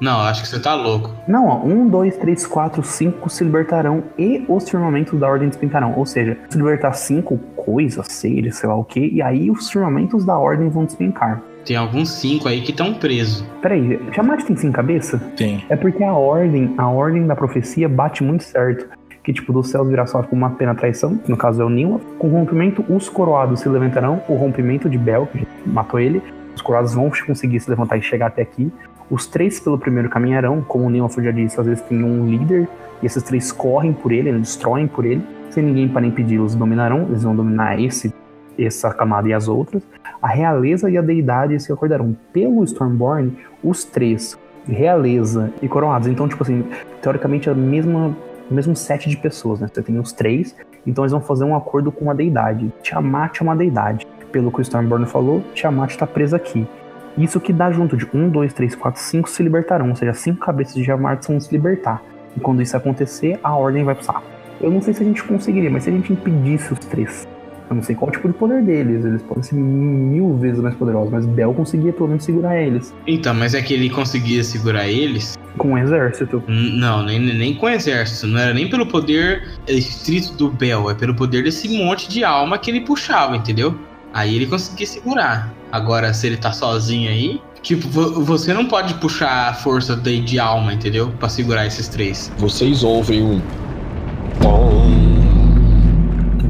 Não, 0.00 0.20
acho 0.22 0.42
que 0.42 0.48
você 0.48 0.58
tá 0.58 0.74
louco. 0.74 1.10
Não, 1.28 1.46
ó, 1.46 1.64
um, 1.64 1.88
dois, 1.88 2.16
três, 2.16 2.44
quatro, 2.44 2.82
cinco 2.82 3.30
se 3.30 3.44
libertarão 3.44 4.02
e 4.18 4.44
os 4.48 4.68
firmamentos 4.68 5.18
da 5.18 5.28
ordem 5.28 5.48
despencarão. 5.48 5.94
Ou 5.96 6.04
seja, 6.04 6.36
se 6.48 6.58
libertar 6.58 6.92
cinco 6.92 7.38
coisas, 7.54 8.06
seres, 8.08 8.56
sei 8.56 8.68
lá 8.68 8.74
o 8.74 8.82
que, 8.82 8.98
e 8.98 9.22
aí 9.22 9.48
os 9.48 9.70
firmamentos 9.70 10.24
da 10.24 10.36
ordem 10.36 10.68
vão 10.68 10.84
despencar. 10.84 11.40
Tem 11.64 11.76
alguns 11.76 12.10
cinco 12.10 12.48
aí 12.48 12.60
que 12.60 12.72
estão 12.72 12.94
presos. 12.94 13.44
Peraí, 13.60 13.98
Tiamat 14.10 14.42
tem 14.44 14.56
cinco 14.56 14.74
cabeça? 14.74 15.18
Tem. 15.36 15.64
É 15.68 15.76
porque 15.76 16.02
a 16.02 16.12
ordem, 16.12 16.74
a 16.76 16.88
ordem 16.88 17.26
da 17.26 17.36
profecia 17.36 17.88
bate 17.88 18.22
muito 18.22 18.44
certo. 18.44 18.88
Que 19.22 19.32
tipo, 19.32 19.52
dos 19.52 19.70
céus 19.70 19.88
virá 19.88 20.04
só 20.04 20.22
com 20.22 20.34
uma 20.34 20.50
pena 20.50 20.74
traição, 20.74 21.16
que 21.16 21.30
no 21.30 21.36
caso 21.36 21.62
é 21.62 21.64
o 21.64 21.70
Nila. 21.70 22.00
Com 22.18 22.28
o 22.28 22.30
rompimento, 22.30 22.84
os 22.88 23.08
coroados 23.08 23.60
se 23.60 23.68
levantarão. 23.68 24.20
O 24.28 24.34
rompimento 24.34 24.90
de 24.90 24.98
Bel, 24.98 25.26
que 25.26 25.46
matou 25.64 26.00
ele. 26.00 26.20
Os 26.56 26.60
coroados 26.60 26.92
vão 26.92 27.10
conseguir 27.26 27.60
se 27.60 27.70
levantar 27.70 27.96
e 27.96 28.02
chegar 28.02 28.26
até 28.26 28.42
aqui. 28.42 28.72
Os 29.08 29.26
três 29.26 29.60
pelo 29.60 29.78
primeiro 29.78 30.08
caminharão, 30.08 30.62
como 30.62 30.86
o 30.86 30.90
Nila 30.90 31.08
já 31.18 31.30
disse, 31.30 31.60
às 31.60 31.66
vezes 31.66 31.82
tem 31.84 32.02
um 32.02 32.26
líder, 32.26 32.68
e 33.02 33.06
esses 33.06 33.22
três 33.22 33.52
correm 33.52 33.92
por 33.92 34.10
ele, 34.10 34.30
eles 34.30 34.40
destroem 34.40 34.86
por 34.86 35.04
ele. 35.04 35.22
Sem 35.50 35.62
ninguém 35.62 35.86
para 35.86 36.06
impedi-los, 36.06 36.54
dominarão. 36.54 37.06
Eles 37.08 37.22
vão 37.22 37.36
dominar 37.36 37.78
esse, 37.78 38.12
essa 38.58 38.92
camada 38.92 39.28
e 39.28 39.32
as 39.32 39.48
outras. 39.48 39.82
A 40.20 40.28
realeza 40.28 40.90
e 40.90 40.96
a 40.96 41.02
deidade 41.02 41.58
se 41.60 41.72
acordarão. 41.72 42.16
Pelo 42.32 42.62
Stormborn, 42.64 43.36
os 43.62 43.84
três, 43.84 44.38
realeza 44.68 45.52
e 45.60 45.68
coroados. 45.68 46.08
Então, 46.08 46.28
tipo 46.28 46.42
assim, 46.42 46.64
teoricamente 47.00 47.48
é 47.48 47.52
a 47.52 47.54
mesma, 47.54 48.16
o 48.50 48.54
mesmo 48.54 48.76
set 48.76 49.08
de 49.08 49.16
pessoas, 49.16 49.60
né? 49.60 49.68
Você 49.72 49.82
tem 49.82 49.98
os 49.98 50.12
três, 50.12 50.54
então 50.86 51.04
eles 51.04 51.12
vão 51.12 51.20
fazer 51.20 51.44
um 51.44 51.56
acordo 51.56 51.90
com 51.90 52.10
a 52.10 52.14
deidade. 52.14 52.72
Tiamat 52.82 53.40
é 53.40 53.42
uma 53.42 53.56
deidade. 53.56 54.06
Pelo 54.30 54.50
que 54.50 54.60
o 54.60 54.62
Stormborn 54.62 55.06
falou, 55.06 55.42
Tiamat 55.54 55.96
tá 55.96 56.06
presa 56.06 56.36
aqui. 56.36 56.66
Isso 57.18 57.38
que 57.38 57.52
dá 57.52 57.70
junto 57.70 57.96
de 57.96 58.08
um, 58.14 58.30
dois, 58.30 58.54
três, 58.54 58.74
quatro, 58.74 59.00
cinco 59.00 59.28
se 59.28 59.42
libertarão. 59.42 59.90
Ou 59.90 59.96
seja, 59.96 60.14
cinco 60.14 60.40
cabeças 60.40 60.74
de 60.74 60.84
Tiamat 60.84 61.26
vão 61.26 61.38
se 61.38 61.52
libertar. 61.52 62.02
E 62.34 62.40
quando 62.40 62.62
isso 62.62 62.76
acontecer, 62.76 63.38
a 63.42 63.54
ordem 63.54 63.84
vai 63.84 63.94
pro 63.94 64.04
saco. 64.04 64.22
Eu 64.60 64.70
não 64.70 64.80
sei 64.80 64.94
se 64.94 65.02
a 65.02 65.04
gente 65.04 65.22
conseguiria, 65.22 65.70
mas 65.70 65.84
se 65.84 65.90
a 65.90 65.92
gente 65.92 66.12
impedisse 66.12 66.72
os 66.72 66.78
três. 66.78 67.28
Eu 67.70 67.76
não 67.76 67.82
sei 67.82 67.94
qual 67.94 68.08
o 68.10 68.12
tipo 68.12 68.28
de 68.28 68.34
poder 68.34 68.62
deles. 68.62 69.04
Eles 69.04 69.22
podem 69.22 69.42
ser 69.42 69.54
mil 69.54 70.36
vezes 70.36 70.60
mais 70.60 70.74
poderosos, 70.74 71.10
mas 71.10 71.24
Bel 71.24 71.54
conseguia 71.54 71.92
pelo 71.92 72.08
menos 72.08 72.24
segurar 72.24 72.60
eles. 72.60 72.94
Então, 73.06 73.32
mas 73.32 73.54
é 73.54 73.62
que 73.62 73.72
ele 73.72 73.88
conseguia 73.88 74.44
segurar 74.44 74.86
eles? 74.88 75.38
Com 75.56 75.72
um 75.72 75.78
exército. 75.78 76.42
N- 76.48 76.78
Não, 76.78 77.02
nem, 77.04 77.18
nem 77.18 77.54
com 77.54 77.68
exército. 77.68 78.26
Não 78.26 78.38
era 78.38 78.52
nem 78.52 78.68
pelo 78.68 78.86
poder 78.86 79.48
estrito 79.66 80.34
do 80.34 80.50
Bel, 80.50 80.90
é 80.90 80.94
pelo 80.94 81.14
poder 81.14 81.44
desse 81.44 81.68
monte 81.68 82.08
de 82.10 82.22
alma 82.24 82.58
que 82.58 82.70
ele 82.70 82.80
puxava, 82.82 83.36
entendeu? 83.36 83.74
Aí 84.12 84.36
ele 84.36 84.46
conseguia 84.46 84.86
segurar. 84.86 85.52
Agora, 85.70 86.12
se 86.12 86.26
ele 86.26 86.36
tá 86.36 86.52
sozinho 86.52 87.08
aí, 87.08 87.40
tipo, 87.62 87.88
vo- 87.88 88.22
você 88.22 88.52
não 88.52 88.66
pode 88.66 88.92
puxar 88.94 89.48
a 89.48 89.54
força 89.54 89.96
de, 89.96 90.20
de 90.20 90.38
alma, 90.38 90.74
entendeu? 90.74 91.10
Pra 91.18 91.28
segurar 91.30 91.66
esses 91.66 91.88
três. 91.88 92.30
Vocês 92.36 92.82
ouvem 92.84 93.22
um. 93.22 93.40
Tom, 94.40 94.90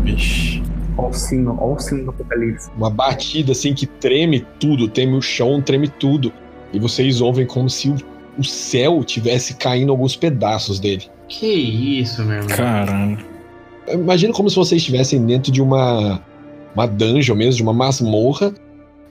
Vixe. 0.02 0.61
Ó 0.97 1.09
o 1.09 1.12
sino, 1.12 1.57
ó 1.61 1.74
o 1.74 1.78
sino 1.78 2.05
do 2.05 2.11
apocalipse. 2.11 2.70
uma 2.76 2.90
batida 2.90 3.53
assim 3.53 3.74
que 3.74 3.86
treme 3.86 4.47
tudo, 4.61 4.88
treme 4.88 5.16
o 5.16 5.22
chão, 5.22 5.61
treme 5.61 5.88
tudo. 5.88 6.32
E 6.72 6.78
vocês 6.78 7.20
ouvem 7.20 7.47
como 7.47 7.68
se 7.68 7.88
o, 7.88 7.97
o 8.38 8.45
céu 8.45 9.03
tivesse 9.05 9.55
caindo 9.55 9.90
alguns 9.90 10.16
pedaços 10.16 10.80
dele. 10.80 11.05
Que 11.28 11.47
isso, 11.47 12.22
meu 12.24 12.38
irmão. 12.38 12.57
Caralho. 12.57 13.18
Imagina 13.88 14.32
como 14.32 14.49
se 14.49 14.57
vocês 14.57 14.80
estivessem 14.80 15.24
dentro 15.24 15.51
de 15.51 15.61
uma, 15.61 16.22
uma 16.74 16.86
dungeon 16.86 17.34
mesmo, 17.34 17.57
de 17.57 17.62
uma 17.62 17.72
masmorra, 17.72 18.55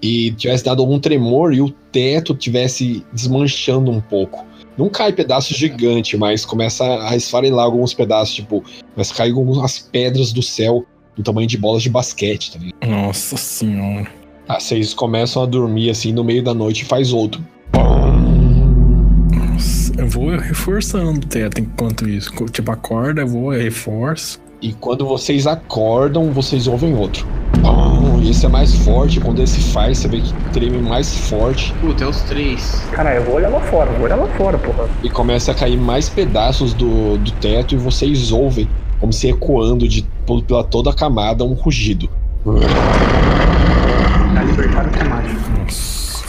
e 0.01 0.31
tivesse 0.31 0.63
dado 0.63 0.81
algum 0.81 0.99
tremor 0.99 1.53
e 1.53 1.61
o 1.61 1.69
teto 1.91 2.33
tivesse 2.33 3.05
desmanchando 3.13 3.91
um 3.91 4.01
pouco. 4.01 4.45
Não 4.77 4.89
cai 4.89 5.13
pedaço 5.13 5.53
gigante, 5.53 6.17
mas 6.17 6.43
começa 6.43 6.83
a 7.07 7.15
esfarelar 7.15 7.65
alguns 7.65 7.93
pedaços, 7.93 8.33
tipo, 8.33 8.63
a 8.97 9.15
cair 9.15 9.31
algumas 9.31 9.77
pedras 9.77 10.31
do 10.31 10.41
céu 10.41 10.85
do 11.21 11.25
tamanho 11.25 11.47
de 11.47 11.57
bolas 11.57 11.83
de 11.83 11.89
basquete, 11.89 12.51
tá 12.51 12.59
ligado? 12.59 12.89
Nossa 12.89 13.37
senhora. 13.37 14.07
Ah, 14.47 14.59
vocês 14.59 14.93
começam 14.93 15.43
a 15.43 15.45
dormir 15.45 15.89
assim 15.89 16.11
no 16.11 16.23
meio 16.23 16.43
da 16.43 16.53
noite 16.53 16.81
e 16.81 16.85
faz 16.85 17.13
outro. 17.13 17.41
Nossa, 19.33 19.93
eu 19.97 20.07
vou 20.07 20.29
reforçando 20.37 21.19
o 21.19 21.25
teto 21.25 21.61
enquanto 21.61 22.07
isso. 22.07 22.31
Tipo, 22.51 22.71
acorda, 22.71 23.21
eu 23.21 23.27
vou, 23.27 23.53
eu 23.53 23.61
reforço. 23.61 24.39
E 24.61 24.73
quando 24.73 25.05
vocês 25.05 25.47
acordam, 25.47 26.31
vocês 26.31 26.67
ouvem 26.67 26.93
outro. 26.93 27.25
Pum, 27.63 28.21
E 28.21 28.29
esse 28.29 28.45
é 28.45 28.49
mais 28.49 28.75
forte. 28.75 29.19
Quando 29.19 29.41
esse 29.41 29.59
faz, 29.71 29.97
você 29.97 30.07
vê 30.07 30.21
que 30.21 30.33
treme 30.53 30.77
mais 30.77 31.15
forte. 31.29 31.73
Puta, 31.81 32.03
é 32.03 32.07
os 32.07 32.21
três. 32.21 32.83
Cara, 32.91 33.15
eu 33.15 33.23
vou 33.23 33.35
olhar 33.35 33.49
lá 33.49 33.59
fora, 33.61 33.89
eu 33.89 33.95
vou 33.95 34.05
olhar 34.05 34.17
lá 34.17 34.27
fora, 34.37 34.57
porra. 34.59 34.87
E 35.03 35.09
começa 35.09 35.51
a 35.51 35.55
cair 35.55 35.77
mais 35.77 36.09
pedaços 36.09 36.73
do, 36.73 37.17
do 37.17 37.31
teto. 37.33 37.73
E 37.73 37.77
vocês 37.77 38.31
ouvem, 38.31 38.67
como 39.01 39.11
se 39.11 39.29
ecoando 39.29 39.87
de, 39.87 40.07
pela 40.47 40.63
toda 40.63 40.91
a 40.91 40.93
camada, 40.93 41.43
um 41.43 41.53
rugido. 41.53 42.07
Tá 44.35 44.43
libertado. 44.43 44.89
Nossa. 45.59 46.21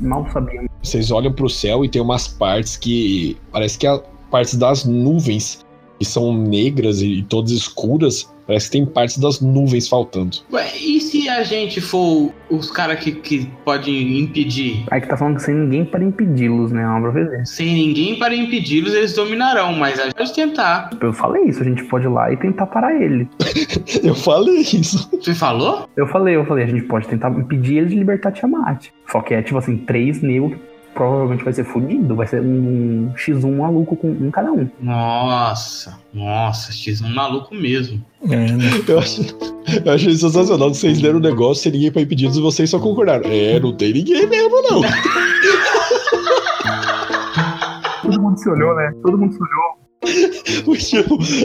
Mal 0.00 0.26
sabia. 0.32 0.64
Vocês 0.82 1.10
olham 1.10 1.32
pro 1.32 1.48
céu 1.50 1.84
e 1.84 1.88
tem 1.88 2.00
umas 2.00 2.26
partes 2.26 2.76
que. 2.76 3.36
Parece 3.52 3.78
que 3.78 3.86
é 3.86 4.02
partes 4.30 4.54
das 4.54 4.84
nuvens, 4.84 5.64
que 5.98 6.04
são 6.04 6.32
negras 6.32 7.02
e 7.02 7.22
todas 7.28 7.50
escuras. 7.52 8.32
Parece 8.48 8.70
que 8.70 8.78
tem 8.78 8.86
partes 8.86 9.18
das 9.18 9.42
nuvens 9.42 9.86
faltando. 9.86 10.38
Ué, 10.50 10.66
e 10.78 10.98
se 11.02 11.28
a 11.28 11.44
gente 11.44 11.82
for 11.82 12.32
os 12.48 12.70
caras 12.70 12.98
que, 12.98 13.12
que 13.12 13.46
podem 13.62 14.20
impedir? 14.20 14.86
Aí 14.90 15.02
que 15.02 15.06
tá 15.06 15.18
falando 15.18 15.36
que 15.36 15.42
sem 15.42 15.54
ninguém 15.54 15.84
para 15.84 16.02
impedi-los, 16.02 16.72
né? 16.72 16.86
Uma. 16.86 17.44
Sem 17.44 17.74
ninguém 17.74 18.18
para 18.18 18.34
impedi-los, 18.34 18.94
eles 18.94 19.12
dominarão, 19.12 19.74
mas 19.74 20.00
a 20.00 20.04
gente 20.04 20.14
pode 20.14 20.32
tentar. 20.32 20.88
Eu 20.98 21.12
falei 21.12 21.44
isso, 21.44 21.60
a 21.60 21.64
gente 21.64 21.84
pode 21.84 22.06
ir 22.06 22.08
lá 22.08 22.32
e 22.32 22.38
tentar 22.38 22.66
parar 22.66 22.98
ele. 22.98 23.28
Eu 24.02 24.14
falei 24.14 24.60
isso. 24.60 25.10
Você 25.12 25.34
falou? 25.34 25.86
Eu 25.94 26.06
falei, 26.06 26.36
eu 26.36 26.44
falei, 26.46 26.64
a 26.64 26.66
gente 26.66 26.82
pode 26.82 27.06
tentar 27.06 27.30
impedir 27.30 27.78
ele 27.78 27.86
de 27.88 27.96
libertar 27.96 28.32
Tiamat. 28.32 28.86
Só 29.10 29.20
que 29.20 29.34
é 29.34 29.42
tipo 29.42 29.58
assim, 29.58 29.76
três 29.76 30.22
negros 30.22 30.58
provavelmente 30.98 31.44
vai 31.44 31.52
ser 31.52 31.62
fudido. 31.64 32.16
Vai 32.16 32.26
ser 32.26 32.42
um 32.42 33.12
X1 33.14 33.56
maluco 33.56 33.94
com 33.96 34.10
um 34.10 34.30
cada 34.32 34.50
um. 34.50 34.68
Nossa, 34.80 35.96
nossa, 36.12 36.72
X 36.72 37.00
um 37.00 37.08
maluco 37.08 37.54
mesmo. 37.54 38.04
É, 38.28 38.36
né? 38.36 38.64
Eu 38.88 38.98
achei, 38.98 39.26
eu 39.84 39.92
achei 39.92 40.16
sensacional 40.16 40.72
que 40.72 40.76
vocês 40.76 41.00
leram 41.00 41.18
o 41.18 41.22
negócio 41.22 41.62
sem 41.62 41.70
ninguém 41.70 41.92
pra 41.92 42.02
impedidos 42.02 42.36
e 42.36 42.40
vocês 42.40 42.68
só 42.68 42.80
concordaram. 42.80 43.30
É, 43.30 43.60
não 43.60 43.72
tem 43.76 43.92
ninguém 43.92 44.26
mesmo, 44.26 44.60
não. 44.62 44.80
Todo 48.02 48.20
mundo 48.20 48.38
se 48.38 48.48
olhou, 48.50 48.74
né? 48.74 48.92
Todo 49.02 49.16
mundo 49.16 49.32
se 49.32 49.38
olhou. 49.40 49.78
O 50.66 50.76
Tio, 50.76 51.04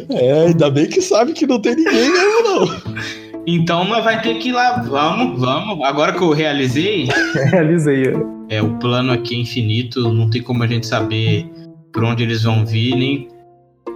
É, 0.09 0.47
ainda 0.47 0.69
bem 0.69 0.87
que 0.87 1.01
sabe 1.01 1.33
que 1.33 1.45
não 1.45 1.59
tem 1.61 1.75
ninguém 1.75 2.09
mesmo, 2.09 2.43
não. 2.43 3.22
Então 3.45 3.83
nós 3.85 4.03
vai 4.03 4.21
ter 4.21 4.35
que 4.35 4.49
ir 4.49 4.51
lá. 4.53 4.81
Vamos, 4.81 5.39
vamos. 5.39 5.83
Agora 5.85 6.13
que 6.13 6.21
eu 6.21 6.31
realizei, 6.31 7.07
Realizei. 7.51 8.13
é 8.49 8.61
o 8.61 8.69
plano 8.79 9.11
aqui 9.11 9.35
é 9.35 9.39
infinito, 9.39 10.11
não 10.13 10.29
tem 10.29 10.41
como 10.41 10.63
a 10.63 10.67
gente 10.67 10.85
saber 10.87 11.45
por 11.91 12.03
onde 12.03 12.23
eles 12.23 12.43
vão 12.43 12.65
vir, 12.65 12.95
nem 12.95 13.27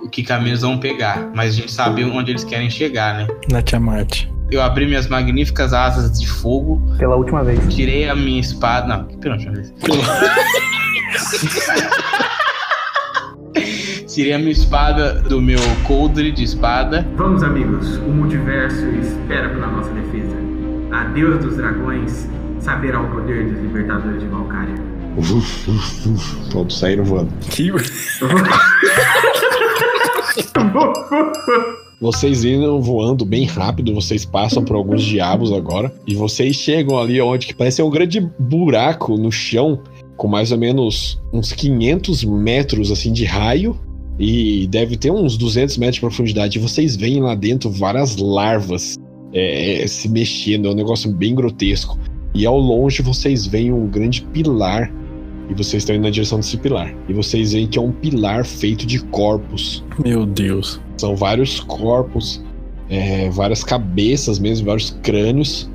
o 0.03 0.09
que 0.09 0.21
caminhos 0.23 0.61
vão 0.61 0.77
pegar. 0.77 1.31
Mas 1.33 1.53
a 1.53 1.55
gente 1.57 1.71
sabe 1.71 2.03
onde 2.03 2.31
eles 2.31 2.43
querem 2.43 2.69
chegar, 2.69 3.15
né? 3.17 3.27
Na 3.49 3.61
Tiamat. 3.61 4.25
Eu 4.51 4.61
abri 4.61 4.85
minhas 4.85 5.07
magníficas 5.07 5.73
asas 5.73 6.19
de 6.19 6.27
fogo, 6.27 6.81
Pela 6.97 7.15
última 7.15 7.43
vez. 7.43 7.59
tirei 7.73 8.07
a 8.09 8.15
minha 8.15 8.39
espada. 8.39 8.87
Não, 8.87 9.05
que 9.05 9.17
pela 9.17 9.35
última 9.35 9.53
vez. 9.53 9.73
Tirei 14.17 14.33
a 14.33 14.39
minha 14.39 14.51
espada 14.51 15.21
do 15.21 15.39
meu 15.39 15.59
coldre 15.85 16.31
de 16.31 16.43
espada. 16.43 17.07
Vamos, 17.15 17.43
amigos, 17.43 17.97
o 17.97 18.09
multiverso 18.09 18.83
espera 18.99 19.47
pela 19.47 19.67
nossa 19.67 19.91
defesa. 19.91 20.35
A 20.91 21.03
deusa 21.03 21.37
dos 21.37 21.55
dragões 21.55 22.27
saberá 22.59 22.99
o 22.99 23.11
poder 23.11 23.47
dos 23.47 23.61
libertadores 23.61 24.19
de 24.19 24.25
Valkyria. 24.25 24.73
Uf, 25.17 25.69
uf, 25.69 26.09
uf. 26.09 26.49
Todos 26.49 26.79
saíram 26.79 27.03
voando. 27.03 27.31
Que... 27.51 27.71
Vocês 32.01 32.43
indo 32.43 32.81
voando 32.81 33.23
bem 33.23 33.45
rápido, 33.45 33.93
vocês 33.93 34.25
passam 34.25 34.63
por 34.63 34.75
alguns 34.75 35.03
diabos 35.03 35.51
agora. 35.51 35.93
E 36.07 36.15
vocês 36.15 36.55
chegam 36.55 36.97
ali 36.97 37.21
onde 37.21 37.45
que 37.45 37.53
parece 37.53 37.83
um 37.83 37.89
grande 37.91 38.19
buraco 38.39 39.15
no 39.15 39.31
chão, 39.31 39.79
com 40.15 40.27
mais 40.27 40.51
ou 40.51 40.57
menos 40.57 41.21
uns 41.31 41.51
500 41.51 42.23
metros 42.23 42.91
assim 42.91 43.13
de 43.13 43.23
raio. 43.23 43.77
E 44.19 44.67
deve 44.67 44.97
ter 44.97 45.11
uns 45.11 45.37
200 45.37 45.77
metros 45.77 45.95
de 45.95 46.01
profundidade. 46.01 46.57
E 46.57 46.61
vocês 46.61 46.95
veem 46.95 47.21
lá 47.21 47.35
dentro 47.35 47.69
várias 47.69 48.17
larvas 48.17 48.97
é, 49.33 49.83
é, 49.83 49.87
se 49.87 50.09
mexendo. 50.09 50.67
É 50.67 50.71
um 50.71 50.75
negócio 50.75 51.11
bem 51.11 51.35
grotesco. 51.35 51.99
E 52.33 52.45
ao 52.45 52.57
longe 52.57 53.01
vocês 53.01 53.45
veem 53.45 53.71
um 53.71 53.87
grande 53.87 54.21
pilar. 54.21 54.91
E 55.49 55.53
vocês 55.53 55.83
estão 55.83 55.95
indo 55.95 56.03
na 56.03 56.09
direção 56.09 56.39
desse 56.39 56.57
pilar. 56.57 56.93
E 57.07 57.13
vocês 57.13 57.53
veem 57.53 57.67
que 57.67 57.77
é 57.77 57.81
um 57.81 57.91
pilar 57.91 58.45
feito 58.45 58.85
de 58.85 58.99
corpos. 59.05 59.83
Meu 60.03 60.25
Deus. 60.25 60.81
São 60.97 61.15
vários 61.15 61.59
corpos, 61.61 62.43
é, 62.89 63.29
várias 63.29 63.63
cabeças 63.63 64.39
mesmo, 64.39 64.65
vários 64.65 64.97
crânios. 65.03 65.69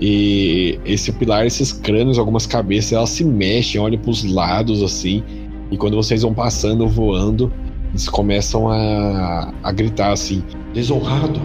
E 0.00 0.78
esse 0.84 1.12
pilar, 1.12 1.46
esses 1.46 1.72
crânios, 1.72 2.18
algumas 2.18 2.46
cabeças, 2.46 2.92
elas 2.92 3.10
se 3.10 3.24
mexem, 3.24 3.80
olham 3.80 4.00
para 4.00 4.10
os 4.10 4.24
lados 4.24 4.82
assim. 4.82 5.22
E 5.70 5.76
quando 5.76 5.94
vocês 5.94 6.22
vão 6.22 6.32
passando, 6.34 6.88
voando, 6.88 7.52
eles 7.92 8.08
começam 8.08 8.68
a, 8.68 9.52
a 9.62 9.72
gritar 9.72 10.12
assim: 10.12 10.42
Desonrado, 10.72 11.40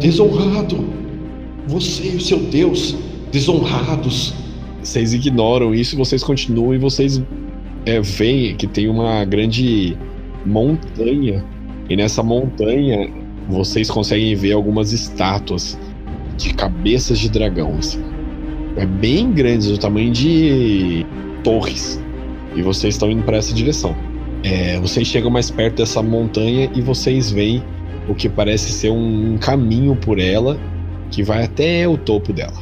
desonrado! 0.00 0.84
Você 1.68 2.10
e 2.10 2.16
o 2.16 2.20
seu 2.20 2.38
Deus, 2.38 2.96
desonrados! 3.30 4.34
Vocês 4.82 5.14
ignoram 5.14 5.74
isso, 5.74 5.96
vocês 5.96 6.22
continuam 6.22 6.74
e 6.74 6.78
vocês 6.78 7.22
é, 7.86 8.00
veem 8.00 8.54
que 8.56 8.66
tem 8.66 8.88
uma 8.88 9.24
grande 9.24 9.96
montanha 10.44 11.44
e 11.88 11.96
nessa 11.96 12.22
montanha 12.22 13.10
vocês 13.48 13.90
conseguem 13.90 14.34
ver 14.34 14.52
algumas 14.52 14.92
estátuas 14.92 15.78
de 16.36 16.52
cabeças 16.54 17.18
de 17.18 17.30
dragão. 17.30 17.76
assim. 17.78 18.02
É 18.76 18.84
bem 18.84 19.32
grandes, 19.32 19.68
do 19.68 19.78
tamanho 19.78 20.10
de 20.10 21.06
torres. 21.44 22.02
E 22.56 22.62
vocês 22.62 22.94
estão 22.94 23.10
indo 23.10 23.22
para 23.22 23.36
essa 23.36 23.54
direção. 23.54 23.94
É, 24.44 24.78
vocês 24.78 25.08
chegam 25.08 25.30
mais 25.30 25.50
perto 25.50 25.76
dessa 25.76 26.02
montanha 26.02 26.70
e 26.74 26.82
vocês 26.82 27.30
veem 27.30 27.64
o 28.06 28.14
que 28.14 28.28
parece 28.28 28.70
ser 28.72 28.90
um 28.90 29.38
caminho 29.38 29.96
por 29.96 30.18
ela 30.18 30.60
que 31.10 31.22
vai 31.22 31.44
até 31.44 31.88
o 31.88 31.96
topo 31.96 32.30
dela. 32.30 32.52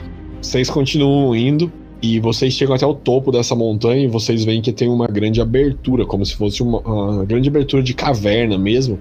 Vocês 0.41 0.71
continuam 0.71 1.35
indo 1.35 1.73
e 2.01 2.21
vocês 2.21 2.55
chegam 2.55 2.77
até 2.77 2.87
o 2.87 2.95
topo 2.95 3.33
dessa 3.33 3.57
montanha 3.57 4.05
e 4.05 4.07
vocês 4.07 4.45
veem 4.45 4.63
que 4.63 4.73
tem 4.73 4.89
uma 4.89 5.09
grande 5.09 5.41
abertura, 5.41 6.07
como 6.07 6.25
se 6.25 6.37
fosse 6.37 6.63
uma, 6.63 6.79
uma 6.81 7.25
grande 7.25 7.49
abertura 7.49 7.83
de 7.83 7.95
caverna 7.95 8.57
mesmo. 8.57 8.97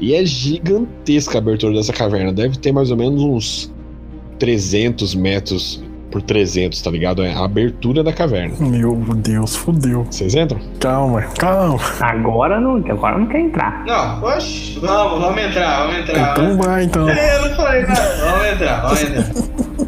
E 0.00 0.14
é 0.14 0.24
gigantesca 0.24 1.36
a 1.36 1.40
abertura 1.40 1.74
dessa 1.74 1.92
caverna. 1.92 2.32
Deve 2.32 2.56
ter 2.58 2.72
mais 2.72 2.90
ou 2.90 2.96
menos 2.96 3.22
uns 3.22 3.74
300 4.38 5.14
metros 5.14 5.82
por 6.16 6.22
300, 6.22 6.80
tá 6.80 6.90
ligado? 6.90 7.22
É 7.22 7.34
a 7.34 7.44
abertura 7.44 8.02
da 8.02 8.10
caverna. 8.10 8.54
Meu 8.58 8.96
Deus, 9.16 9.54
fudeu. 9.54 10.04
Vocês 10.04 10.34
entram? 10.34 10.58
Calma, 10.80 11.20
calma. 11.38 11.78
Agora 12.00 12.58
não, 12.58 12.76
agora 12.88 13.18
não 13.18 13.26
quer 13.26 13.40
entrar. 13.40 13.84
Não, 13.84 14.22
oxe, 14.24 14.78
vamos, 14.80 15.20
vamos 15.20 15.42
entrar, 15.42 15.86
vamos 15.86 15.98
entrar. 15.98 16.32
Então 16.32 16.56
vai, 16.56 16.84
então. 16.84 17.08
É, 17.10 17.36
eu 17.36 17.48
não 17.48 17.56
falei 17.56 17.82
nada. 17.82 18.16
Vamos 18.24 18.46
entrar, 18.46 18.80
vamos 18.80 19.02
entrar. 19.02 19.86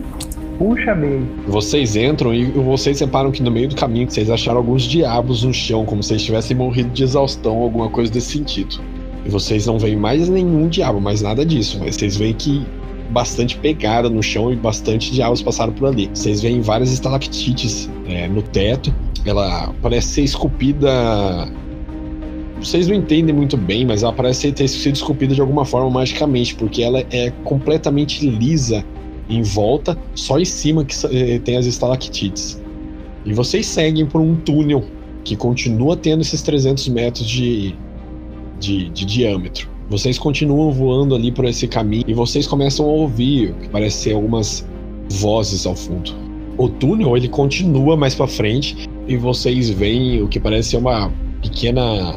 Puxa 0.58 0.94
bem. 0.94 1.26
Vocês 1.46 1.96
entram 1.96 2.34
e 2.34 2.44
vocês 2.50 3.00
reparam 3.00 3.30
que 3.30 3.42
no 3.42 3.50
meio 3.50 3.68
do 3.68 3.76
caminho 3.76 4.06
que 4.06 4.12
vocês 4.12 4.28
acharam 4.28 4.58
alguns 4.58 4.82
diabos 4.82 5.44
no 5.44 5.54
chão, 5.54 5.86
como 5.86 6.02
se 6.02 6.12
eles 6.12 6.24
tivessem 6.24 6.54
morrido 6.54 6.90
de 6.90 7.04
exaustão, 7.04 7.56
alguma 7.56 7.88
coisa 7.88 8.12
desse 8.12 8.32
sentido. 8.32 8.82
E 9.24 9.30
vocês 9.30 9.66
não 9.66 9.78
veem 9.78 9.96
mais 9.96 10.28
nenhum 10.28 10.68
diabo, 10.68 11.00
mais 11.00 11.22
nada 11.22 11.46
disso. 11.46 11.78
Mas 11.80 11.94
vocês 11.94 12.16
veem 12.16 12.34
que 12.34 12.66
bastante 13.10 13.56
pegada 13.56 14.08
no 14.08 14.22
chão 14.22 14.52
e 14.52 14.56
bastante 14.56 15.12
diabos 15.12 15.42
passaram 15.42 15.72
por 15.72 15.88
ali. 15.88 16.10
Vocês 16.12 16.42
veem 16.42 16.60
várias 16.60 16.92
estalactites 16.92 17.88
é, 18.06 18.28
no 18.28 18.42
teto. 18.42 18.94
Ela 19.24 19.74
parece 19.82 20.08
ser 20.08 20.22
esculpida. 20.22 21.50
Vocês 22.60 22.88
não 22.88 22.94
entendem 22.94 23.34
muito 23.34 23.56
bem, 23.56 23.86
mas 23.86 24.02
ela 24.02 24.12
parece 24.12 24.50
ter 24.52 24.68
sido 24.68 24.96
esculpida 24.96 25.34
de 25.34 25.40
alguma 25.40 25.64
forma 25.64 25.90
magicamente, 25.90 26.54
porque 26.54 26.82
ela 26.82 27.04
é 27.10 27.30
completamente 27.44 28.28
lisa 28.28 28.84
em 29.28 29.42
volta, 29.42 29.96
só 30.14 30.38
em 30.38 30.44
cima 30.44 30.84
que 30.84 30.94
eh, 31.06 31.38
tem 31.38 31.56
as 31.56 31.66
estalactites. 31.66 32.60
E 33.24 33.32
vocês 33.32 33.66
seguem 33.66 34.06
por 34.06 34.20
um 34.20 34.34
túnel 34.34 34.84
que 35.22 35.36
continua 35.36 35.96
tendo 35.96 36.22
esses 36.22 36.40
300 36.42 36.88
metros 36.88 37.26
de, 37.28 37.74
de, 38.58 38.88
de 38.88 39.04
diâmetro. 39.04 39.77
Vocês 39.88 40.18
continuam 40.18 40.70
voando 40.70 41.14
ali 41.14 41.32
por 41.32 41.46
esse 41.46 41.66
caminho 41.66 42.04
e 42.06 42.12
vocês 42.12 42.46
começam 42.46 42.84
a 42.84 42.88
ouvir 42.90 43.50
o 43.50 43.54
que 43.54 43.68
parece 43.70 44.02
ser 44.02 44.12
algumas 44.12 44.66
vozes 45.10 45.64
ao 45.64 45.74
fundo. 45.74 46.12
O 46.58 46.68
túnel 46.68 47.16
ele 47.16 47.28
continua 47.28 47.96
mais 47.96 48.14
para 48.14 48.26
frente 48.26 48.76
e 49.06 49.16
vocês 49.16 49.70
veem 49.70 50.22
o 50.22 50.28
que 50.28 50.38
parece 50.38 50.70
ser 50.70 50.76
uma 50.76 51.10
pequena 51.40 52.16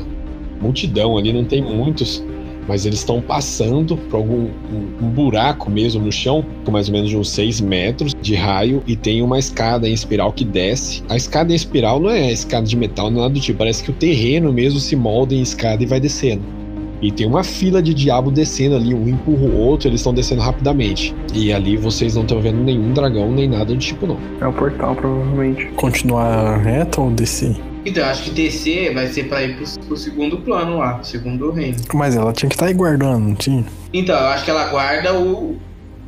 multidão 0.60 1.18
ali, 1.18 1.32
não 1.32 1.46
tem 1.46 1.62
muitos, 1.62 2.22
mas 2.68 2.86
eles 2.86 3.00
estão 3.00 3.22
passando 3.22 3.96
por 3.96 4.18
algum 4.18 4.50
um, 4.70 4.88
um, 5.02 5.10
buraco 5.10 5.72
mesmo 5.72 6.04
no 6.04 6.12
chão, 6.12 6.46
com 6.66 6.72
mais 6.72 6.90
ou 6.90 6.94
menos 6.94 7.14
uns 7.14 7.30
6 7.30 7.62
metros 7.62 8.14
de 8.22 8.36
raio, 8.36 8.84
e 8.86 8.98
tem 8.98 9.22
uma 9.22 9.40
escada 9.40 9.88
em 9.88 9.94
espiral 9.94 10.34
que 10.34 10.44
desce. 10.44 11.04
A 11.08 11.16
escada 11.16 11.54
em 11.54 11.56
espiral 11.56 12.02
não 12.02 12.10
é 12.10 12.32
escada 12.32 12.68
de 12.68 12.76
metal, 12.76 13.08
é 13.08 13.12
nada 13.12 13.30
do 13.30 13.40
tipo, 13.40 13.60
parece 13.60 13.82
que 13.82 13.92
o 13.92 13.94
terreno 13.94 14.52
mesmo 14.52 14.80
se 14.80 14.96
molda 14.96 15.34
em 15.34 15.42
escada 15.42 15.82
e 15.82 15.86
vai 15.86 16.00
descendo. 16.00 16.61
E 17.02 17.12
tem 17.12 17.26
uma 17.26 17.44
fila 17.44 17.82
de 17.82 17.94
diabo 17.94 18.30
descendo 18.30 18.76
ali, 18.76 18.94
um 18.94 19.08
empurra 19.08 19.44
o 19.44 19.58
outro, 19.58 19.88
eles 19.88 20.02
estão 20.02 20.14
descendo 20.14 20.42
rapidamente. 20.42 21.16
E 21.34 21.52
ali 21.52 21.76
vocês 21.76 22.16
não 22.16 22.22
estão 22.22 22.40
vendo 22.40 22.64
nenhum 22.64 22.94
dragão, 22.94 23.32
nem 23.32 23.50
nada 23.50 23.66
do 23.66 23.78
tipo, 23.78 24.06
não. 24.06 24.20
É 24.40 24.48
o 24.48 24.54
portal, 24.54 24.96
provavelmente. 24.96 25.66
Continuar 25.76 26.58
reto 26.58 27.02
ou 27.02 27.12
descer? 27.12 27.56
Então, 27.84 28.06
acho 28.06 28.24
que 28.24 28.30
descer 28.30 28.94
vai 28.94 29.08
ser 29.08 29.28
pra 29.28 29.44
ir 29.44 29.56
pro, 29.56 29.86
pro 29.88 29.98
segundo 29.98 30.38
plano 30.38 30.78
lá, 30.78 31.02
segundo 31.02 31.50
reino. 31.52 31.78
Mas 31.94 32.16
ela 32.16 32.32
tinha 32.32 32.48
que 32.48 32.56
estar 32.56 32.66
tá 32.66 32.70
aí 32.70 32.76
guardando, 32.76 33.20
não 33.20 33.36
tinha? 33.36 33.66
Então, 33.92 34.16
eu 34.16 34.28
acho 34.28 34.46
que 34.46 34.52
ela 34.52 34.68
guarda 34.68 35.18
o, 35.18 35.58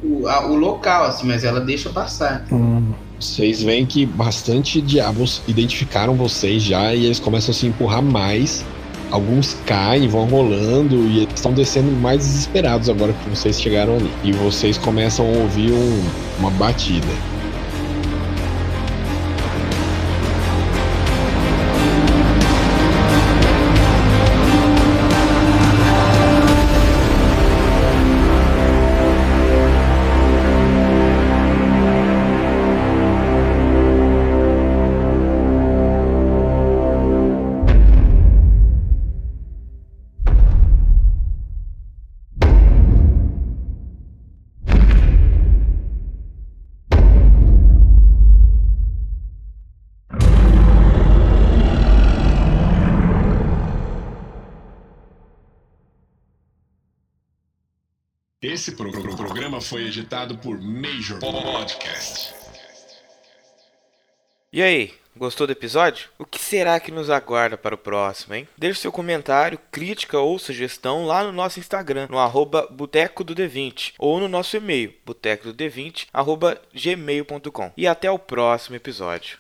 o, 0.04 0.28
a, 0.28 0.46
o 0.46 0.56
local, 0.56 1.06
assim, 1.06 1.26
mas 1.28 1.44
ela 1.44 1.60
deixa 1.60 1.90
passar. 1.90 2.46
Hum. 2.52 2.92
Vocês 3.20 3.64
veem 3.64 3.86
que 3.86 4.06
bastante 4.06 4.82
diabos 4.82 5.42
identificaram 5.48 6.14
vocês 6.14 6.62
já 6.62 6.94
e 6.94 7.06
eles 7.06 7.20
começam 7.20 7.52
a 7.52 7.56
se 7.56 7.66
empurrar 7.66 8.04
mais. 8.04 8.64
Alguns 9.14 9.56
caem, 9.68 10.08
vão 10.08 10.26
rolando 10.26 10.96
e 10.96 11.26
estão 11.26 11.54
descendo 11.54 11.92
mais 11.92 12.18
desesperados 12.18 12.90
agora 12.90 13.14
que 13.14 13.30
vocês 13.30 13.62
chegaram 13.62 13.98
ali. 13.98 14.10
E 14.24 14.32
vocês 14.32 14.76
começam 14.76 15.24
a 15.24 15.38
ouvir 15.38 15.72
um, 15.72 16.04
uma 16.40 16.50
batida. 16.50 17.06
Esse 58.54 58.74
pro 58.74 58.92
programa 58.92 59.60
foi 59.60 59.88
editado 59.88 60.38
por 60.38 60.62
Major 60.62 61.20
Podcast. 61.20 62.36
E 64.52 64.62
aí, 64.62 64.94
gostou 65.18 65.48
do 65.48 65.54
episódio? 65.54 66.10
O 66.20 66.24
que 66.24 66.38
será 66.38 66.80
que 66.80 66.92
nos 66.92 67.10
aguarda 67.10 67.58
para 67.58 67.74
o 67.74 67.80
próximo, 67.80 68.36
hein? 68.36 68.48
Deixe 68.56 68.82
seu 68.82 68.92
comentário, 68.92 69.60
crítica 69.72 70.20
ou 70.20 70.38
sugestão 70.38 71.08
lá 71.08 71.24
no 71.24 71.32
nosso 71.32 71.60
Instagram, 71.60 72.08
no 72.12 72.20
arroba 72.20 72.68
Boteco 72.70 73.24
do 73.24 73.34
D20, 73.34 73.94
ou 73.98 74.20
no 74.20 74.28
nosso 74.28 74.56
e-mail, 74.56 74.94
boteco 75.04 75.52
do 75.52 75.56
D20, 75.56 76.10
arroba 76.14 76.62
gmail.com. 76.72 77.72
E 77.76 77.88
até 77.88 78.12
o 78.12 78.20
próximo 78.20 78.76
episódio. 78.76 79.32